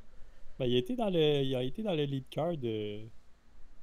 Ben, 0.59 0.66
il, 0.66 0.75
a 0.75 0.78
été 0.78 0.94
dans 0.94 1.11
le, 1.11 1.42
il 1.42 1.54
a 1.54 1.62
été 1.62 1.82
dans 1.82 1.94
le 1.94 2.04
lead 2.04 2.25
card. 2.28 2.54
euh, 2.64 3.04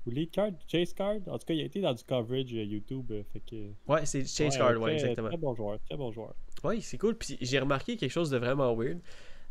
Ou 0.08 0.26
card, 0.32 0.52
chase 0.68 0.94
card? 0.94 1.18
En 1.28 1.38
tout 1.38 1.46
cas, 1.46 1.54
il 1.54 1.62
a 1.62 1.66
été 1.66 1.82
dans 1.82 1.94
du 1.94 2.04
coverage 2.04 2.54
euh, 2.54 2.64
YouTube. 2.64 3.12
euh, 3.12 3.24
fait 3.34 3.40
que, 3.42 3.72
Ouais, 3.88 4.06
c'est 4.06 4.26
Chase 4.26 4.54
ouais, 4.54 4.58
Card, 4.58 4.70
un 4.70 4.76
ouais, 4.78 4.82
très- 4.84 4.94
exactement. 4.96 5.28
Très 5.30 5.38
bon 5.38 5.54
joueur, 5.54 5.80
très 5.88 5.98
bon 5.98 6.12
joueur. 6.12 6.34
Oui, 6.64 6.82
c'est 6.82 6.98
cool. 6.98 7.16
Puis 7.18 7.38
j'ai 7.42 7.60
remarqué 7.60 7.98
quelque 7.98 8.12
chose 8.12 8.30
de 8.30 8.38
vraiment 8.38 8.74
weird. 8.76 9.00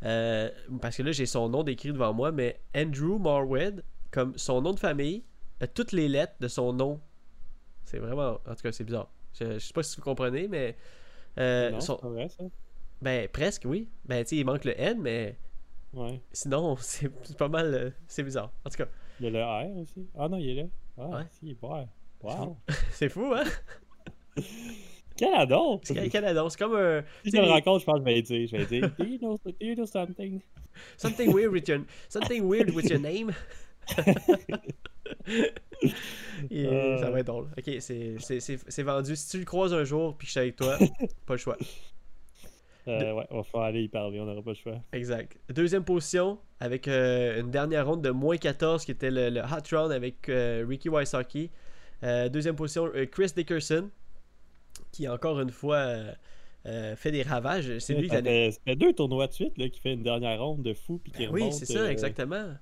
Euh, 0.03 0.51
parce 0.81 0.97
que 0.97 1.03
là, 1.03 1.13
j'ai 1.13 1.27
son 1.27 1.49
nom 1.49 1.63
décrit 1.63 1.93
devant 1.93 2.13
moi, 2.13 2.33
mais 2.33 2.61
Andrew 2.77 3.19
Marwood, 3.19 3.83
comme 4.11 4.37
son 4.37 4.61
nom 4.61 4.73
de 4.73 4.79
famille, 4.81 5.25
a 5.61 5.67
toutes 5.67 5.93
les 5.93 6.09
lettres 6.09 6.35
de 6.41 6.49
son 6.49 6.73
nom. 6.73 7.01
C'est 7.85 7.99
vraiment. 7.99 8.41
En 8.47 8.55
tout 8.55 8.63
cas, 8.63 8.73
c'est 8.73 8.85
bizarre. 8.85 9.11
Je, 9.39 9.55
je 9.55 9.59
sais 9.59 9.73
pas 9.73 9.83
si 9.83 9.97
vous 9.97 10.03
comprenez, 10.03 10.49
mais. 10.49 10.77
euh, 11.39 11.71
non, 11.71 11.81
son- 11.81 11.97
c'est 11.97 12.03
pas 12.03 12.09
vrai 12.09 12.29
ça. 12.29 12.45
Ben, 13.03 13.29
presque, 13.29 13.63
oui. 13.67 13.89
Ben, 14.07 14.25
tu 14.25 14.31
sais, 14.31 14.37
il 14.37 14.45
manque 14.45 14.65
le 14.65 14.79
N, 14.81 15.01
mais 15.01 15.39
Ouais. 15.93 16.21
sinon, 16.33 16.77
c'est 16.81 17.11
c'est 17.25 17.37
pas 17.37 17.49
mal. 17.49 17.73
euh, 17.75 17.91
C'est 18.07 18.23
bizarre. 18.23 18.53
En 18.65 18.71
tout 18.71 18.77
cas, 18.77 18.89
Il 19.21 19.25
y 19.25 19.27
a 19.29 19.31
le 19.31 19.43
R 19.43 19.77
aussi. 19.79 20.07
Ah 20.19 20.29
non, 20.29 20.37
il 20.39 20.51
est 20.51 20.55
là. 20.55 20.69
Ah, 20.99 21.09
Ouais. 21.09 21.23
si, 21.31 21.47
il 21.47 21.51
est 21.53 21.61
vert. 21.61 21.89
Wow. 22.23 22.57
c'est 22.93 23.09
fou, 23.09 23.33
hein? 23.35 23.45
Canada! 25.17 25.59
C'est 25.83 26.09
Canada. 26.11 26.45
C'est 26.51 26.59
comme 26.59 26.75
un. 26.77 27.03
Si 27.25 27.31
tu 27.31 27.37
je 27.39 27.43
le 27.43 27.49
rencontre, 27.49 27.81
je 27.81 27.85
pense 27.87 28.01
que 28.01 28.01
je 28.01 28.05
vais 28.15 28.23
dire. 28.23 28.49
Je 28.49 28.57
vais 28.57 28.67
dire, 28.67 28.91
do 28.99 29.05
you 29.05 29.19
know, 29.19 29.41
do 29.45 29.53
you 29.61 29.75
know 29.75 29.87
something? 29.87 30.41
Something 30.99 31.33
weird 31.33 31.51
with 31.53 31.67
your, 31.69 31.81
something 32.11 32.43
weird 32.47 32.71
with 32.75 32.91
your 32.91 32.99
name? 33.01 33.33
Et, 36.51 36.67
Euh. 36.67 36.99
Ça 36.99 37.11
va 37.11 37.21
être 37.21 37.27
drôle. 37.27 37.49
Ok, 37.57 37.65
c'est- 37.81 38.17
c'est 38.19 38.41
c'est- 38.41 38.61
c'est 38.69 38.83
vendu. 38.83 39.17
Si 39.17 39.31
tu 39.31 39.39
le 39.39 39.45
croises 39.45 39.73
un 39.73 39.85
jour 39.85 40.15
puis 40.17 40.27
que 40.27 40.29
je 40.29 40.31
suis 40.33 40.41
avec 40.41 40.57
toi, 40.57 40.77
pas 41.27 41.35
le 41.35 41.39
choix. 41.39 41.57
Euh, 42.89 43.13
ouais, 43.15 43.27
on 43.31 43.39
va 43.39 43.43
falloir 43.43 43.69
aller 43.69 43.83
y 43.83 43.89
parler, 43.89 44.21
on 44.21 44.27
n'aura 44.27 44.43
pas 44.43 44.51
le 44.51 44.57
choix. 44.57 44.75
Exact. 44.93 45.37
Deuxième 45.49 45.85
position 45.85 46.39
avec 46.61 46.87
euh, 46.89 47.41
une 47.41 47.51
dernière 47.51 47.87
ronde 47.87 48.03
de 48.03 48.11
moins 48.11 48.37
14 48.37 48.85
qui 48.85 48.93
était 48.93 49.11
le, 49.11 49.29
le 49.31 49.41
hot 49.41 49.77
round 49.77 49.93
avec 49.93 50.29
euh, 50.29 50.65
Ricky 50.69 50.89
Wysocki. 50.89 51.51
Deuxième 52.03 52.55
position, 52.55 52.91
Chris 53.11 53.33
Dickerson 53.35 53.91
qui 54.93 55.09
encore 55.09 55.41
une 55.41 55.51
fois 55.51 55.95
fait 56.65 57.11
des 57.11 57.23
ravages. 57.23 57.79
C'est 57.79 57.95
lui 57.95 58.09
qui 58.09 58.15
l'année. 58.15 58.51
fait, 58.65 58.77
deux 58.77 58.93
tournois 58.93 59.27
de 59.27 59.33
suite 59.33 59.57
là, 59.59 59.69
qui 59.69 59.81
fait 59.81 59.95
une 59.95 60.03
dernière 60.03 60.41
ronde 60.41 60.63
de 60.63 60.75
fou 60.75 61.01
puis 61.03 61.11
qui 61.11 61.27
Ben 61.27 61.33
oui, 61.33 61.41
remonte, 61.43 61.55
c'est 61.55 61.67
ça, 61.67 61.91
exactement. 61.91 62.55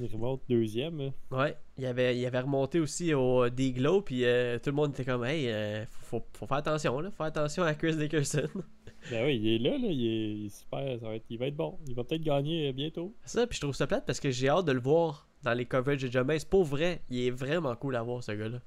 il 0.00 0.10
remonte 0.10 0.40
deuxième. 0.48 0.98
là. 0.98 1.10
Ouais, 1.30 1.56
il 1.76 1.86
avait, 1.86 2.18
il 2.18 2.26
avait 2.26 2.40
remonté 2.40 2.80
aussi 2.80 3.14
au 3.14 3.48
D-Glow, 3.48 4.00
puis 4.02 4.22
tout 4.62 4.70
le 4.70 4.72
monde 4.72 4.92
était 4.92 5.04
comme, 5.04 5.24
hey, 5.24 5.48
faut, 5.90 6.24
faut 6.32 6.46
faire 6.46 6.56
attention, 6.56 6.98
là, 7.00 7.10
faut 7.10 7.16
faire 7.18 7.26
attention 7.26 7.62
à 7.62 7.74
Chris 7.74 7.94
Dickerson. 7.94 8.48
Ben 9.10 9.24
oui, 9.24 9.36
il 9.42 9.54
est 9.54 9.58
là, 9.58 9.70
là 9.78 9.86
il, 9.88 10.06
est, 10.06 10.34
il 10.34 10.46
est 10.46 10.48
super, 10.58 10.98
ça 11.00 11.08
va 11.08 11.14
être, 11.16 11.24
il 11.30 11.38
va 11.38 11.46
être 11.46 11.56
bon. 11.56 11.78
Il 11.86 11.94
va 11.94 12.04
peut-être 12.04 12.22
gagner 12.22 12.68
euh, 12.68 12.72
bientôt. 12.72 13.14
ça, 13.24 13.46
puis 13.46 13.56
je 13.56 13.60
trouve 13.62 13.74
ça 13.74 13.86
plate 13.86 14.04
parce 14.06 14.20
que 14.20 14.30
j'ai 14.30 14.48
hâte 14.48 14.64
de 14.66 14.72
le 14.72 14.80
voir 14.80 15.28
dans 15.42 15.52
les 15.54 15.64
coverages 15.66 16.02
de 16.02 16.10
Jamais. 16.10 16.38
Pour 16.48 16.64
vrai, 16.64 17.02
il 17.10 17.20
est 17.26 17.30
vraiment 17.30 17.74
cool 17.76 17.96
à 17.96 18.02
voir, 18.02 18.22
ce 18.22 18.32
gars-là. 18.32 18.58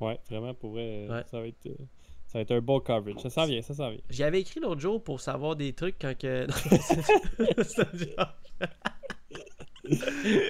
Ouais, 0.00 0.18
vraiment, 0.30 0.54
pour 0.54 0.70
vrai, 0.72 1.06
euh, 1.08 1.16
Ouais. 1.18 1.22
ça, 1.30 1.40
va 1.40 1.46
être, 1.46 1.66
euh, 1.66 1.74
ça 2.26 2.38
va 2.38 2.42
être 2.42 2.52
un 2.52 2.60
bon 2.60 2.80
coverage. 2.80 3.20
Ça 3.20 3.30
s'en 3.30 3.46
vient, 3.46 3.60
ça 3.62 3.74
s'en 3.74 3.90
vient. 3.90 4.00
J'y 4.10 4.22
avais 4.24 4.40
écrit 4.40 4.60
l'autre 4.60 4.80
jour 4.80 5.02
pour 5.02 5.20
savoir 5.20 5.56
des 5.56 5.72
trucs 5.72 5.96
quand 6.00 6.16
que. 6.16 6.46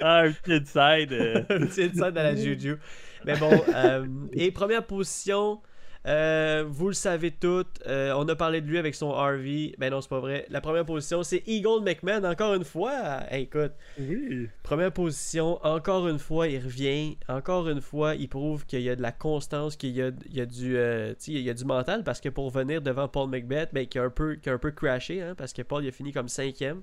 Ah, 0.01 0.19
un 0.21 0.31
petit 0.31 0.53
inside. 0.53 1.11
euh. 1.11 1.43
un 1.49 1.65
petit 1.65 1.83
inside 1.83 2.11
dans 2.13 2.23
la 2.23 2.35
Juju. 2.35 2.77
Mais 3.25 3.37
bon, 3.37 3.51
euh, 3.73 4.05
et 4.33 4.51
première 4.51 4.85
position, 4.85 5.61
euh, 6.05 6.65
vous 6.67 6.87
le 6.87 6.93
savez 6.93 7.31
toutes, 7.31 7.81
euh, 7.87 8.13
on 8.17 8.27
a 8.27 8.35
parlé 8.35 8.59
de 8.59 8.67
lui 8.67 8.77
avec 8.77 8.93
son 8.93 9.11
RV. 9.11 9.75
Ben 9.77 9.89
non, 9.89 10.01
c'est 10.01 10.09
pas 10.09 10.19
vrai. 10.19 10.45
La 10.49 10.59
première 10.59 10.85
position, 10.85 11.23
c'est 11.23 11.43
Eagle 11.47 11.81
McMahon, 11.81 12.23
encore 12.25 12.53
une 12.55 12.65
fois. 12.65 13.21
Hey, 13.29 13.43
écoute, 13.43 13.71
oui. 13.97 14.49
première 14.63 14.91
position, 14.91 15.63
encore 15.65 16.07
une 16.09 16.19
fois, 16.19 16.49
il 16.49 16.61
revient. 16.61 17.17
Encore 17.29 17.69
une 17.69 17.79
fois, 17.79 18.15
il 18.15 18.27
prouve 18.27 18.65
qu'il 18.65 18.81
y 18.81 18.89
a 18.89 18.95
de 18.97 19.01
la 19.01 19.13
constance, 19.13 19.77
qu'il 19.77 19.91
y 19.91 20.01
a, 20.01 20.11
il 20.25 20.35
y 20.35 20.41
a 20.41 20.45
du, 20.45 20.75
euh, 20.77 21.13
il 21.27 21.39
y 21.39 21.49
a 21.49 21.53
du 21.53 21.63
mental, 21.63 22.03
parce 22.03 22.19
que 22.19 22.29
pour 22.29 22.49
venir 22.49 22.81
devant 22.81 23.07
Paul 23.07 23.29
McBeth, 23.29 23.69
ben, 23.71 23.87
qui 23.87 23.97
a 23.97 24.03
un 24.03 24.09
peu, 24.09 24.35
qui 24.35 24.49
a 24.49 24.53
un 24.53 24.57
peu 24.57 24.71
crashé, 24.71 25.21
hein, 25.21 25.35
parce 25.37 25.53
que 25.53 25.61
Paul 25.61 25.85
il 25.85 25.87
a 25.87 25.91
fini 25.91 26.11
comme 26.11 26.27
cinquième. 26.27 26.81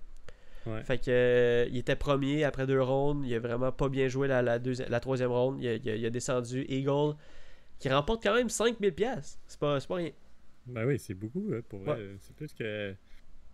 Ouais. 0.67 0.83
Fait 0.83 0.99
que 0.99 1.11
euh, 1.11 1.67
il 1.71 1.79
était 1.79 1.97
premier 1.97 2.45
après 2.45 2.67
deux 2.67 2.83
rondes. 2.83 3.25
Il 3.27 3.35
a 3.35 3.39
vraiment 3.39 3.73
pas 3.73 3.89
bien 3.89 4.09
joué 4.09 4.29
la, 4.29 4.43
la, 4.43 5.01
troisième 5.01 5.31
ronde. 5.31 5.59
Il 5.61 6.07
a 6.07 6.11
descendu 6.11 6.67
Eagle 6.69 7.17
qui 7.81 7.89
remporte 7.89 8.23
quand 8.23 8.35
même 8.35 8.49
5000 8.49 8.93
pièces. 8.93 9.41
C'est 9.47 9.59
pas, 9.59 9.81
pas 9.81 9.95
rien. 9.97 10.11
Ben 10.67 10.85
oui, 10.87 10.99
c'est 10.99 11.15
beaucoup, 11.15 11.51
hein, 11.53 11.61
pour 11.69 11.81
vrai. 11.81 11.97
Ouais. 11.97 12.17
C'est 12.21 12.37
plus 12.37 12.53
que. 12.53 12.95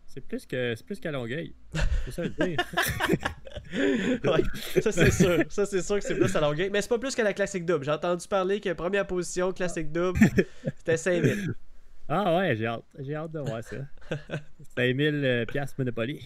C'est 0.09 0.21
plus 0.21 0.47
que 0.47 0.75
c'est 0.77 0.87
plus 0.87 1.01
qu'à 1.01 1.11
Longueuil. 1.11 1.53
C'est 2.05 2.11
ça 2.11 2.23
le 2.23 2.31
dire. 2.31 2.59
Ouais, 3.73 4.43
ça 4.81 4.93
c'est 4.93 5.11
sûr. 5.11 5.43
Ça 5.49 5.67
c'est 5.67 5.83
sûr 5.83 5.97
que 5.97 6.05
c'est 6.05 6.15
plus 6.15 6.35
à 6.37 6.41
longueur. 6.41 6.69
Mais 6.73 6.81
c'est 6.81 6.89
pas 6.89 7.01
plus 7.01 7.17
que 7.17 7.23
la 7.23 7.33
classique 7.33 7.65
double. 7.65 7.85
J'ai 7.85 7.91
entendu 7.91 8.27
parler 8.29 8.61
que 8.61 8.73
première 8.75 9.07
position, 9.07 9.53
classique 9.53 9.91
double, 9.91 10.21
c'était 10.77 10.97
5000. 10.97 11.53
Ah 12.09 12.37
ouais, 12.37 12.55
j'ai 12.55 12.67
hâte. 12.67 12.85
J'ai 13.01 13.17
hâte 13.17 13.33
de 13.33 13.41
voir 13.41 13.65
ça. 13.65 13.77
5000 14.77 15.25
euh, 15.25 15.45
piastres 15.47 15.75
Monopoly. 15.79 16.25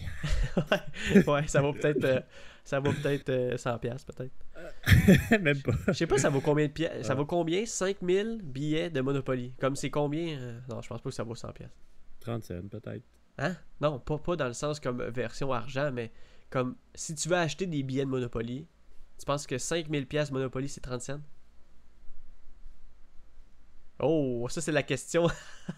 ouais, 1.15 1.27
ouais, 1.27 1.47
ça 1.47 1.61
vaut 1.61 1.73
peut-être 1.73 2.03
euh, 2.03 2.19
ça 2.63 2.79
vaut 2.79 2.91
peut-être 2.91 3.29
euh, 3.29 3.57
100 3.57 3.79
pièces 3.79 4.03
peut-être. 4.03 4.33
Même 5.41 5.61
pas. 5.61 5.73
Je 5.87 5.93
sais 5.93 6.07
pas 6.07 6.17
ça 6.17 6.29
vaut 6.29 6.41
combien 6.41 6.67
de 6.67 6.71
pièces. 6.71 7.05
Ça 7.05 7.15
vaut 7.15 7.25
combien 7.25 7.65
5000 7.65 8.41
billets 8.43 8.89
de 8.89 9.01
Monopoly? 9.01 9.53
Comme 9.59 9.75
c'est 9.75 9.89
combien 9.89 10.37
euh, 10.39 10.59
Non, 10.69 10.81
je 10.81 10.87
pense 10.89 11.01
pas 11.01 11.09
que 11.09 11.15
ça 11.15 11.23
vaut 11.23 11.35
100 11.35 11.51
pièces. 11.53 11.69
30 12.21 12.43
cents 12.43 12.67
peut-être. 12.69 13.03
Hein? 13.37 13.55
Non, 13.79 13.99
pas, 13.99 14.17
pas 14.17 14.35
dans 14.35 14.47
le 14.47 14.53
sens 14.53 14.79
comme 14.79 15.01
version 15.03 15.51
argent, 15.51 15.91
mais 15.91 16.11
comme 16.49 16.75
si 16.93 17.15
tu 17.15 17.29
veux 17.29 17.37
acheter 17.37 17.65
des 17.65 17.81
billets 17.81 18.05
de 18.05 18.09
Monopoly, 18.09 18.67
tu 19.17 19.25
penses 19.25 19.47
que 19.47 19.57
5000 19.57 20.07
pièces 20.07 20.31
Monopoly 20.31 20.69
c'est 20.69 20.81
30 20.81 21.01
cents? 21.01 21.21
Oh, 24.03 24.47
ça 24.49 24.61
c'est 24.61 24.71
la 24.71 24.83
question 24.83 25.27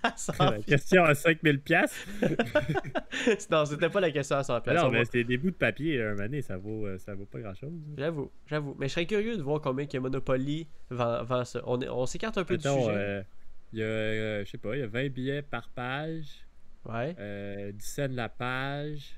à 0.03 0.15
100 0.15 0.33
La 0.39 0.59
question 0.59 1.03
à 1.03 1.13
5000 1.15 1.59
piastres. 1.61 1.95
piastres. 2.19 3.47
Non, 3.51 3.65
c'était 3.65 3.89
pas 3.89 3.99
la 3.99 4.11
question 4.11 4.37
à 4.37 4.43
100 4.43 4.53
Ah 4.55 4.61
piastres. 4.61 4.83
non, 4.85 4.91
mais 4.91 5.03
c'est 5.05 5.23
des 5.23 5.37
bouts 5.37 5.51
de 5.51 5.55
papier, 5.55 6.01
un 6.01 6.17
année, 6.19 6.41
ça 6.41 6.57
vaut, 6.57 6.85
euh, 6.87 6.97
ça 6.97 7.13
vaut 7.15 7.25
pas 7.25 7.39
grand 7.39 7.53
chose. 7.55 7.73
J'avoue, 7.97 8.31
j'avoue. 8.47 8.75
Mais 8.79 8.87
je 8.87 8.93
serais 8.93 9.05
curieux 9.05 9.37
de 9.37 9.41
voir 9.41 9.61
combien 9.61 9.85
que 9.85 9.97
Monopoly 9.97 10.67
vend, 10.89 11.23
vend 11.23 11.45
ça. 11.45 11.61
On, 11.65 11.79
on 11.81 12.05
s'écarte 12.05 12.37
un 12.37 12.43
peu 12.43 12.57
du 12.57 12.67
Mettons, 12.67 12.81
sujet. 12.85 12.95
euh, 12.97 13.23
il 13.73 13.79
y 13.79 13.83
a, 13.83 13.85
euh, 13.85 14.45
je 14.45 14.49
sais 14.51 14.57
pas, 14.57 14.75
il 14.75 14.79
y 14.79 14.83
a 14.83 14.87
20 14.87 15.09
billets 15.09 15.41
par 15.41 15.69
page, 15.69 16.27
Ouais. 16.85 17.15
euh, 17.19 17.71
10 17.71 17.85
cents 17.85 18.07
la 18.11 18.29
page. 18.29 19.15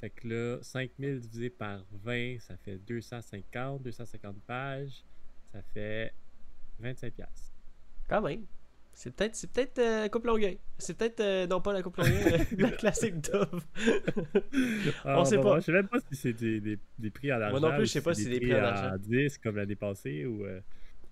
Fait 0.00 0.08
que 0.10 0.26
là, 0.28 0.58
5000 0.62 1.20
divisé 1.20 1.50
par 1.50 1.80
20, 2.04 2.38
ça 2.40 2.56
fait 2.56 2.78
250, 2.78 3.82
250 3.82 4.36
pages, 4.46 5.04
ça 5.52 5.60
fait 5.74 6.12
25 6.78 7.12
piastres. 7.12 7.49
Quand 8.10 8.20
même. 8.20 8.42
C'est 8.92 9.14
peut-être 9.14 9.34
c'est 9.36 9.50
peut-être 9.50 9.78
euh, 9.78 10.08
Coupe 10.08 10.26
Longueuil. 10.26 10.58
C'est 10.76 10.98
peut-être 10.98 11.20
euh, 11.20 11.46
non 11.46 11.60
pas 11.62 11.72
la 11.72 11.80
Coupe 11.80 11.96
Longueuil, 11.96 12.46
mais 12.58 12.62
la 12.64 12.70
classique 12.72 13.20
Dove. 13.20 13.62
Ah, 15.04 15.24
sait 15.24 15.36
va 15.36 15.42
pas. 15.42 15.60
Je 15.60 15.64
sais 15.66 15.72
même 15.72 15.88
pas 15.88 15.98
si 16.10 16.16
c'est 16.16 16.32
des, 16.34 16.60
des, 16.60 16.78
des 16.98 17.10
prix 17.10 17.32
en 17.32 17.40
argent. 17.40 17.60
non 17.60 17.74
plus, 17.76 17.86
je 17.86 17.92
sais 17.92 18.02
pas 18.02 18.12
si 18.12 18.24
c'est 18.24 18.30
des 18.30 18.40
prix 18.40 18.54
en 18.54 18.64
argent. 18.64 18.96
10 18.98 19.38
comme 19.38 19.56
l'année 19.56 19.76
passée 19.76 20.26
ou. 20.26 20.44
euh, 20.44 20.60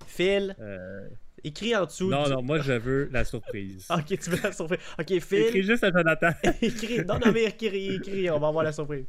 Phil, 0.07 0.55
euh, 0.61 1.09
écris 1.45 1.75
en 1.77 1.85
dessous. 1.87 2.11
Non, 2.11 2.25
du- 2.25 2.31
non, 2.33 2.43
moi 2.43 2.59
je 2.61 2.73
veux 2.73 3.09
la 3.13 3.25
surprise. 3.25 3.87
Ok, 3.91 4.19
tu 4.19 4.31
veux 4.31 4.39
la 4.43 4.53
surprise. 4.53 4.81
Ok, 4.99 5.11
Écris 5.13 5.51
Phil, 5.53 5.63
juste 5.65 5.85
à 5.85 5.91
Jonathan. 5.91 6.31
écris. 6.61 7.05
Non, 7.07 7.19
non, 7.25 7.33
mais 7.33 7.45
écris, 7.45 7.95
écris, 7.95 8.29
on 8.31 8.39
va 8.41 8.49
avoir 8.49 8.65
la 8.65 8.73
surprise. 8.73 9.07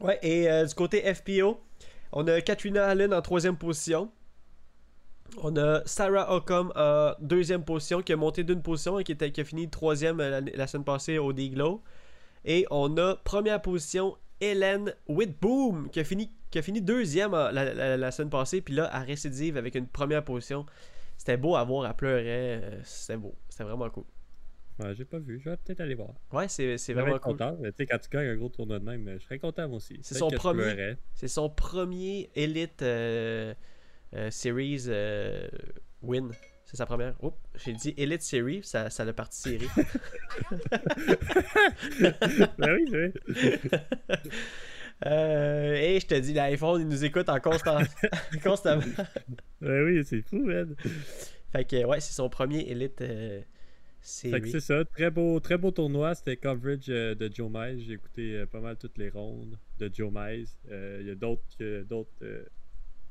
Ouais, 0.00 0.18
et 0.22 0.50
euh, 0.50 0.64
du 0.64 0.74
côté 0.74 1.02
FPO, 1.14 1.60
on 2.12 2.26
a 2.26 2.40
Katrina 2.40 2.86
Allen 2.86 3.12
en 3.12 3.20
troisième 3.22 3.56
position. 3.56 4.10
On 5.38 5.56
a 5.56 5.82
Sarah 5.86 6.34
Ockham 6.34 6.72
en 6.76 7.12
deuxième 7.20 7.64
position, 7.64 8.02
qui 8.02 8.12
a 8.12 8.16
monté 8.16 8.44
d'une 8.44 8.62
position 8.62 8.98
et 8.98 9.04
qui, 9.04 9.12
était, 9.12 9.30
qui 9.32 9.40
a 9.40 9.44
fini 9.44 9.68
troisième 9.68 10.18
la, 10.18 10.40
la 10.40 10.66
semaine 10.66 10.84
passée 10.84 11.18
au 11.18 11.32
D-Glow. 11.32 11.82
Et 12.44 12.66
on 12.70 12.96
a 12.98 13.16
première 13.16 13.60
position 13.62 14.16
Hélène 14.40 14.94
Whitboom, 15.08 15.90
qui 15.90 16.00
a 16.00 16.04
fini, 16.04 16.30
qui 16.50 16.58
a 16.58 16.62
fini 16.62 16.80
deuxième 16.80 17.32
la, 17.32 17.52
la- 17.52 17.96
la 17.96 18.10
semaine 18.10 18.30
passée, 18.30 18.60
puis 18.60 18.74
là, 18.74 18.88
à 18.94 19.00
récidive 19.00 19.56
avec 19.56 19.74
une 19.74 19.86
première 19.86 20.24
position. 20.24 20.66
C'était 21.18 21.36
beau 21.36 21.54
à 21.56 21.64
voir, 21.64 21.86
elle 21.86 21.94
pleurait. 21.94 22.60
euh, 22.62 22.80
C'était 22.84 23.18
beau, 23.18 23.34
c'était 23.48 23.64
vraiment 23.64 23.90
cool. 23.90 24.04
Ouais, 24.78 24.94
j'ai 24.94 25.04
pas 25.04 25.18
vu, 25.18 25.38
je 25.44 25.50
vais 25.50 25.56
peut-être 25.58 25.80
aller 25.80 25.94
voir. 25.94 26.14
Ouais, 26.32 26.48
c'est 26.48 26.78
c'est 26.78 26.94
vraiment 26.94 27.18
cool. 27.18 27.32
content. 27.36 27.54
mais 27.60 27.70
Tu 27.72 27.76
sais, 27.78 27.86
quand 27.86 27.98
tu 27.98 28.08
gagnes 28.08 28.28
un 28.28 28.36
gros 28.36 28.48
tournoi 28.48 28.78
de 28.78 28.84
même, 28.84 29.06
je 29.18 29.24
serais 29.24 29.38
content 29.38 29.68
moi 29.68 29.76
aussi. 29.76 29.98
C'est 30.00 30.14
son 30.14 30.28
premier. 30.30 30.96
C'est 31.12 31.28
son 31.28 31.50
premier 31.50 32.30
Elite 32.34 32.80
euh, 32.80 33.50
euh, 33.50 33.54
Series 34.30 34.84
euh, 34.88 35.48
win. 36.02 36.30
C'est 36.64 36.76
sa 36.76 36.86
première. 36.86 37.14
Oups, 37.22 37.36
j'ai 37.64 37.72
dit 37.72 37.94
Elite 37.96 38.22
Series, 38.22 38.60
ça, 38.62 38.90
ça 38.90 39.04
l'a 39.04 39.12
parti 39.12 39.40
série. 39.40 39.68
ben 42.58 42.76
oui, 42.76 42.84
oui. 42.92 43.12
Euh, 45.06 45.74
et 45.74 45.98
je 45.98 46.06
te 46.06 46.14
dis, 46.14 46.34
l'iPhone, 46.34 46.80
il 46.82 46.86
nous 46.88 47.04
écoute 47.04 47.28
en 47.28 47.40
constant... 47.40 47.78
constamment. 48.44 48.82
Ben 49.60 49.84
oui, 49.84 50.04
c'est 50.04 50.20
fou, 50.22 50.44
man. 50.44 50.76
Fait 51.52 51.64
que, 51.64 51.84
ouais, 51.86 52.00
c'est 52.00 52.12
son 52.12 52.28
premier 52.28 52.68
Elite 52.70 53.00
euh, 53.00 53.40
Fait 54.30 54.40
que 54.42 54.46
Series. 54.46 54.50
c'est 54.50 54.60
ça, 54.60 54.84
très 54.84 55.10
beau, 55.10 55.40
très 55.40 55.56
beau 55.56 55.70
tournoi. 55.70 56.14
C'était 56.14 56.36
coverage 56.36 56.84
euh, 56.90 57.14
de 57.14 57.30
Joe 57.34 57.50
Mize. 57.52 57.82
J'ai 57.86 57.94
écouté 57.94 58.36
euh, 58.36 58.46
pas 58.46 58.60
mal 58.60 58.76
toutes 58.76 58.98
les 58.98 59.08
rondes 59.08 59.58
de 59.78 59.90
Joe 59.92 60.12
Mize. 60.14 60.54
Euh, 60.70 60.98
Il 61.00 61.08
y 61.08 61.10
a 61.10 61.14
d'autres 61.14 61.42
que- 61.58 61.82
d'autres 61.82 62.10
euh, 62.22 62.44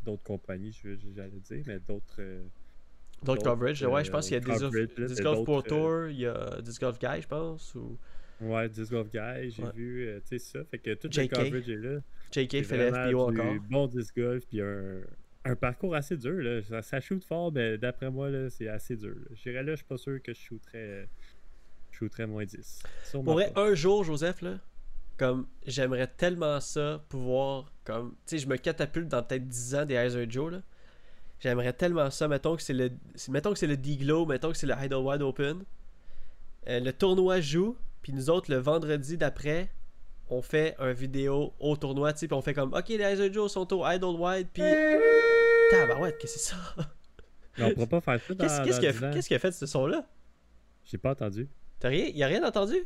d'autres 0.03 0.23
compagnies, 0.23 0.71
je- 0.71 0.95
j'allais 1.15 1.29
dire, 1.39 1.63
mais 1.67 1.79
d'autres. 1.79 2.15
euh, 2.19 2.43
D'autres 3.23 3.43
coverage, 3.43 3.81
ouais, 3.83 4.03
je 4.05 4.09
euh, 4.09 4.12
pense 4.13 4.25
qu'il 4.27 4.33
y 4.33 4.38
a 4.38 4.39
Disc 4.39 4.59
Golf, 4.62 4.71
coverage, 4.71 4.97
là, 4.97 5.05
Disc 5.07 5.23
Golf 5.23 5.43
Pro 5.43 5.59
euh, 5.59 5.62
Tour, 5.62 6.07
il 6.09 6.19
y 6.19 6.25
a 6.25 6.62
Disc 6.62 6.79
Golf 6.79 6.99
Guy, 6.99 7.21
je 7.21 7.27
pense, 7.27 7.75
ou 7.75 7.97
Ouais, 8.41 8.69
Disc 8.69 8.91
Golf 8.91 9.09
Guy, 9.12 9.51
j'ai 9.51 9.63
Ouais. 9.63 9.71
vu, 9.73 10.07
euh, 10.07 10.19
tu 10.21 10.27
sais 10.27 10.39
ça. 10.39 10.63
Fait 10.63 10.77
que 10.79 10.93
tout 10.93 11.09
le 11.13 11.27
coverage 11.27 11.69
est 11.69 11.75
là. 11.75 11.99
JK 12.31 12.63
fait 12.63 12.77
le 12.77 12.93
FPO 13.09 13.19
encore. 13.29 13.55
Bon 13.69 13.88
disc 13.88 14.15
golf, 14.15 14.45
puis 14.47 14.62
un, 14.62 15.01
un 15.43 15.55
parcours 15.57 15.93
assez 15.95 16.15
dur. 16.15 16.35
Là. 16.41 16.62
Ça, 16.63 16.81
ça 16.81 17.01
shoot 17.01 17.21
fort, 17.23 17.51
mais 17.51 17.77
d'après 17.77 18.09
moi, 18.09 18.29
là, 18.29 18.49
c'est 18.49 18.69
assez 18.69 18.95
dur. 18.95 19.15
dirais 19.43 19.63
là, 19.63 19.71
je 19.71 19.77
suis 19.77 19.85
pas 19.85 19.97
sûr 19.97 20.21
que 20.21 20.33
je 20.33 20.39
shooterais, 20.39 20.77
euh, 20.77 21.05
je 21.91 21.97
shooterais 21.97 22.27
moins 22.27 22.45
10. 22.45 22.83
Sûrement 23.03 23.23
Pour 23.25 23.33
vrai, 23.33 23.51
un 23.57 23.73
jour, 23.73 24.05
Joseph, 24.05 24.41
là, 24.43 24.59
comme 25.19 25.47
j'aimerais 25.67 26.08
tellement 26.08 26.62
ça 26.62 27.03
pouvoir, 27.10 27.73
comme, 27.84 28.15
tu 28.25 28.38
sais, 28.38 28.38
je 28.39 28.47
me 28.47 28.55
catapulte 28.55 29.10
dans 29.10 29.21
peut-être 29.21 29.47
10 29.47 29.75
ans 29.75 29.86
des 29.86 29.95
Heiser 29.95 30.25
Joe, 30.29 30.53
là. 30.53 30.62
J'aimerais 31.41 31.73
tellement 31.73 32.10
ça, 32.10 32.27
mettons 32.27 32.55
que 32.55 32.62
c'est 32.62 32.73
le, 32.73 32.89
mettons 33.29 33.53
que 33.53 33.60
c'est 33.60 33.67
le 33.67 33.77
D-Glow, 33.77 34.25
mettons 34.25 34.51
que 34.51 34.58
c'est 34.58 34.67
le 34.67 34.75
Idle 34.82 34.95
Wide 34.95 35.21
Open. 35.21 35.63
Euh, 36.67 36.79
le 36.79 36.91
tournoi 36.93 37.39
joue, 37.39 37.77
puis 38.01 38.13
nous 38.13 38.29
autres, 38.29 38.49
le 38.51 38.58
vendredi 38.58 39.17
d'après, 39.17 39.69
on 40.29 40.41
fait 40.41 40.75
un 40.79 40.93
vidéo 40.93 41.53
au 41.60 41.75
tournoi, 41.75 42.13
tu 42.13 42.19
sais, 42.19 42.27
puis 42.27 42.36
on 42.36 42.41
fait 42.41 42.53
comme, 42.53 42.73
ok, 42.73 42.88
les 42.89 43.01
Heiser 43.01 43.32
Joe 43.32 43.51
sont 43.51 43.71
au 43.73 43.86
Idle 43.86 44.17
Wide, 44.17 44.47
puis... 44.53 44.63
Tabarouette, 45.71 46.17
qu'est-ce 46.17 46.36
que 46.36 46.39
c'est 46.39 46.55
ça? 46.55 46.58
On 47.60 47.73
pourra 47.73 47.88
pas 47.88 48.01
faire 48.01 48.21
ça 48.21 48.34
dans, 48.34 48.45
Qu'est-ce 48.63 48.79
qu'il 48.79 48.88
a, 48.88 48.91
10 48.91 49.03
ans. 49.03 49.12
qu'est-ce 49.12 49.27
qu'il 49.27 49.36
a 49.36 49.39
fait 49.39 49.49
de 49.49 49.55
ce 49.55 49.65
son-là? 49.65 50.08
J'ai 50.86 50.97
pas 50.97 51.12
entendu. 51.12 51.49
T'as 51.79 51.89
rien, 51.89 52.08
y 52.08 52.23
a 52.23 52.27
rien 52.27 52.43
entendu? 52.43 52.86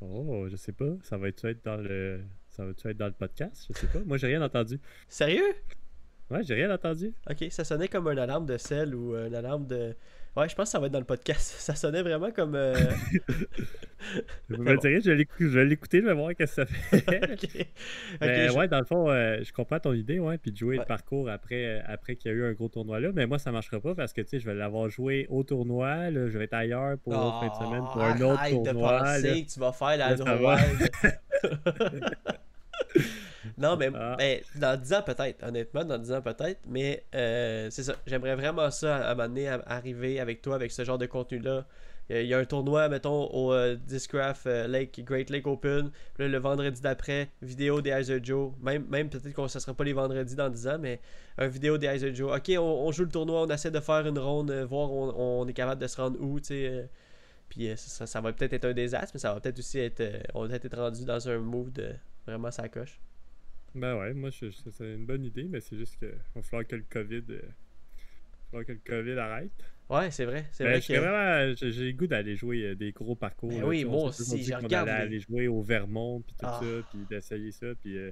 Oh, 0.00 0.46
je 0.48 0.56
sais 0.56 0.72
pas. 0.72 0.96
Ça 1.02 1.16
va 1.16 1.28
être 1.28 1.46
dans 1.64 1.76
le. 1.76 2.22
Ça 2.48 2.64
va 2.64 2.70
être 2.70 2.96
dans 2.96 3.06
le 3.06 3.12
podcast? 3.12 3.66
Je 3.68 3.78
sais 3.78 3.86
pas. 3.86 4.00
Moi, 4.00 4.16
j'ai 4.16 4.28
rien 4.28 4.42
entendu. 4.42 4.80
Sérieux? 5.08 5.54
Ouais, 6.30 6.42
j'ai 6.44 6.54
rien 6.54 6.72
entendu. 6.72 7.14
Ok, 7.28 7.46
ça 7.50 7.64
sonnait 7.64 7.88
comme 7.88 8.06
une 8.08 8.18
alarme 8.18 8.46
de 8.46 8.58
sel 8.58 8.94
ou 8.94 9.16
une 9.16 9.34
alarme 9.34 9.66
de. 9.66 9.94
Ouais, 10.36 10.48
je 10.48 10.54
pense 10.54 10.66
que 10.68 10.70
ça 10.70 10.78
va 10.78 10.86
être 10.86 10.92
dans 10.92 10.98
le 11.00 11.04
podcast. 11.04 11.42
Ça 11.58 11.74
sonnait 11.74 12.02
vraiment 12.02 12.30
comme. 12.30 12.54
euh, 12.54 12.74
je 14.48 14.54
vais 14.56 15.14
l'écou- 15.16 15.34
je 15.40 15.46
vais 15.58 15.64
l'écouter, 15.64 16.00
je 16.00 16.06
vais 16.06 16.14
voir 16.14 16.30
qu'est-ce 16.36 16.60
que 16.62 16.66
ça 16.66 16.66
fait. 16.66 17.32
ok. 17.32 17.66
Ok, 18.14 18.18
Mais 18.20 18.50
ouais, 18.50 18.68
dans 18.68 18.78
le 18.78 18.84
fond, 18.84 19.10
euh, 19.10 19.38
je 19.42 19.52
comprends 19.52 19.80
ton 19.80 19.92
idée, 19.94 20.18
ouais, 20.20 20.38
puis 20.38 20.52
de 20.52 20.56
jouer 20.56 20.76
Ouais. 20.76 20.82
le 20.82 20.86
parcours 20.86 21.28
après, 21.28 21.64
euh, 21.64 21.80
après 21.86 22.14
qu'il 22.16 22.30
y 22.30 22.34
a 22.34 22.36
eu 22.36 22.44
un 22.44 22.52
gros 22.52 22.68
tournoi 22.68 23.00
là. 23.00 23.08
Mais 23.14 23.26
moi, 23.26 23.38
ça 23.38 23.50
marchera 23.50 23.80
pas 23.80 23.94
parce 23.96 24.12
que 24.12 24.20
tu 24.20 24.28
sais, 24.28 24.38
je 24.40 24.46
vais 24.46 24.54
l'avoir 24.54 24.88
joué 24.88 25.26
au 25.30 25.42
tournoi, 25.42 26.10
là, 26.10 26.28
je 26.28 26.38
vais 26.38 26.44
être 26.44 26.54
ailleurs 26.54 26.98
pour 26.98 27.12
l'autre 27.14 27.40
fin 27.40 27.48
de 27.48 27.64
semaine 27.66 27.84
pour 27.92 28.02
un 28.02 28.20
autre 28.20 28.34
Oh, 28.34 28.38
arrête 28.38 28.64
tournoi. 28.64 28.92
de 28.92 28.98
penser 29.04 29.22
là. 29.34 29.40
que 29.42 29.52
tu 29.52 29.60
vas 29.60 29.72
faire 29.72 29.96
la 29.96 30.14
Là. 30.14 30.56
non, 33.58 33.76
mais, 33.76 33.90
Ah. 33.94 34.16
mais 34.18 34.42
dans 34.56 34.78
10 34.80 34.92
ans 34.94 35.02
peut-être, 35.02 35.42
honnêtement, 35.46 35.84
dans 35.84 35.98
10 35.98 36.12
ans 36.12 36.22
peut-être. 36.22 36.60
Mais 36.66 37.04
euh, 37.14 37.68
c'est 37.70 37.82
ça, 37.84 37.94
j'aimerais 38.06 38.34
vraiment 38.36 38.70
ça 38.70 38.96
à, 38.96 39.10
à 39.10 39.14
m'amener 39.14 39.48
à 39.48 39.62
arriver 39.66 40.20
avec 40.20 40.42
toi 40.42 40.54
avec 40.56 40.70
ce 40.72 40.84
genre 40.84 40.98
de 40.98 41.06
contenu-là. 41.06 41.66
Il 42.10 42.16
y 42.16 42.18
a- 42.18 42.22
il 42.22 42.28
y 42.28 42.34
a 42.34 42.38
un 42.38 42.44
tournoi, 42.46 42.88
mettons, 42.88 43.26
au 43.32 43.52
euh, 43.52 43.76
Discraft 43.76 44.46
euh, 44.46 44.66
Lake, 44.66 45.04
Great 45.04 45.28
Lake 45.28 45.46
Open. 45.46 45.90
Puis 46.14 46.22
là, 46.24 46.28
le 46.28 46.38
vendredi 46.38 46.80
d'après, 46.80 47.28
vidéo 47.42 47.82
des 47.82 47.90
Heiser 47.90 48.20
Joe. 48.22 48.52
Même, 48.62 48.86
même 48.88 49.10
peut-être 49.10 49.30
que 49.34 49.48
ce 49.48 49.58
sera 49.60 49.74
pas 49.74 49.84
les 49.84 49.92
vendredis 49.92 50.34
dans 50.34 50.48
10 50.48 50.68
ans, 50.68 50.78
mais 50.80 51.00
un 51.36 51.48
vidéo 51.48 51.76
des 51.76 51.86
Heiser 51.86 52.14
Joe. 52.14 52.34
Ok, 52.34 52.50
on, 52.56 52.60
on 52.62 52.92
joue 52.92 53.02
le 53.04 53.10
tournoi, 53.10 53.42
on 53.42 53.48
essaie 53.50 53.70
de 53.70 53.80
faire 53.80 54.06
une 54.06 54.18
ronde, 54.18 54.50
voir 54.70 54.90
on, 54.90 55.42
on 55.42 55.46
est 55.48 55.52
capable 55.52 55.80
de 55.82 55.86
se 55.86 56.00
rendre 56.00 56.18
où, 56.20 56.40
tu 56.40 56.46
sais. 56.46 56.88
puis 57.50 57.70
ça, 57.76 58.06
ça 58.06 58.20
va 58.22 58.32
peut-être 58.32 58.54
être 58.54 58.64
un 58.64 58.72
désastre, 58.72 59.10
mais 59.14 59.20
ça 59.20 59.34
va 59.34 59.40
peut-être 59.40 59.58
aussi 59.58 59.78
être. 59.78 60.02
on 60.34 60.42
va 60.42 60.48
peut-être 60.48 60.64
être 60.66 60.78
rendu 60.78 61.04
dans 61.04 61.28
un 61.28 61.38
mood 61.38 61.78
vraiment 62.30 62.50
ça 62.50 62.68
coche. 62.68 63.00
Ben 63.74 63.98
ouais, 63.98 64.14
moi, 64.14 64.30
je- 64.30 64.50
je- 64.50 64.70
c'est 64.70 64.94
une 64.94 65.04
bonne 65.06 65.24
idée, 65.24 65.44
mais 65.44 65.60
c'est 65.60 65.76
juste 65.76 65.98
que 66.00 66.06
va 66.34 66.42
falloir 66.42 66.66
que 66.66 66.76
le 66.76 66.84
COVID. 66.88 67.22
euh, 67.30 67.40
va 67.40 68.50
falloir 68.50 68.66
que 68.66 68.72
le 68.72 68.80
COVID 68.84 69.18
arrête. 69.18 69.50
Ouais, 69.90 70.10
c'est 70.10 70.24
vrai. 70.26 70.46
C'est 70.52 70.64
Ben, 70.64 70.70
vrai 70.70 70.80
que. 70.80 71.54
j'ai 71.70 71.84
le 71.84 71.92
goût 71.92 72.06
d'aller 72.06 72.36
jouer 72.36 72.62
euh, 72.64 72.74
des 72.74 72.92
gros 72.92 73.14
parcours. 73.14 73.50
Ben 73.50 73.60
là, 73.60 73.66
oui, 73.66 73.84
moi 73.84 74.04
aussi, 74.08 74.42
je 74.42 74.54
regarde 74.54 74.88
allait 74.88 75.00
les- 75.00 75.06
aller 75.06 75.20
jouer 75.20 75.48
au 75.48 75.62
Vermont, 75.62 76.20
puis 76.20 76.34
tout 76.38 76.46
Ah. 76.46 76.60
ça, 76.62 76.88
puis 76.90 77.06
d'essayer 77.08 77.50
ça, 77.52 77.66
puis 77.82 77.96
euh, 77.96 78.10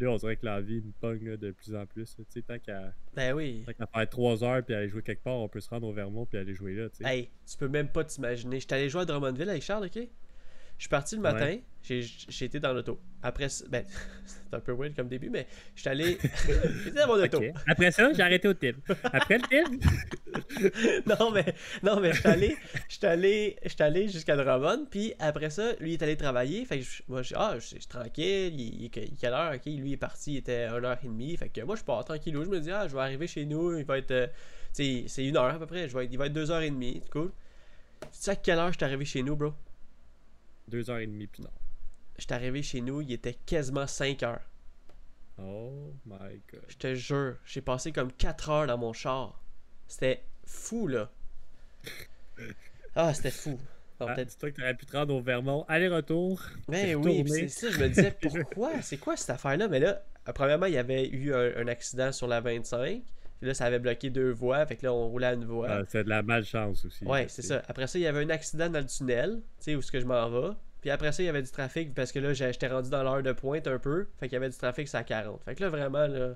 là, 0.00 0.10
on 0.10 0.16
dirait 0.16 0.36
que 0.36 0.44
la 0.46 0.60
vie 0.60 0.80
me 0.80 0.90
pogne 1.00 1.28
là, 1.28 1.36
de 1.36 1.50
plus 1.52 1.74
en 1.74 1.86
plus. 1.86 2.16
Tu 2.16 2.24
sais, 2.28 2.42
tant 2.42 2.58
qu'à 2.58 2.92
Ben 3.14 3.32
oui. 3.32 3.64
tant 3.78 3.86
faire 3.86 4.08
3 4.08 4.42
heures, 4.42 4.64
puis 4.64 4.74
aller 4.74 4.88
jouer 4.88 5.02
quelque 5.02 5.22
part, 5.22 5.34
on 5.36 5.48
peut 5.48 5.60
se 5.60 5.70
rendre 5.70 5.86
au 5.86 5.92
Vermont, 5.92 6.26
puis 6.26 6.38
aller 6.38 6.54
jouer 6.54 6.74
là. 6.74 6.88
Hey, 7.04 7.30
tu 7.48 7.56
peux 7.58 7.68
même 7.68 7.88
pas 7.88 8.02
t'imaginer. 8.04 8.58
J'étais 8.58 8.74
allé 8.76 8.88
jouer 8.88 9.02
à 9.02 9.04
Drummondville 9.04 9.50
avec 9.50 9.62
Charles, 9.62 9.86
ok? 9.86 10.08
Je 10.78 10.82
suis 10.84 10.88
parti 10.90 11.14
le 11.16 11.22
matin, 11.22 11.46
Ouais. 11.46 11.62
j'ai 11.82 12.44
été 12.46 12.58
dans 12.60 12.72
l'auto. 12.72 12.98
Après, 13.22 13.46
ben, 13.70 13.84
c'est 14.26 14.54
un 14.56 14.60
peu 14.60 14.72
weird 14.72 14.94
comme 14.94 15.08
début, 15.08 15.30
mais 15.30 15.46
j'étais 15.76 15.90
allé. 15.90 16.18
J'étais 16.84 17.00
dans 17.00 17.06
mon 17.06 17.22
auto. 17.22 17.40
Après 17.66 17.90
ça, 17.90 18.12
j'ai 18.12 18.22
arrêté 18.22 18.48
au 18.48 18.54
tip. 18.54 18.76
Après 19.04 19.38
le 19.38 19.44
tip, 19.48 21.06
non, 21.06 21.30
mais, 21.30 21.54
non, 21.82 22.00
mais 22.00 22.12
j'étais 22.12 22.28
allé, 22.28 22.56
j'étais 22.88 23.06
allé, 23.06 23.56
allé 23.78 24.08
jusqu'à 24.08 24.36
Drummond, 24.36 24.86
puis 24.90 25.14
après 25.18 25.48
ça, 25.50 25.72
lui 25.80 25.92
il 25.92 25.94
est 25.94 26.02
allé 26.02 26.16
travailler. 26.16 26.64
Fait 26.66 26.78
que 26.80 26.84
je- 26.84 27.02
moi, 27.08 27.22
je, 27.22 27.34
ah, 27.36 27.54
je 27.58 27.60
je 27.60 27.66
suis 27.66 27.86
tranquille, 27.86 28.60
il, 28.60 28.82
il 28.84 28.90
quelle 28.90 29.32
heure, 29.32 29.54
ok? 29.54 29.64
Lui 29.66 29.90
il 29.90 29.92
est 29.94 29.96
parti, 29.96 30.32
il 30.34 30.36
était 30.38 30.66
1h30. 30.68 31.38
Fait 31.38 31.48
que 31.48 31.60
moi, 31.62 31.76
je 31.76 31.82
pars 31.84 32.04
tranquillou. 32.04 32.44
Je 32.44 32.50
me 32.50 32.60
dis, 32.60 32.70
ah, 32.72 32.88
je 32.88 32.94
vais 32.94 33.00
arriver 33.00 33.26
chez 33.26 33.46
nous, 33.46 33.76
il 33.78 33.84
va 33.84 33.98
être. 33.98 34.10
euh, 34.10 34.26
c'est 34.72 35.06
une 35.24 35.36
heure 35.36 35.44
à 35.54 35.58
peu 35.58 35.66
près, 35.66 35.88
je 35.88 35.96
vais 35.96 36.06
il 36.06 36.18
va 36.18 36.26
être 36.26 36.32
2h30, 36.34 37.00
c'est 37.04 37.10
cool. 37.10 37.30
Tu 38.02 38.08
sais 38.12 38.30
à 38.32 38.36
quelle 38.36 38.58
heure 38.58 38.72
je 38.72 38.76
suis 38.76 38.84
arrivé 38.84 39.04
chez 39.04 39.22
nous, 39.22 39.36
bro? 39.36 39.54
2h30 40.70 41.26
plus 41.28 41.42
non. 41.42 41.50
Je 42.16 42.22
suis 42.22 42.32
arrivé 42.32 42.62
chez 42.62 42.80
nous, 42.80 43.00
il 43.00 43.12
était 43.12 43.34
quasiment 43.34 43.86
5 43.86 44.22
heures. 44.22 44.42
Oh 45.38 45.92
my 46.06 46.40
god. 46.52 46.62
Je 46.68 46.76
te 46.76 46.94
jure, 46.94 47.36
j'ai 47.44 47.60
passé 47.60 47.92
comme 47.92 48.12
4 48.12 48.50
heures 48.50 48.66
dans 48.66 48.78
mon 48.78 48.92
char. 48.92 49.40
C'était 49.88 50.22
fou, 50.46 50.86
là. 50.86 51.10
Ah, 52.94 53.12
c'était 53.12 53.30
fou. 53.30 53.58
Ah, 54.00 54.06
peut-être 54.14 54.28
Dis-toi 54.28 54.50
que 54.50 54.56
t'aurais 54.56 54.74
pu 54.74 54.86
te 54.86 54.96
rendre 54.96 55.14
au 55.14 55.20
Vermont, 55.20 55.64
aller-retour. 55.68 56.40
Ben 56.68 56.84
T'es 56.84 56.94
oui, 56.94 57.24
c'est 57.28 57.48
ça, 57.48 57.70
je 57.70 57.78
me 57.78 57.88
disais 57.88 58.16
pourquoi, 58.20 58.82
c'est 58.82 58.96
quoi 58.96 59.16
cette 59.16 59.30
affaire-là? 59.30 59.68
Mais 59.68 59.80
là, 59.80 60.04
euh, 60.28 60.32
premièrement, 60.32 60.66
il 60.66 60.74
y 60.74 60.78
avait 60.78 61.08
eu 61.08 61.32
un, 61.34 61.56
un 61.56 61.68
accident 61.68 62.12
sur 62.12 62.26
la 62.26 62.40
25. 62.40 63.02
Puis 63.40 63.48
là, 63.48 63.54
ça 63.54 63.64
avait 63.66 63.78
bloqué 63.78 64.10
deux 64.10 64.30
voies. 64.30 64.64
Fait 64.66 64.76
que 64.76 64.86
là, 64.86 64.92
on 64.92 65.08
roulait 65.08 65.26
à 65.26 65.32
une 65.34 65.44
voie. 65.44 65.68
Ah, 65.70 65.82
c'est 65.88 66.04
de 66.04 66.08
la 66.08 66.22
malchance 66.22 66.84
aussi. 66.84 67.04
ouais, 67.04 67.26
c'est 67.28 67.42
ça. 67.42 67.62
Après 67.68 67.86
ça, 67.86 67.98
il 67.98 68.02
y 68.02 68.06
avait 68.06 68.24
un 68.24 68.30
accident 68.30 68.68
dans 68.70 68.78
le 68.80 68.86
tunnel, 68.86 69.40
tu 69.58 69.64
sais, 69.64 69.74
où 69.74 69.80
est-ce 69.80 69.92
que 69.92 70.00
je 70.00 70.06
m'en 70.06 70.28
vais. 70.30 70.54
Puis 70.80 70.90
après 70.90 71.12
ça, 71.12 71.22
il 71.22 71.26
y 71.26 71.28
avait 71.28 71.42
du 71.42 71.50
trafic 71.50 71.94
parce 71.94 72.12
que 72.12 72.18
là, 72.18 72.32
j'étais 72.34 72.68
rendu 72.68 72.90
dans 72.90 73.02
l'heure 73.02 73.22
de 73.22 73.32
pointe 73.32 73.66
un 73.66 73.78
peu. 73.78 74.06
Fait 74.20 74.28
qu'il 74.28 74.34
y 74.34 74.36
avait 74.36 74.50
du 74.50 74.56
trafic, 74.56 74.86
c'est 74.88 74.98
à 74.98 75.02
40. 75.04 75.42
Fait 75.44 75.54
que 75.54 75.62
là, 75.62 75.68
vraiment, 75.70 76.06
là, 76.06 76.34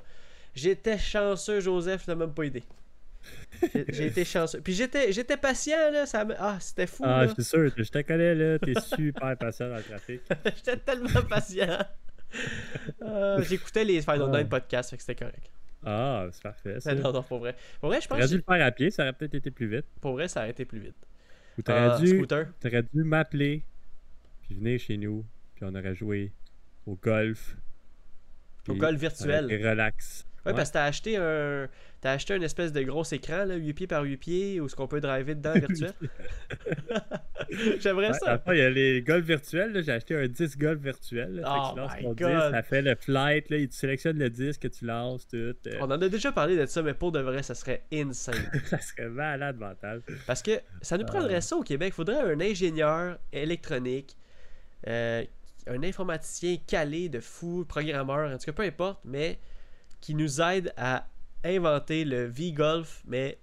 j'étais 0.55 0.99
chanceux, 0.99 1.61
Joseph, 1.61 2.05
t'as 2.07 2.15
même 2.15 2.33
pas 2.33 2.45
idée. 2.45 2.65
J'ai 3.89 4.07
été 4.07 4.25
chanceux. 4.25 4.61
Puis 4.61 4.73
j'étais 4.73 5.13
j'étais 5.13 5.37
patient, 5.37 5.91
là. 5.93 6.07
Ça 6.07 6.25
me... 6.25 6.35
Ah, 6.39 6.57
c'était 6.61 6.87
fou, 6.87 7.03
Ah, 7.07 7.27
je 7.27 7.35
suis 7.35 7.45
sûr, 7.45 7.71
je 7.77 7.83
te 7.91 8.01
connais 8.03 8.35
là, 8.35 8.59
t'es 8.59 8.75
super 8.81 9.37
patient 9.37 9.69
dans 9.69 9.77
le 9.77 9.83
trafic. 9.83 10.21
J'étais 10.57 10.77
tellement 10.79 11.23
patient. 11.29 11.79
Euh, 13.03 13.43
J'écoutais 13.43 13.85
les 13.85 14.01
Final 14.01 14.31
Ah. 14.33 14.39
Nine 14.39 14.49
podcasts, 14.49 14.91
fait 14.91 14.97
que 14.97 15.03
c'était 15.03 15.25
correct. 15.25 15.51
Ah, 15.85 16.27
c'est 16.33 16.43
parfait. 16.43 16.81
Ça. 16.81 16.95
Non, 16.95 17.13
non, 17.13 17.23
pour 17.23 17.39
vrai. 17.39 17.55
Pour 17.81 17.89
vrai, 17.91 18.01
je 18.01 18.09
pense 18.09 18.19
T'aurais 18.19 18.29
dû 18.29 18.37
le 18.37 18.43
faire 18.43 18.67
à 18.67 18.71
pied, 18.73 18.91
ça 18.91 19.03
aurait 19.05 19.13
peut-être 19.13 19.35
été 19.35 19.51
plus 19.51 19.69
vite. 19.69 19.87
pour 20.01 20.13
vrai, 20.13 20.29
ça 20.29 20.41
aurait 20.41 20.51
été 20.51 20.65
plus 20.65 20.81
vite. 20.81 20.97
Ou 21.59 21.63
t'aurais 21.63 21.91
Ah, 21.93 21.99
dû, 22.01 22.27
t'aurais 22.27 22.83
dû 22.83 23.05
m'appeler, 23.05 23.65
puis 24.43 24.55
venir 24.57 24.79
chez 24.81 24.97
nous, 24.97 25.25
puis 25.55 25.65
on 25.65 25.75
aurait 25.75 25.95
joué 25.95 26.33
au 26.87 26.95
golf. 26.97 27.57
Au 28.69 28.75
golf 28.75 29.01
virtuel. 29.01 29.51
été 29.51 29.69
relax. 29.69 30.27
Ouais, 30.45 30.53
parce 30.55 30.69
que 30.71 30.75
t'as 30.75 30.85
acheté 30.85 31.17
un. 31.17 31.69
T'as 32.01 32.13
acheté 32.13 32.37
une 32.37 32.45
espèce 32.45 32.73
de 32.73 32.81
gros 32.83 33.03
écran, 33.03 33.45
là, 33.45 33.57
8 33.57 33.73
pieds 33.75 33.87
par 33.89 34.03
8 34.05 34.17
pieds, 34.19 34.61
où 34.61 34.69
ce 34.69 34.77
qu'on 34.77 34.87
peut 34.87 35.01
driver 35.01 35.35
dedans 35.35 35.53
virtuel? 35.55 35.93
J'aimerais 37.81 38.09
Ouais, 38.13 38.19
ça. 38.19 38.39
fond, 38.39 38.53
il 38.53 38.59
y 38.59 38.63
a 38.63 38.71
les 38.71 39.03
golfs 39.03 39.25
virtuels. 39.27 39.83
J'ai 39.83 39.93
acheté 39.93 40.15
un 40.15 40.29
disque 40.29 40.59
golf 40.59 40.81
virtuel. 40.81 41.37
là, 41.37 41.43
fait 41.43 41.59
que 41.59 41.65
Oh 41.65 41.73
tu 41.75 41.81
lances 41.81 42.17
ton 42.19 42.51
ça 42.53 42.63
fait 42.63 42.83
le 42.83 42.95
flight. 42.95 43.51
Là, 43.51 43.57
il 43.57 43.69
te 43.69 43.75
sélectionne 43.75 44.19
le 44.19 44.31
disque 44.31 44.63
que 44.63 44.69
tu 44.69 44.85
lances. 44.85 45.27
Tout, 45.27 45.37
euh, 45.37 45.55
On 45.81 45.85
en 45.91 46.01
a 46.01 46.09
déjà 46.09 46.31
parlé 46.33 46.57
de 46.57 46.67
ça, 46.67 46.83
mais 46.83 46.95
pour 46.95 47.11
de 47.13 47.21
vrai, 47.21 47.43
ça 47.43 47.55
serait 47.55 47.83
insane. 47.93 48.35
ça 48.67 48.81
serait 48.81 49.09
malade 49.09 49.57
mental. 49.59 50.03
Parce 50.27 50.43
que 50.43 50.61
ça 50.83 50.99
nous 50.99 51.05
prendrait 51.07 51.41
ça 51.41 51.57
au 51.57 51.63
Québec. 51.63 51.89
Il 51.93 51.97
faudrait 51.97 52.21
un 52.21 52.41
ingénieur 52.41 53.19
électronique, 53.33 54.17
euh, 54.87 55.25
un 55.67 55.83
informaticien 55.83 56.57
calé 56.67 57.09
de 57.09 57.21
fou, 57.21 57.65
programmeur, 57.69 58.31
en 58.33 58.39
tout 58.39 58.45
cas 58.47 58.53
peu 58.53 58.63
importe, 58.63 59.01
mais 59.05 59.39
qui 60.01 60.15
nous 60.15 60.41
aide 60.41 60.73
à 60.77 61.07
inventer 61.45 62.05
le 62.05 62.25
V-Golf, 62.25 63.03
mais 63.07 63.39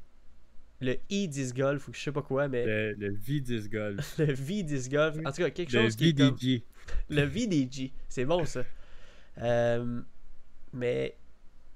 le 0.82 0.98
e-disc 1.12 1.56
golf 1.56 1.88
ou 1.88 1.94
je 1.94 2.00
sais 2.00 2.12
pas 2.12 2.22
quoi, 2.22 2.48
mais 2.50 2.66
Le, 2.66 2.94
le 2.94 3.14
V10 3.18 3.70
Golf. 3.70 4.16
le 4.20 4.34
v-disc 4.34 4.92
golf. 4.92 5.16
En 5.26 5.32
tout 5.32 5.42
cas, 5.42 5.50
quelque 5.50 5.72
Le 5.72 5.84
chose 5.84 5.96
qui 5.96 6.10
est 6.10 6.14
comme... 6.18 6.36
VDG. 6.36 6.64
Le 7.10 7.22
VDG. 7.24 7.94
C'est 8.10 8.26
bon, 8.26 8.44
ça. 8.46 8.64
Euh, 9.42 10.02
mais 10.74 11.18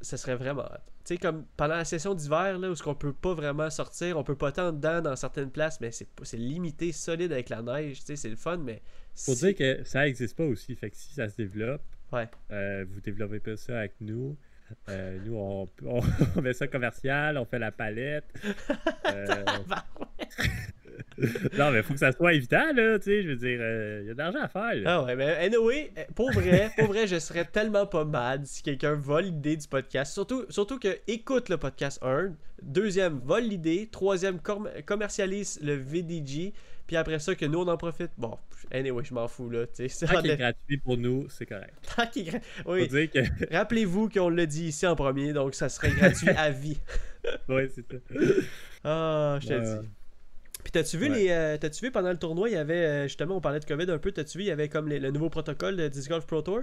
ce 0.01 0.17
serait 0.17 0.35
vraiment. 0.35 0.67
Tu 1.05 1.13
sais, 1.15 1.17
comme 1.17 1.45
pendant 1.57 1.75
la 1.77 1.85
session 1.85 2.13
d'hiver, 2.13 2.59
là, 2.59 2.69
où 2.69 2.75
ce 2.75 2.83
qu'on 2.83 2.93
peut 2.93 3.13
pas 3.13 3.33
vraiment 3.33 3.69
sortir, 3.69 4.17
on 4.17 4.23
peut 4.23 4.35
pas 4.35 4.51
tant 4.51 4.71
dedans 4.73 5.01
dans 5.01 5.15
certaines 5.15 5.49
places, 5.49 5.79
mais 5.79 5.91
c'est 5.91 6.07
c'est 6.23 6.37
limité, 6.37 6.91
solide 6.91 7.31
avec 7.31 7.49
la 7.49 7.61
neige. 7.61 7.99
Tu 7.99 8.05
sais, 8.05 8.15
c'est 8.17 8.29
le 8.29 8.35
fun, 8.35 8.57
mais... 8.57 8.81
Faut 9.15 9.33
si- 9.33 9.45
dire 9.53 9.55
que 9.55 9.83
ça 9.85 10.07
existe 10.07 10.35
pas 10.37 10.45
aussi. 10.45 10.75
Fait 10.75 10.89
que 10.89 10.97
si 10.97 11.13
ça 11.13 11.29
se 11.29 11.37
développe, 11.37 11.81
Ouais. 12.11 12.27
euh, 12.51 12.85
vous 12.89 12.99
développez 13.01 13.39
pas 13.39 13.55
ça 13.55 13.79
avec 13.79 13.93
nous. 14.01 14.37
Euh, 14.89 15.17
nous, 15.25 15.35
on, 15.35 15.67
on, 15.85 15.99
on 16.35 16.41
met 16.41 16.53
ça 16.53 16.67
commercial, 16.67 17.37
on 17.37 17.45
fait 17.45 17.59
la 17.59 17.71
palette. 17.71 18.25
Euh, 19.07 19.43
non, 21.57 21.71
mais 21.71 21.81
faut 21.83 21.93
que 21.93 21.99
ça 21.99 22.11
soit 22.11 22.33
évident, 22.33 22.71
là. 22.75 22.97
Tu 22.99 23.05
sais, 23.05 23.23
je 23.23 23.29
veux 23.29 23.35
dire, 23.35 23.59
il 24.01 24.07
y 24.07 24.11
a 24.11 24.13
de 24.13 24.17
l'argent 24.17 24.39
à 24.41 24.47
faire. 24.47 24.75
là. 24.75 24.81
Ah 24.85 25.03
ouais, 25.03 25.15
mais 25.15 25.35
anyway, 25.37 25.91
euh, 25.97 26.03
pour 26.15 26.31
vrai, 26.31 26.69
pour 26.77 26.87
vrai, 26.87 27.07
je 27.07 27.17
serais 27.19 27.45
tellement 27.45 27.85
pas 27.85 28.05
mad 28.05 28.45
si 28.45 28.61
quelqu'un 28.63 28.93
vole 28.93 29.25
l'idée 29.25 29.57
du 29.57 29.67
podcast. 29.67 30.13
Surtout, 30.13 30.45
surtout 30.49 30.79
que 30.79 30.97
écoute 31.07 31.49
le 31.49 31.57
podcast 31.57 31.99
1, 32.03 32.33
deuxième, 32.61 33.19
vole 33.19 33.43
l'idée, 33.43 33.89
troisième, 33.91 34.39
com- 34.39 34.69
commercialise 34.85 35.59
le 35.61 35.73
VDG, 35.75 36.53
puis 36.89 36.97
après 36.97 37.19
ça, 37.19 37.35
que 37.35 37.45
nous 37.45 37.59
on 37.59 37.67
en 37.67 37.77
profite. 37.77 38.09
Bon, 38.17 38.35
anyway, 38.71 39.03
je 39.03 39.13
m'en 39.13 39.27
fous 39.27 39.47
là. 39.47 39.67
Tant 39.67 40.21
qu'il 40.21 40.31
est 40.31 40.37
gratuit 40.37 40.77
pour 40.79 40.97
nous, 40.97 41.29
c'est 41.29 41.45
correct. 41.45 41.71
Tant 41.95 42.07
qu'il 42.07 42.29
est 42.29 42.41
Oui, 42.65 42.87
que. 43.09 43.19
rappelez-vous 43.53 44.09
qu'on 44.09 44.29
l'a 44.29 44.47
dit 44.47 44.65
ici 44.69 44.87
en 44.87 44.95
premier, 44.95 45.31
donc 45.31 45.53
ça 45.53 45.69
serait 45.69 45.91
gratuit 45.91 46.29
à 46.29 46.49
vie. 46.49 46.79
ouais, 47.47 47.69
c'est 47.69 47.85
ça. 47.91 47.97
Ah, 48.83 49.37
je 49.39 49.47
te 49.49 49.53
Ouais. 49.53 49.61
dis. 49.81 49.87
Puis 50.63 50.71
t'as-tu 50.71 50.97
vu 50.97 51.09
Ouais. 51.11 51.15
les. 51.19 51.29
euh, 51.29 51.57
t'as-tu 51.57 51.85
vu 51.85 51.91
pendant 51.91 52.09
le 52.09 52.17
tournoi, 52.17 52.49
il 52.49 52.53
y 52.53 52.57
avait. 52.57 52.73
euh, 52.85 53.03
justement, 53.03 53.37
on 53.37 53.41
parlait 53.41 53.59
de 53.59 53.65
COVID 53.65 53.91
un 53.91 53.99
peu. 53.99 54.11
T'as-tu 54.11 54.39
vu, 54.39 54.45
il 54.45 54.47
y 54.47 54.51
avait 54.51 54.67
comme 54.67 54.89
les- 54.89 54.99
le 54.99 55.11
nouveau 55.11 55.29
protocole 55.29 55.75
de 55.77 55.87
Disc 55.89 56.09
Golf 56.09 56.25
Pro 56.25 56.41
Tour? 56.41 56.61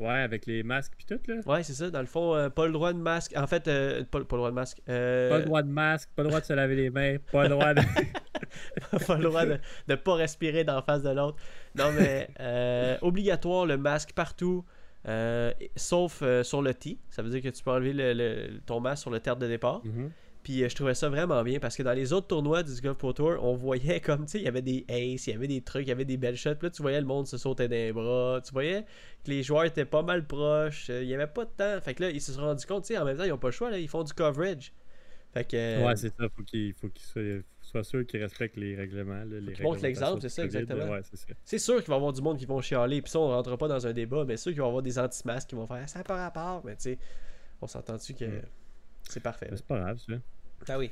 Ouais, 0.00 0.08
avec 0.18 0.46
les 0.46 0.64
masques 0.64 0.92
pis 0.98 1.06
tout, 1.06 1.20
là. 1.28 1.36
Ouais, 1.46 1.62
c'est 1.62 1.72
ça. 1.74 1.88
Dans 1.90 2.00
le 2.00 2.06
fond, 2.06 2.34
euh, 2.34 2.48
pas 2.48 2.66
le 2.66 2.72
droit 2.72 2.92
de 2.92 2.98
masque. 2.98 3.32
En 3.36 3.46
fait, 3.46 3.68
euh, 3.68 4.02
pas, 4.04 4.18
pas 4.24 4.36
le 4.36 4.38
droit 4.38 4.50
de 4.50 4.54
masque. 4.54 4.80
Euh, 4.88 5.28
Pas 5.30 5.38
le 5.38 5.44
droit 5.44 5.62
de 5.62 5.68
masque, 5.68 6.08
pas 6.16 6.22
le 6.24 6.28
droit 6.30 6.40
de 6.40 6.46
se 6.46 6.52
laver 6.52 6.74
les 6.74 6.90
mains, 6.90 7.16
pas 7.30 7.44
le 7.44 7.50
droit 7.50 7.74
de. 7.74 7.80
pas 9.06 9.16
le 9.16 9.24
droit 9.24 9.46
de 9.46 9.58
ne 9.88 9.94
pas 9.94 10.14
respirer 10.14 10.64
d'en 10.64 10.82
face 10.82 11.02
de 11.02 11.10
l'autre. 11.10 11.36
Non, 11.76 11.90
mais 11.92 12.28
euh, 12.40 12.96
obligatoire 13.02 13.66
le 13.66 13.76
masque 13.76 14.12
partout, 14.12 14.64
euh, 15.08 15.52
sauf 15.76 16.20
euh, 16.22 16.42
sur 16.42 16.62
le 16.62 16.72
tee. 16.74 16.98
Ça 17.10 17.22
veut 17.22 17.30
dire 17.30 17.42
que 17.42 17.48
tu 17.48 17.62
peux 17.62 17.70
enlever 17.70 17.92
le- 17.92 18.12
le- 18.14 18.60
ton 18.66 18.80
masque 18.80 19.02
sur 19.02 19.10
le 19.10 19.20
terre 19.20 19.36
de 19.36 19.46
départ. 19.46 19.80
Mhm. 19.84 20.10
Puis 20.42 20.58
je 20.68 20.74
trouvais 20.74 20.92
ça 20.92 21.08
vraiment 21.08 21.42
bien 21.42 21.58
parce 21.58 21.74
que 21.74 21.82
dans 21.82 21.94
les 21.94 22.12
autres 22.12 22.26
tournois 22.26 22.62
du 22.62 22.78
Golf 22.82 22.98
Pro 22.98 23.14
Tour, 23.14 23.38
on 23.40 23.54
voyait 23.54 24.00
comme, 24.00 24.26
tu 24.26 24.32
sais, 24.32 24.38
il 24.40 24.44
y 24.44 24.48
avait 24.48 24.60
des 24.60 24.84
aces, 24.90 25.26
il 25.26 25.30
y 25.30 25.32
avait 25.32 25.46
des 25.48 25.62
trucs, 25.62 25.86
il 25.86 25.88
y 25.88 25.92
avait 25.92 26.04
des 26.04 26.18
belles 26.18 26.36
shots. 26.36 26.56
Puis 26.56 26.66
là, 26.66 26.70
tu 26.70 26.82
voyais 26.82 27.00
le 27.00 27.06
monde 27.06 27.26
se 27.26 27.38
sauter 27.38 27.66
les 27.66 27.94
bras. 27.94 28.42
Tu 28.44 28.52
voyais 28.52 28.82
que 29.24 29.30
les 29.30 29.42
joueurs 29.42 29.64
étaient 29.64 29.86
pas 29.86 30.02
mal 30.02 30.26
proches. 30.26 30.90
Il 30.90 31.04
y 31.04 31.14
avait 31.14 31.26
pas 31.28 31.46
de 31.46 31.50
temps. 31.50 31.80
Fait 31.80 31.94
que 31.94 32.02
là, 32.02 32.10
ils 32.10 32.20
se 32.20 32.32
sont 32.34 32.42
rendus 32.42 32.66
compte, 32.66 32.84
tu 32.84 32.88
sais, 32.92 32.98
en 32.98 33.06
même 33.06 33.16
temps, 33.16 33.24
ils 33.24 33.32
ont 33.32 33.38
pas 33.38 33.48
le 33.48 33.52
choix, 33.52 33.70
là, 33.70 33.78
ils 33.78 33.88
font 33.88 34.02
du 34.02 34.12
coverage. 34.12 34.74
Fait 35.32 35.44
que. 35.44 35.82
Ouais, 35.86 35.96
c'est 35.96 36.10
ça. 36.14 36.24
Faut 36.36 36.42
qu'ils 36.42 36.74
faut 36.74 36.88
qu'ils 36.88 37.06
soient, 37.06 37.22
soient 37.64 37.84
sûrs 37.84 38.06
qu'ils 38.06 38.20
respectent 38.22 38.56
les 38.56 38.76
règlements. 38.76 39.24
Là, 39.24 39.40
les 39.40 39.62
montrent 39.62 39.82
l'exemple, 39.82 40.20
c'est 40.22 40.28
ça, 40.28 40.44
exactement. 40.44 40.86
Ouais, 40.90 41.00
c'est 41.44 41.58
sûr 41.58 41.76
qu'il 41.78 41.88
va 41.88 41.94
y 41.94 41.96
avoir 41.96 42.12
du 42.12 42.22
monde 42.22 42.38
qui 42.38 42.46
vont 42.46 42.60
chialer, 42.60 43.02
puis 43.02 43.10
ça, 43.10 43.18
on 43.18 43.28
rentre 43.28 43.56
pas 43.56 43.68
dans 43.68 43.86
un 43.86 43.92
débat, 43.92 44.24
mais 44.24 44.36
sûr 44.36 44.52
qu'il 44.52 44.60
va 44.60 44.66
y 44.66 44.68
avoir 44.68 44.82
des 44.82 44.98
anti-masques 44.98 45.48
qui 45.50 45.54
vont 45.56 45.66
faire 45.66 45.88
ça 45.88 46.02
pas 46.04 46.16
rapport, 46.16 46.62
mais 46.64 46.76
tu 46.76 46.82
sais, 46.82 46.98
on 47.62 47.66
s'entend-tu 47.66 48.14
que 48.14 48.24
Mm. 48.24 48.42
c'est 49.08 49.22
parfait. 49.22 49.48
C'est 49.54 49.66
pas 49.66 49.78
grave, 49.80 49.98
ça. 49.98 50.14
Ah 50.68 50.78
oui. 50.78 50.90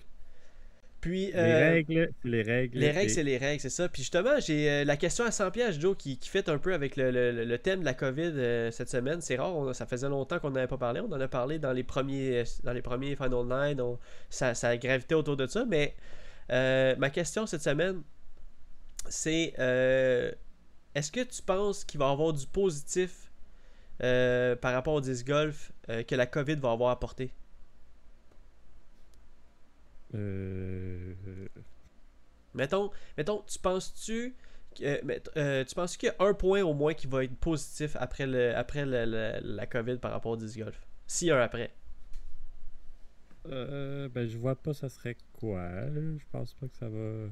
Puis, 1.01 1.27
Les 1.27 1.35
euh, 1.35 1.71
règles, 1.73 2.11
c'est 2.23 2.29
les 2.29 2.43
règles. 2.43 2.79
les 2.79 2.91
règles, 2.93 3.11
c'est 3.11 3.23
les 3.25 3.37
règles, 3.37 3.61
c'est 3.61 3.71
ça. 3.71 3.89
Puis 3.89 4.03
justement, 4.03 4.39
j'ai 4.39 4.71
euh, 4.71 4.85
la 4.85 4.97
question 4.97 5.25
à 5.25 5.33
100 5.33 5.51
pièces, 5.51 5.81
Joe, 5.81 5.97
qui, 5.97 6.17
qui 6.17 6.29
fait 6.29 6.49
un 6.49 6.59
peu 6.59 6.75
avec 6.75 6.95
le, 6.95 7.11
le- 7.11 7.45
le 7.45 7.59
thème 7.59 7.81
de 7.81 7.85
la 7.85 7.93
COVID 7.95 8.31
euh, 8.37 8.71
cette 8.71 8.89
semaine. 8.89 9.21
C'est 9.21 9.35
rare, 9.35 9.53
on- 9.57 9.73
ça 9.73 9.85
faisait 9.85 10.09
longtemps 10.09 10.39
qu'on 10.39 10.51
n'avait 10.53 10.69
pas 10.69 10.79
parlé. 10.79 11.01
On 11.01 11.11
en 11.11 11.21
a 11.21 11.27
parlé 11.27 11.59
dans 11.59 11.73
les 11.73 11.83
premiers, 11.83 12.45
dans 12.63 12.73
les 12.73 12.83
premiers 12.83 13.17
Final 13.17 13.47
Nine. 13.47 13.81
on- 13.81 13.99
ça, 14.31 14.55
ça 14.55 14.69
a 14.69 14.77
gravité 14.77 15.17
autour 15.17 15.37
de 15.37 15.49
ça. 15.49 15.65
Mais 15.69 15.97
euh, 16.51 16.97
ma 16.97 17.11
question 17.11 17.47
cette 17.47 17.63
semaine, 17.63 18.03
c'est 19.09 19.55
euh, 19.59 20.33
est-ce 20.95 21.13
que 21.13 21.21
tu 21.23 21.43
penses 21.43 21.85
qu'il 21.85 22.01
va 22.01 22.09
y 22.09 22.13
avoir 22.13 22.33
du 22.33 22.47
positif 22.47 23.31
euh, 24.03 24.57
par 24.57 24.73
rapport 24.75 24.95
au 24.95 25.01
disc 25.01 25.27
golf 25.27 25.73
que 25.89 26.15
la 26.15 26.27
COVID 26.27 26.57
va 26.57 26.73
avoir 26.73 26.91
apporté? 26.91 27.33
Euh, 30.15 31.15
Mettons, 32.55 32.91
mettons 33.17 33.43
tu 33.47 33.59
penses-tu 33.59 34.37
euh, 34.83 35.65
tu 35.65 35.75
penses 35.75 35.97
qu'il 35.97 36.09
y 36.09 36.13
a 36.13 36.27
un 36.27 36.35
point 36.35 36.63
au 36.63 36.75
moins 36.75 36.95
qui 36.95 37.07
va 37.07 37.25
être 37.25 37.37
positif 37.37 37.97
après, 37.99 38.27
le, 38.27 38.55
après 38.57 38.85
le- 38.87 39.05
le- 39.07 39.41
la 39.43 39.67
COVID 39.67 39.97
par 39.99 40.13
rapport 40.13 40.33
au 40.33 40.37
disc 40.37 40.59
golf? 40.59 40.87
S'il 41.07 41.29
y 41.29 41.31
a 41.31 41.39
un 41.39 41.43
après. 41.45 41.71
Euh, 43.47 44.09
ben, 44.09 44.27
je 44.29 44.37
vois 44.39 44.55
pas 44.61 44.73
ça 44.75 44.89
serait 44.89 45.17
quoi. 45.33 45.69
Je 45.93 46.25
pense 46.31 46.55
pas 46.55 46.69
que 46.69 46.77
ça 46.77 46.89
va. 46.89 47.29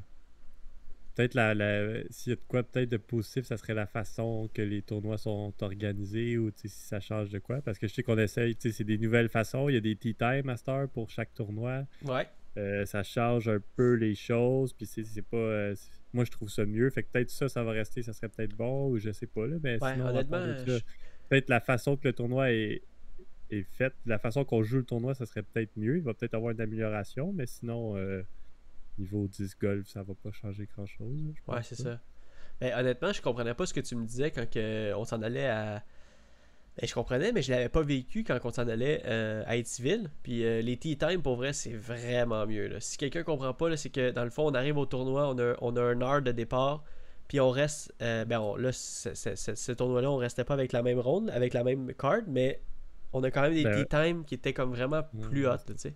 Peut-être 1.15 1.35
la, 1.35 1.55
la- 1.55 2.03
s'il 2.11 2.31
y 2.31 2.33
a 2.33 2.37
de 2.37 2.41
quoi 2.47 2.63
peut-être 2.63 2.89
de 2.89 2.97
positif, 2.97 3.45
ça 3.45 3.57
serait 3.57 3.75
la 3.75 3.87
façon 3.87 4.49
que 4.55 4.63
les 4.63 4.81
tournois 4.81 5.19
sont 5.19 5.53
organisés 5.61 6.39
ou 6.39 6.51
si 6.55 6.69
ça 6.69 7.01
change 7.01 7.31
de 7.31 7.39
quoi. 7.41 7.61
Parce 7.63 7.79
que 7.79 7.89
je 7.89 7.93
sais 7.95 8.03
qu'on 8.03 8.17
essaye, 8.19 8.55
tu 8.57 8.71
sais, 8.71 8.77
c'est 8.79 8.85
des 8.85 8.97
nouvelles 8.97 9.29
façons. 9.29 9.69
Il 9.69 9.75
y 9.75 9.77
a 9.79 9.81
des 9.81 9.97
tea 9.97 10.15
time 10.15 10.43
master 10.45 10.89
pour 10.89 11.11
chaque 11.11 11.35
tournoi. 11.35 11.85
Ouais. 12.05 12.27
Euh, 12.57 12.85
ça 12.87 13.03
change 13.03 13.49
un 13.49 13.61
peu 13.77 13.95
les 13.95 14.15
choses. 14.15 14.73
Puis 14.73 14.87
c'est 14.87 15.05
c'est 15.05 15.23
pas. 15.23 15.37
euh, 15.37 15.75
moi, 16.13 16.25
je 16.25 16.31
trouve 16.31 16.49
ça 16.49 16.65
mieux. 16.65 16.89
Fait 16.91 17.03
que 17.03 17.09
peut-être 17.13 17.31
ça, 17.31 17.49
ça 17.49 17.63
va 17.65 17.73
rester, 17.73 18.03
ça 18.03 18.13
serait 18.13 18.29
peut-être 18.29 18.55
bon 18.57 18.89
ou 18.91 18.99
je 18.99 19.11
sais 19.13 19.27
pas. 19.27 19.47
Là, 19.47 19.57
mais 19.63 19.79
Ouais, 19.83 19.93
sinon, 19.93 20.07
honnêtement, 20.07 20.43
je- 20.67 20.79
peut-être 21.29 21.49
la 21.49 21.61
façon 21.61 21.97
que 21.97 22.07
le 22.09 22.13
tournoi 22.13 22.53
est, 22.53 22.83
est 23.51 23.63
fait, 23.63 23.93
la 24.07 24.19
façon 24.19 24.45
qu'on 24.45 24.63
joue 24.63 24.79
le 24.79 24.85
tournoi, 24.85 25.15
ça 25.15 25.27
serait 25.27 25.43
peut-être 25.43 25.71
mieux. 25.77 25.97
Il 25.97 26.03
va 26.03 26.15
peut-être 26.15 26.35
avoir 26.35 26.53
une 26.53 26.61
amélioration, 26.61 27.33
mais 27.33 27.47
sinon, 27.47 27.97
euh, 27.97 28.23
niveau 28.99 29.27
10 29.29 29.57
golf, 29.61 29.87
ça 29.89 30.03
va 30.03 30.15
pas 30.15 30.31
changer 30.33 30.67
grand-chose. 30.77 31.19
Ouais, 31.49 31.63
c'est 31.63 31.75
ça. 31.77 31.99
Mais 32.61 32.75
honnêtement, 32.75 33.13
je 33.13 33.23
comprenais 33.23 33.55
pas 33.55 33.67
ce 33.67 33.73
que 33.75 33.81
tu 33.81 33.97
me 33.97 34.05
disais 34.05 34.31
quand 34.31 34.49
que 34.49 34.93
on 34.95 35.05
s'en 35.05 35.23
allait 35.23 35.47
à. 35.49 35.83
Ben, 36.81 36.87
je 36.87 36.95
comprenais, 36.95 37.33
mais 37.33 37.43
je 37.43 37.51
l'avais 37.51 37.69
pas 37.69 37.83
vécu 37.83 38.23
quand 38.23 38.39
on 38.45 38.51
s'en 38.53 38.69
allait 38.69 39.03
euh, 39.07 39.43
à 39.47 39.57
Eatsville. 39.57 40.11
Puis 40.23 40.45
euh, 40.45 40.61
les 40.63 40.77
tea 40.77 40.97
time, 40.97 41.21
pour 41.23 41.37
vrai, 41.37 41.53
c'est 41.53 41.73
vraiment 41.75 42.47
mieux. 42.47 42.69
là. 42.69 42.81
Si 42.81 42.97
quelqu'un 42.97 43.23
comprend 43.25 43.53
pas, 43.55 43.77
c'est 43.77 43.91
que 43.91 44.11
dans 44.13 44.25
le 44.25 44.31
fond, 44.31 44.47
on 44.47 44.55
arrive 44.55 44.77
au 44.77 44.87
tournoi, 44.87 45.29
on 45.29 45.39
a, 45.39 45.55
on 45.61 45.75
a 45.77 45.83
un 45.83 46.01
heure 46.01 46.23
de 46.23 46.31
départ, 46.33 46.85
puis 47.29 47.41
on 47.41 47.51
reste. 47.51 47.93
euh, 48.03 48.25
ben, 48.25 48.39
on- 48.41 48.57
là, 48.57 48.71
ce 48.73 49.73
tournoi-là, 49.73 50.11
on 50.11 50.17
restait 50.17 50.45
pas 50.45 50.55
avec 50.55 50.73
la 50.73 50.83
même 50.83 51.01
ronde, 51.01 51.31
avec 51.31 51.55
la 51.55 51.65
même 51.65 51.93
card, 51.95 52.21
mais 52.29 52.61
on 53.13 53.23
a 53.23 53.31
quand 53.31 53.43
même 53.43 53.55
des 53.55 53.65
Ben, 53.65 53.85
tea 53.85 53.89
time 53.89 54.25
qui 54.25 54.35
étaient 54.35 54.53
comme 54.53 54.71
vraiment 54.71 55.03
plus 55.23 55.47
hot, 55.47 55.57
tu 55.67 55.75
sais. 55.77 55.95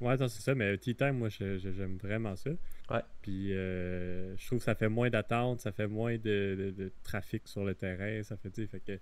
Ouais, 0.00 0.16
non, 0.16 0.28
c'est 0.28 0.40
ça, 0.40 0.54
mais 0.54 0.78
Tea 0.78 0.94
Time, 0.94 1.18
moi, 1.18 1.28
j'aime 1.28 1.98
vraiment 1.98 2.34
ça. 2.34 2.48
Ouais. 2.90 3.02
Puis, 3.20 3.52
euh, 3.52 4.34
je 4.38 4.46
trouve 4.46 4.58
que 4.60 4.64
ça 4.64 4.74
fait 4.74 4.88
moins 4.88 5.10
d'attente, 5.10 5.60
ça 5.60 5.72
fait 5.72 5.86
moins 5.86 6.14
de, 6.16 6.56
de- 6.58 6.70
de 6.74 6.92
trafic 7.02 7.46
sur 7.46 7.64
le 7.66 7.74
terrain, 7.74 8.22
ça 8.22 8.38
fait, 8.38 8.66
fait 8.66 8.80
que 8.80 8.98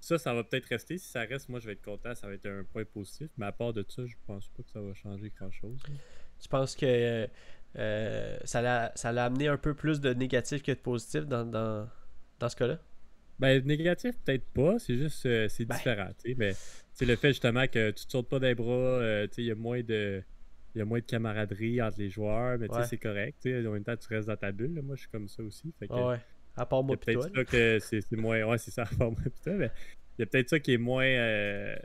ça, 0.00 0.18
ça 0.18 0.34
va 0.34 0.44
peut-être 0.44 0.66
rester. 0.66 0.98
Si 0.98 1.08
ça 1.08 1.20
reste, 1.22 1.48
moi, 1.48 1.60
je 1.60 1.66
vais 1.66 1.72
être 1.72 1.82
content, 1.82 2.14
ça 2.14 2.26
va 2.26 2.34
être 2.34 2.44
un 2.44 2.62
point 2.62 2.84
positif. 2.84 3.30
Mais 3.38 3.46
à 3.46 3.52
part 3.52 3.72
de 3.72 3.82
ça, 3.88 4.04
je 4.04 4.16
pense 4.26 4.48
pas 4.48 4.62
que 4.62 4.68
ça 4.70 4.82
va 4.82 4.92
changer 4.92 5.32
grand-chose. 5.34 5.80
Tu 6.38 6.48
penses 6.50 6.76
que 6.76 6.84
euh, 6.84 7.26
euh, 7.78 8.38
ça 8.44 8.60
l'a 8.60 8.92
ça 8.96 9.12
l'a 9.12 9.24
amené 9.24 9.48
un 9.48 9.56
peu 9.56 9.72
plus 9.72 9.98
de 10.02 10.12
négatif 10.12 10.62
que 10.62 10.72
de 10.72 10.76
positif 10.76 11.24
dans, 11.26 11.46
dans, 11.46 11.88
dans 12.38 12.48
ce 12.50 12.56
cas-là? 12.56 12.78
Ben, 13.38 13.64
négatif, 13.64 14.18
peut-être 14.18 14.44
pas, 14.52 14.78
c'est 14.78 14.98
juste, 14.98 15.24
euh, 15.24 15.48
c'est 15.48 15.64
Ben. 15.64 15.74
différent, 15.74 16.10
tu 16.22 16.30
sais, 16.30 16.36
mais 16.38 16.52
c'est 16.94 17.04
le 17.06 17.16
fait 17.16 17.28
justement 17.28 17.66
que 17.66 17.90
tu 17.90 18.06
te 18.06 18.10
sautes 18.12 18.28
pas 18.30 18.38
des 18.40 18.54
bras, 18.54 18.72
euh, 18.72 19.26
sais, 19.30 19.42
il 19.42 19.46
y 19.46 19.50
a 19.50 19.54
moins 19.54 19.82
de... 19.82 20.22
Il 20.74 20.78
y 20.78 20.82
a 20.82 20.84
moins 20.84 20.98
de 20.98 21.04
camaraderie 21.04 21.80
entre 21.80 22.00
les 22.00 22.10
joueurs, 22.10 22.58
mais 22.58 22.66
sais, 22.66 22.74
Ouais. 22.74 22.84
c'est 22.86 22.98
correct. 22.98 23.36
sais, 23.42 23.64
En 23.64 23.70
même 23.70 23.84
temps, 23.84 23.96
tu 23.96 24.08
restes 24.08 24.26
dans 24.26 24.36
ta 24.36 24.50
bulle. 24.50 24.74
là. 24.74 24.82
Moi, 24.82 24.96
je 24.96 25.02
suis 25.02 25.08
comme 25.10 25.28
ça 25.28 25.40
aussi. 25.44 25.72
Fait 25.78 25.86
que, 25.86 25.92
Ah 25.94 26.08
ouais. 26.08 26.20
À 26.56 26.66
part 26.66 26.80
Il 26.80 26.82
y 26.82 26.86
moi 26.86 26.94
a 26.94 26.98
pis 26.98 27.04
peut-être 27.06 27.20
toi. 27.20 27.28
là. 27.28 27.34
ça 27.36 27.44
que 27.44 27.78
c'est 27.78 28.00
c'est 28.00 28.16
moins. 28.16 28.42
Ouais, 28.42 28.58
c'est 28.58 28.72
ça, 28.72 28.82
à 28.82 28.86
part 28.86 29.12
moi, 29.12 29.20
putain, 29.22 29.52
mais 29.52 29.70
il 30.18 30.22
y 30.22 30.24
a 30.24 30.26
peut-être 30.26 30.48
ça 30.50 30.58
qui 30.58 30.72
est 30.74 30.78
moins. 30.78 31.04
euh, 31.04 31.76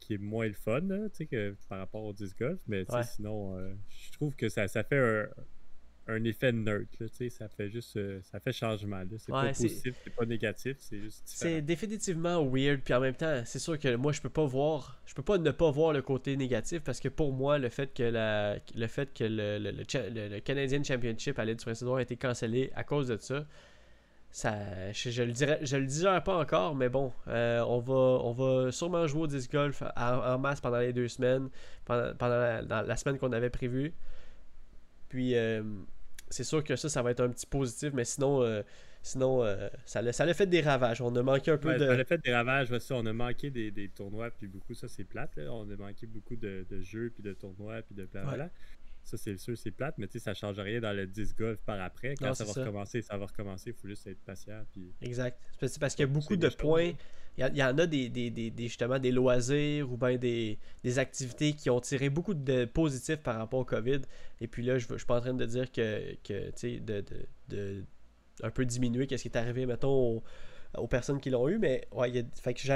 qui 0.00 0.14
est 0.14 0.18
moins 0.18 0.46
le 0.46 0.54
fun, 0.54 0.80
là, 0.80 1.08
sais, 1.12 1.26
que 1.26 1.54
par 1.68 1.78
rapport 1.80 2.02
au 2.04 2.14
disc 2.14 2.38
golf. 2.38 2.58
Mais 2.68 2.86
sais, 2.86 2.94
Ouais. 2.94 3.02
sinon, 3.02 3.58
euh, 3.58 3.74
je 3.90 4.12
trouve 4.12 4.34
que 4.34 4.48
ça, 4.48 4.66
ça 4.66 4.82
fait 4.82 4.96
un, 4.96 5.28
un 6.08 6.24
effet 6.24 6.52
neutre, 6.52 6.90
là, 7.00 7.08
tu 7.08 7.16
sais, 7.16 7.30
ça 7.30 7.48
fait 7.48 7.70
juste. 7.70 7.96
euh, 7.96 8.20
ça 8.22 8.40
fait 8.40 8.52
changement, 8.52 8.98
là. 9.00 9.18
C'est 9.18 9.32
Ouais, 9.32 9.40
pas 9.40 9.48
positif, 9.50 9.94
c'est 10.04 10.14
pas 10.14 10.26
négatif, 10.26 10.76
c'est 10.80 11.00
juste 11.00 11.26
C'est 11.30 11.60
définitivement 11.60 12.42
weird, 12.42 12.80
puis 12.80 12.94
en 12.94 13.00
même 13.00 13.14
temps, 13.14 13.42
c'est 13.44 13.58
sûr 13.58 13.78
que 13.78 13.94
moi 13.96 14.12
je 14.12 14.20
peux 14.22 14.30
pas 14.30 14.46
voir, 14.46 14.98
je 15.04 15.14
peux 15.14 15.22
pas 15.22 15.36
ne 15.36 15.50
pas 15.50 15.70
voir 15.70 15.92
le 15.92 16.00
côté 16.00 16.36
négatif 16.38 16.82
parce 16.82 17.00
que 17.00 17.08
pour 17.10 17.32
moi 17.34 17.58
le 17.58 17.68
fait 17.68 17.92
que 17.92 18.02
la, 18.02 18.56
le 18.74 18.86
fait 18.86 19.12
que 19.12 19.24
le, 19.24 19.58
le, 19.58 19.70
le 19.72 20.28
le- 20.30 20.40
Canadian 20.40 20.82
Championship 20.82 21.38
à 21.38 21.44
l'aide 21.44 21.58
du 21.58 21.68
a 21.92 22.00
été 22.00 22.16
cancellé 22.16 22.72
à 22.74 22.82
cause 22.82 23.08
de 23.08 23.18
ça, 23.18 23.46
ça, 24.30 24.92
je, 24.92 25.10
je 25.10 25.22
le 25.24 25.32
dirais, 25.32 25.60
je 25.62 25.76
le 25.78 25.86
dirais 25.86 26.22
pas 26.24 26.38
encore, 26.38 26.74
mais 26.76 26.88
bon, 26.90 27.12
euh, 27.28 27.60
on 27.68 27.80
va, 27.80 27.94
on 27.94 28.32
va 28.32 28.72
sûrement 28.72 29.06
jouer 29.06 29.22
au 29.22 29.26
disc 29.28 29.52
golf 29.52 29.82
en, 29.96 30.02
en 30.34 30.38
masse 30.38 30.60
pendant 30.60 30.78
les 30.80 30.92
deux 30.92 31.08
semaines, 31.08 31.50
pendant, 31.86 32.14
pendant 32.16 32.38
la, 32.38 32.62
dans 32.62 32.82
la 32.82 32.96
semaine 32.96 33.18
qu'on 33.18 33.32
avait 33.32 33.50
prévue. 33.50 33.94
Puis 35.08 35.34
euh, 35.36 35.62
c'est 36.30 36.44
sûr 36.44 36.62
que 36.64 36.76
ça, 36.76 36.88
ça 36.88 37.02
va 37.02 37.10
être 37.10 37.20
un 37.20 37.28
petit 37.30 37.46
positif, 37.46 37.92
mais 37.94 38.04
sinon, 38.04 38.42
euh, 38.42 38.62
sinon 39.02 39.44
ça, 39.86 40.02
l'a, 40.02 40.12
ça 40.12 40.24
l'a 40.24 40.34
fait 40.34 40.46
des 40.46 40.60
ravages. 40.60 41.00
On 41.00 41.14
a 41.16 41.22
manqué 41.22 41.50
un 41.50 41.58
peu 41.58 41.68
Ouais, 41.68 41.78
de. 41.78 41.86
Ça 41.86 41.92
a 41.92 42.04
fait 42.04 42.18
des 42.18 42.34
ravages, 42.34 42.76
ça, 42.78 42.94
on 42.94 43.06
a 43.06 43.12
manqué 43.12 43.50
des, 43.50 43.70
des 43.70 43.88
tournois, 43.88 44.30
puis 44.30 44.46
beaucoup, 44.46 44.74
ça 44.74 44.88
c'est 44.88 45.04
plate, 45.04 45.36
là. 45.36 45.52
on 45.52 45.68
a 45.70 45.76
manqué 45.76 46.06
beaucoup 46.06 46.36
de, 46.36 46.66
de 46.68 46.80
jeux, 46.82 47.10
puis 47.14 47.22
de 47.22 47.32
tournois, 47.32 47.82
puis 47.82 47.94
de 47.94 48.04
blablabla. 48.06 48.50
Ça 49.04 49.16
c'est 49.16 49.38
sûr, 49.38 49.56
c'est 49.56 49.70
plate, 49.70 49.94
mais 49.96 50.06
tu 50.06 50.18
sais, 50.18 50.18
ça 50.24 50.34
change 50.34 50.58
rien 50.60 50.80
dans 50.80 50.92
le 50.92 51.06
10 51.06 51.34
golf 51.34 51.58
par 51.64 51.80
après. 51.80 52.14
Quand 52.16 52.26
Non, 52.26 52.34
ça 52.34 52.44
va 52.44 52.52
ça. 52.52 52.60
recommencer, 52.60 53.00
ça 53.00 53.16
va 53.16 53.24
recommencer, 53.24 53.70
il 53.70 53.72
faut 53.72 53.88
juste 53.88 54.06
être 54.06 54.20
patient, 54.20 54.62
puis... 54.70 54.92
Exact. 55.00 55.40
C'est 55.62 55.78
parce- 55.78 55.94
qu'il 55.94 56.04
y 56.06 56.08
a 56.08 56.12
beaucoup 56.12 56.36
de 56.36 56.48
points. 56.48 56.92
Il 57.38 57.56
y, 57.56 57.62
en 57.62 57.78
a 57.78 57.86
des, 57.86 58.08
des, 58.08 58.30
des- 58.30 58.52
justement 58.66 58.98
des 58.98 59.12
loisirs 59.12 59.90
ou 59.92 59.96
bien 59.96 60.16
des, 60.16 60.58
des 60.82 60.98
activités 60.98 61.52
qui 61.52 61.70
ont 61.70 61.80
tiré 61.80 62.10
beaucoup 62.10 62.34
de 62.34 62.64
positifs 62.64 63.18
par 63.22 63.36
rapport 63.38 63.60
au 63.60 63.64
COVID. 63.64 64.00
Et 64.40 64.48
puis 64.48 64.64
là, 64.64 64.76
je 64.78 64.92
ne 64.92 64.98
suis 64.98 65.06
pas 65.06 65.18
en 65.18 65.20
train 65.20 65.34
de 65.34 65.46
dire 65.46 65.70
que, 65.70 66.14
que 66.24 66.46
tu 66.50 66.52
sais, 66.56 66.80
de, 66.80 67.00
de, 67.00 67.26
de 67.56 67.84
un 68.42 68.50
peu 68.50 68.64
diminuer 68.64 69.06
qu'est-ce 69.06 69.22
qui 69.22 69.28
est 69.28 69.36
arrivé, 69.36 69.66
mettons, 69.66 69.88
aux, 70.16 70.24
aux 70.76 70.86
personnes 70.86 71.20
qui 71.20 71.30
l'ont 71.30 71.48
eu. 71.48 71.58
Mais 71.58 71.86
ouais, 71.92 72.24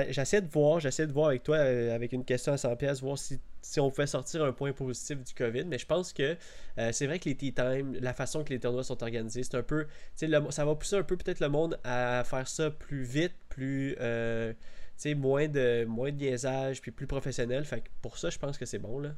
j'essaie 0.08 0.40
de 0.40 0.48
voir, 0.50 0.80
j'essaie 0.80 1.06
de 1.06 1.12
voir 1.12 1.28
avec 1.28 1.42
toi, 1.42 1.56
euh, 1.56 1.94
avec 1.94 2.12
une 2.12 2.24
question 2.24 2.52
à 2.52 2.56
100 2.56 2.74
pièces, 2.76 3.00
voir 3.02 3.18
si, 3.18 3.38
si 3.60 3.80
on 3.80 3.90
pouvait 3.90 4.06
sortir 4.06 4.44
un 4.44 4.52
point 4.52 4.72
positif 4.72 5.22
du 5.22 5.34
COVID. 5.34 5.64
Mais 5.66 5.78
je 5.78 5.86
pense 5.86 6.12
que 6.12 6.36
euh, 6.78 6.90
c'est 6.92 7.06
vrai 7.06 7.18
que 7.18 7.28
les 7.28 7.36
tea 7.36 7.52
time, 7.52 7.94
la 8.00 8.14
façon 8.14 8.44
que 8.44 8.50
les 8.50 8.60
tournois 8.60 8.84
sont 8.84 9.02
organisés, 9.02 9.42
c'est 9.42 9.56
un 9.56 9.62
peu 9.62 9.86
le- 10.22 10.50
ça 10.50 10.64
va 10.64 10.74
pousser 10.74 10.96
un 10.96 11.02
peu 11.02 11.16
peut-être 11.16 11.40
le 11.40 11.48
monde 11.48 11.78
à 11.84 12.22
faire 12.24 12.48
ça 12.48 12.70
plus 12.70 13.02
vite, 13.02 13.34
plus 13.48 13.94
euh, 14.00 14.52
tu 14.52 14.58
sais, 14.96 15.14
moins 15.14 15.48
de 15.48 15.84
moins 15.84 16.10
de 16.10 16.16
niaisage, 16.16 16.80
puis 16.80 16.90
plus 16.92 17.06
professionnel. 17.06 17.64
Fait 17.64 17.80
que 17.82 17.88
pour 18.00 18.16
ça, 18.18 18.30
je 18.30 18.38
pense 18.38 18.56
que 18.58 18.64
c'est 18.66 18.78
bon 18.78 18.98
là. 19.00 19.14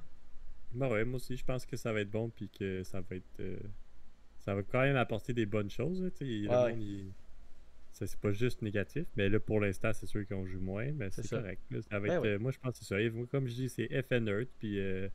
Bah 0.72 0.88
ouais, 0.88 1.04
moi 1.04 1.16
aussi, 1.16 1.36
je 1.36 1.44
pense 1.44 1.64
que 1.64 1.76
ça 1.76 1.92
va 1.92 2.00
être 2.00 2.10
bon, 2.10 2.30
puis 2.30 2.48
que 2.48 2.82
ça 2.82 3.00
va 3.00 3.16
être... 3.16 3.40
Ça 4.40 4.54
va 4.54 4.62
quand 4.62 4.80
même 4.82 4.96
apporter 4.96 5.32
des 5.32 5.46
bonnes 5.46 5.70
choses, 5.70 6.02
là, 6.02 6.10
le 6.20 6.48
monde, 6.70 6.82
il- 6.82 7.12
c'est 8.06 8.18
pas 8.18 8.32
juste 8.32 8.60
négatif, 8.62 9.06
mais 9.16 9.28
là, 9.28 9.38
pour 9.40 9.60
l'instant, 9.60 9.92
c'est 9.92 10.06
sûr 10.06 10.26
qu'on 10.26 10.44
joue 10.46 10.60
moins, 10.60 10.90
mais 10.92 11.10
C'est 11.10 11.28
correct. 11.28 11.62
là. 11.70 11.78
Va 11.90 12.00
Ben 12.00 12.18
ouais. 12.20 12.28
euh, 12.28 12.38
moi, 12.38 12.50
je 12.50 12.58
pense 12.58 12.72
que 12.72 12.78
c'est 12.80 12.84
ça. 12.94 13.00
Et 13.00 13.08
moi, 13.10 13.26
comme 13.30 13.46
je 13.46 13.54
dis, 13.54 13.68
c'est 13.68 13.88
FN 14.02 14.26
Earth, 14.28 14.48
puis 14.58 14.78
euh, 14.80 15.08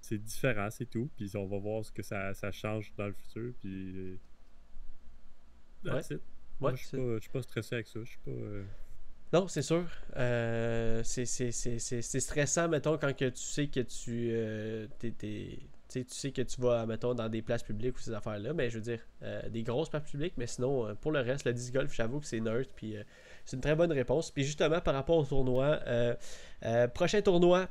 c'est 0.00 0.18
différent, 0.18 0.68
c'est 0.70 0.86
tout. 0.86 1.08
Puis 1.16 1.32
on 1.34 1.46
va 1.46 1.58
voir 1.58 1.84
ce 1.84 1.90
que 1.92 2.02
ça, 2.02 2.34
ça 2.34 2.52
change 2.52 2.92
dans 2.96 3.06
le 3.06 3.12
futur, 3.14 3.52
puis... 3.60 3.92
euh, 3.96 4.16
it. 6.10 6.20
Moi, 6.60 6.70
Ouais, 6.72 6.76
je 6.76 6.84
suis 6.86 6.96
pas, 6.96 7.14
je 7.16 7.20
suis 7.20 7.30
pas 7.30 7.42
stressé 7.42 7.74
avec 7.76 7.86
ça. 7.86 8.00
Je 8.02 8.08
suis 8.10 8.18
pas... 8.24 8.30
euh, 8.30 8.64
Non, 9.32 9.48
c'est 9.48 9.62
sûr. 9.62 9.86
Euh, 10.16 11.02
c'est- 11.02 12.20
stressant, 12.20 12.68
mettons, 12.68 12.96
quand 12.98 13.14
que 13.16 13.28
tu 13.28 13.40
sais 13.42 13.66
que 13.68 13.80
tu, 13.80 14.30
sais, 15.00 15.58
tu 15.88 16.04
sais 16.08 16.32
que 16.32 16.42
tu 16.42 16.60
vas, 16.60 16.86
mettons, 16.86 17.14
dans 17.14 17.28
des 17.28 17.42
places 17.42 17.62
publiques 17.62 17.96
ou 17.96 18.00
ces 18.00 18.12
affaires-là, 18.12 18.52
mais 18.52 18.70
je 18.70 18.76
veux 18.76 18.82
dire, 18.82 19.00
euh, 19.22 19.48
des 19.48 19.62
grosses 19.62 19.88
places 19.88 20.10
publiques, 20.10 20.34
mais 20.36 20.46
sinon, 20.46 20.86
euh, 20.86 20.94
pour 20.94 21.12
le 21.12 21.20
reste, 21.20 21.46
le 21.46 21.52
disc 21.52 21.72
golf, 21.72 21.92
j'avoue 21.94 22.20
que 22.20 22.26
c'est 22.26 22.40
neutre, 22.40 22.70
puis 22.74 22.96
euh, 22.96 23.02
c'est 23.44 23.56
une 23.56 23.62
très 23.62 23.76
bonne 23.76 23.92
réponse. 23.92 24.30
Puis 24.30 24.44
justement, 24.44 24.80
par 24.80 24.94
rapport 24.94 25.16
au 25.16 25.24
tournoi, 25.24 25.80
prochain 26.94 27.22
tournoi, 27.22 27.68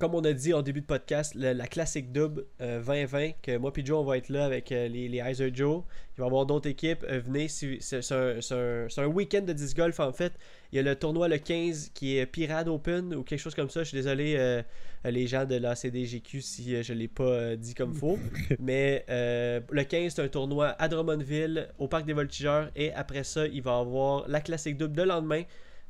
comme 0.00 0.14
on 0.14 0.24
a 0.24 0.32
dit 0.32 0.52
en 0.52 0.62
début 0.62 0.80
de 0.80 0.86
podcast, 0.86 1.34
le- 1.34 1.52
la 1.52 1.66
classique 1.66 2.10
double 2.12 2.44
euh, 2.60 2.82
2020, 2.82 3.30
que 3.42 3.56
moi 3.56 3.72
puis 3.72 3.84
Joe, 3.86 3.98
on 4.00 4.04
va 4.04 4.16
être 4.18 4.28
là 4.30 4.44
avec 4.44 4.72
euh, 4.72 4.88
les, 4.88 5.08
les 5.08 5.18
Heiser 5.18 5.50
Joe. 5.54 5.82
Il 6.16 6.20
va 6.20 6.24
y 6.24 6.26
avoir 6.26 6.44
d'autres 6.46 6.68
équipes. 6.68 7.04
Euh, 7.08 7.20
venez, 7.24 7.46
si- 7.48 7.76
c'est 7.80 8.02
c'est 8.02 8.14
un, 8.14 8.40
c'est 8.40 8.54
un- 8.54 8.86
c'est 8.88 9.00
un 9.02 9.06
week-end 9.06 9.42
de 9.42 9.52
disc 9.52 9.76
golf 9.76 10.00
en 10.00 10.12
fait. 10.12 10.32
Il 10.72 10.76
y 10.76 10.78
a 10.80 10.82
le 10.82 10.96
tournoi 10.96 11.28
le 11.28 11.38
15 11.38 11.90
qui 11.94 12.18
est 12.18 12.26
Pirate 12.26 12.66
Open 12.68 13.14
ou 13.14 13.22
quelque 13.22 13.38
chose 13.38 13.54
comme 13.54 13.70
ça. 13.70 13.84
Je 13.84 13.88
suis 13.90 13.96
désolé, 13.96 14.34
euh, 14.36 14.62
les 15.04 15.26
gens 15.28 15.44
de 15.44 15.54
la 15.56 15.76
CDGQ, 15.76 16.40
si 16.40 16.74
euh, 16.74 16.82
je 16.82 16.92
ne 16.92 16.98
l'ai 16.98 17.08
pas 17.08 17.22
euh, 17.24 17.56
dit 17.56 17.74
comme 17.74 17.94
faux. 17.94 18.18
Mais 18.58 19.04
euh, 19.08 19.60
le 19.70 19.84
15, 19.84 20.14
c'est 20.14 20.22
un 20.22 20.28
tournoi 20.28 20.68
à 20.80 20.88
Drummondville, 20.88 21.68
au 21.78 21.86
Parc 21.86 22.04
des 22.06 22.12
Voltigeurs. 22.12 22.70
Et 22.74 22.92
après 22.92 23.22
ça, 23.22 23.46
il 23.46 23.62
va 23.62 23.76
y 23.78 23.80
avoir 23.80 24.28
la 24.28 24.40
classique 24.40 24.76
double 24.76 24.96
de 24.96 25.02
lendemain. 25.02 25.42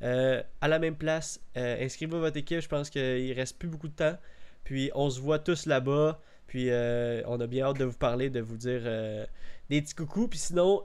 Euh, 0.02 0.42
à 0.60 0.68
la 0.68 0.78
même 0.78 0.96
place, 0.96 1.40
Euh, 1.56 1.84
inscrivez 1.84 2.18
votre 2.18 2.36
équipe, 2.36 2.60
je 2.60 2.68
pense 2.68 2.90
qu'il 2.90 3.32
reste 3.32 3.58
plus 3.58 3.68
beaucoup 3.68 3.88
de 3.88 3.94
temps. 3.94 4.16
Puis 4.64 4.90
on 4.94 5.08
se 5.10 5.20
voit 5.20 5.38
tous 5.38 5.66
là-bas. 5.66 6.20
Puis 6.46 6.70
euh, 6.70 7.22
on 7.26 7.40
a 7.40 7.46
bien 7.46 7.66
hâte 7.66 7.78
de 7.78 7.84
vous 7.84 7.96
parler, 7.96 8.30
de 8.30 8.40
vous 8.40 8.56
dire 8.56 8.82
euh, 8.84 9.24
des 9.70 9.80
petits 9.82 9.94
coucous. 9.94 10.28
Puis 10.28 10.38
sinon, 10.38 10.84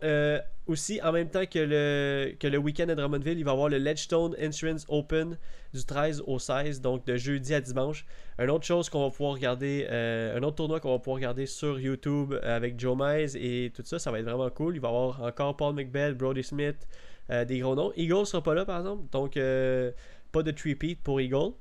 aussi, 0.67 1.01
en 1.03 1.11
même 1.11 1.29
temps 1.29 1.45
que 1.45 1.59
le, 1.59 2.33
que 2.39 2.47
le 2.47 2.57
week-end 2.57 2.87
à 2.89 2.95
Drummondville, 2.95 3.37
il 3.37 3.43
va 3.43 3.51
y 3.51 3.53
avoir 3.53 3.69
le 3.69 3.77
Ledgestone 3.77 4.35
Insurance 4.39 4.85
Open 4.87 5.37
du 5.73 5.85
13 5.85 6.23
au 6.25 6.39
16, 6.39 6.81
donc 6.81 7.05
de 7.05 7.15
jeudi 7.17 7.53
à 7.53 7.61
dimanche. 7.61 8.05
Une 8.39 8.49
autre 8.49 8.65
chose 8.65 8.89
qu'on 8.89 9.03
va 9.03 9.09
pouvoir 9.11 9.33
regarder, 9.33 9.87
un 9.87 10.41
autre 10.43 10.55
tournoi 10.55 10.79
qu'on 10.79 10.91
va 10.91 10.99
pouvoir 10.99 11.15
regarder 11.15 11.45
sur 11.45 11.79
YouTube 11.79 12.33
avec 12.41 12.79
Joe 12.79 12.97
Mize 12.97 13.35
et 13.35 13.71
tout 13.75 13.83
ça, 13.85 13.99
ça 13.99 14.11
va 14.11 14.19
être 14.19 14.25
vraiment 14.25 14.49
cool. 14.49 14.75
Il 14.75 14.81
va 14.81 14.87
y 14.87 14.91
avoir 14.91 15.21
encore 15.21 15.55
Paul 15.57 15.75
McBeth, 15.75 16.17
Brody 16.17 16.43
Smith, 16.43 16.87
euh, 17.31 17.45
des 17.45 17.59
gros 17.59 17.75
noms. 17.75 17.91
Eagle 17.95 18.25
sera 18.25 18.43
pas 18.43 18.53
là 18.53 18.65
par 18.65 18.79
exemple, 18.79 19.03
donc 19.11 19.37
euh, 19.37 19.91
pas 20.31 20.43
de 20.43 20.51
three-peat 20.51 20.99
pour 21.01 21.19
Eagle. 21.21 21.51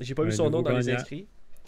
J'ai 0.00 0.14
pas 0.14 0.22
Un 0.22 0.26
vu 0.26 0.32
son 0.32 0.50
nom 0.50 0.62
dans 0.62 0.70
les 0.78 0.86
inscrits. 0.94 1.26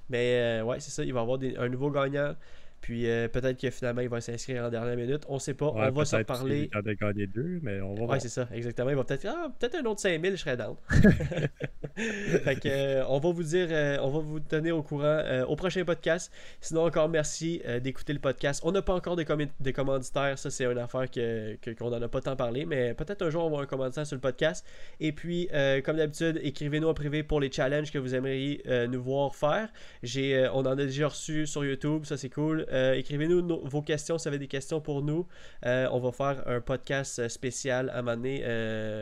Mais 0.08 0.60
euh, 0.60 0.64
ouais, 0.64 0.80
c'est 0.80 0.90
ça, 0.90 1.04
il 1.04 1.12
va 1.12 1.20
y 1.20 1.22
avoir 1.22 1.38
des- 1.38 1.56
un 1.56 1.68
nouveau 1.68 1.90
gagnant. 1.90 2.34
Puis 2.80 3.08
euh, 3.08 3.28
peut-être 3.28 3.60
que 3.60 3.70
finalement 3.70 4.00
il 4.00 4.08
va 4.08 4.20
s'inscrire 4.20 4.64
en 4.64 4.70
dernière 4.70 4.96
minute. 4.96 5.22
On 5.28 5.38
sait 5.38 5.54
pas, 5.54 5.70
ouais, 5.70 5.88
on 5.88 5.90
va 5.90 6.04
s'en 6.04 6.24
parler. 6.24 6.70
a 6.72 6.82
de 6.82 6.92
gagner 6.94 7.26
deux, 7.26 7.60
mais 7.62 7.80
on 7.80 7.90
va 7.90 7.98
voir. 7.98 8.10
Ouais, 8.10 8.20
c'est 8.20 8.28
ça, 8.28 8.48
exactement. 8.52 8.90
Il 8.90 8.96
va 8.96 9.04
peut-être 9.04 9.26
ah, 9.28 9.48
peut-être 9.58 9.76
un 9.76 9.84
autre 9.84 10.00
5000, 10.00 10.32
je 10.32 10.36
serais 10.36 10.56
down. 10.56 10.76
fait 11.96 12.60
que, 12.60 12.68
euh, 12.68 13.04
on 13.08 13.18
va 13.18 13.30
vous 13.30 13.42
dire, 13.42 13.68
euh, 13.70 13.98
on 14.00 14.10
va 14.10 14.20
vous 14.20 14.40
tenir 14.40 14.76
au 14.76 14.82
courant 14.82 15.20
au 15.46 15.56
prochain 15.56 15.84
podcast. 15.84 16.32
Sinon, 16.60 16.84
encore 16.84 17.08
merci 17.08 17.62
d'écouter 17.82 18.12
le 18.12 18.18
podcast. 18.18 18.62
On 18.64 18.72
n'a 18.72 18.82
pas 18.82 18.94
encore 18.94 19.16
de, 19.16 19.24
commanditaires, 19.72 20.38
ça 20.38 20.50
c'est 20.50 20.64
une 20.64 20.78
affaire 20.78 21.10
que, 21.10 21.56
qu'on 21.74 21.90
n'en 21.90 22.00
a 22.00 22.08
pas 22.08 22.20
tant 22.20 22.36
parlé, 22.36 22.64
mais 22.64 22.94
peut-être 22.94 23.22
un 23.22 23.30
jour 23.30 23.42
on 23.42 23.44
va 23.44 23.48
avoir 23.48 23.62
un 23.62 23.66
commanditaire 23.66 24.06
sur 24.06 24.16
le 24.16 24.20
podcast. 24.20 24.66
Et 25.00 25.12
puis, 25.12 25.48
comme 25.84 25.96
d'habitude, 25.96 26.40
écrivez-nous 26.42 26.88
en 26.88 26.94
privé 26.94 27.22
pour 27.22 27.40
les 27.40 27.50
challenges 27.50 27.90
que 27.90 27.98
vous 27.98 28.14
aimeriez 28.14 28.62
nous 28.88 29.02
voir 29.02 29.34
faire. 29.34 29.68
J'ai, 30.02 30.48
on 30.52 30.60
en 30.60 30.66
a 30.66 30.76
déjà 30.76 31.08
reçu 31.08 31.46
sur 31.46 31.64
YouTube, 31.64 32.04
ça 32.04 32.16
c'est 32.16 32.30
cool. 32.30 32.66
Euh, 32.70 32.94
écrivez-nous 32.94 33.60
vos 33.64 33.82
questions 33.82 34.18
si 34.18 34.24
vous 34.24 34.28
avez 34.28 34.38
des 34.38 34.46
questions 34.48 34.80
pour 34.80 35.02
nous. 35.02 35.26
Euh, 35.66 35.88
on 35.92 35.98
va 35.98 36.12
faire 36.12 36.42
un 36.46 36.60
podcast 36.60 37.18
euh, 37.18 37.28
spécial 37.28 37.90
à 37.90 38.02
m'amener 38.02 38.42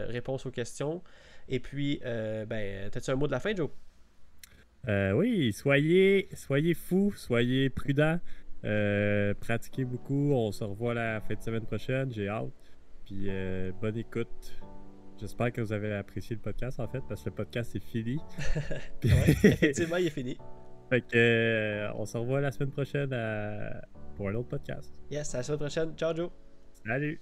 réponse 0.09 0.47
aux 0.47 0.51
questions. 0.51 1.03
Et 1.49 1.61
puis, 1.61 2.01
ben, 2.05 2.91
t'as-tu 2.91 3.11
un 3.11 3.17
mot 3.17 3.27
de 3.27 3.33
la 3.33 3.41
fin, 3.41 3.55
Joe? 3.55 3.71
Oui, 4.87 5.53
soyez, 5.53 6.29
soyez 6.35 6.75
fous, 6.75 7.13
soyez 7.17 7.71
prudents, 7.71 8.21
pratiquez 9.41 9.85
beaucoup. 9.85 10.33
On 10.33 10.53
se 10.53 10.65
revoit 10.65 10.95
la 10.95 11.21
fin 11.21 11.35
de 11.35 11.43
semaine 11.43 11.65
prochaine, 11.67 12.13
j'ai 12.13 12.29
hâte. 12.29 12.51
Puis 13.07 13.29
bonne 13.81 13.97
écoute. 13.97 14.55
J'espère 15.21 15.51
que 15.53 15.61
vous 15.61 15.73
avez 15.73 15.93
apprécié 15.95 16.37
le 16.37 16.43
podcast 16.43 16.79
en 16.79 16.87
fait, 16.87 17.03
parce 17.09 17.23
que 17.25 17.31
le 17.31 17.35
podcast 17.35 17.75
est 17.75 17.85
fini. 17.85 18.19
Puis- 19.01 19.11
Ouais, 19.13 19.31
effectivement, 19.31 19.97
il 19.97 20.07
est 20.07 20.11
fini. 20.11 20.39
Fait 20.91 21.01
que 21.03 21.17
euh, 21.17 21.93
on 21.95 22.07
se 22.07 22.17
revoit 22.17 22.41
la 22.41 22.51
semaine 22.51 22.71
prochaine 22.71 23.13
à- 23.13 23.83
pour 24.17 24.29
un 24.29 24.35
autre 24.35 24.49
podcast. 24.49 24.93
Yes, 25.11 25.35
à 25.35 25.39
la 25.39 25.43
semaine 25.43 25.59
prochaine. 25.61 25.93
Ciao, 25.97 26.15
Joe. 26.15 26.31
Salut! 26.87 27.21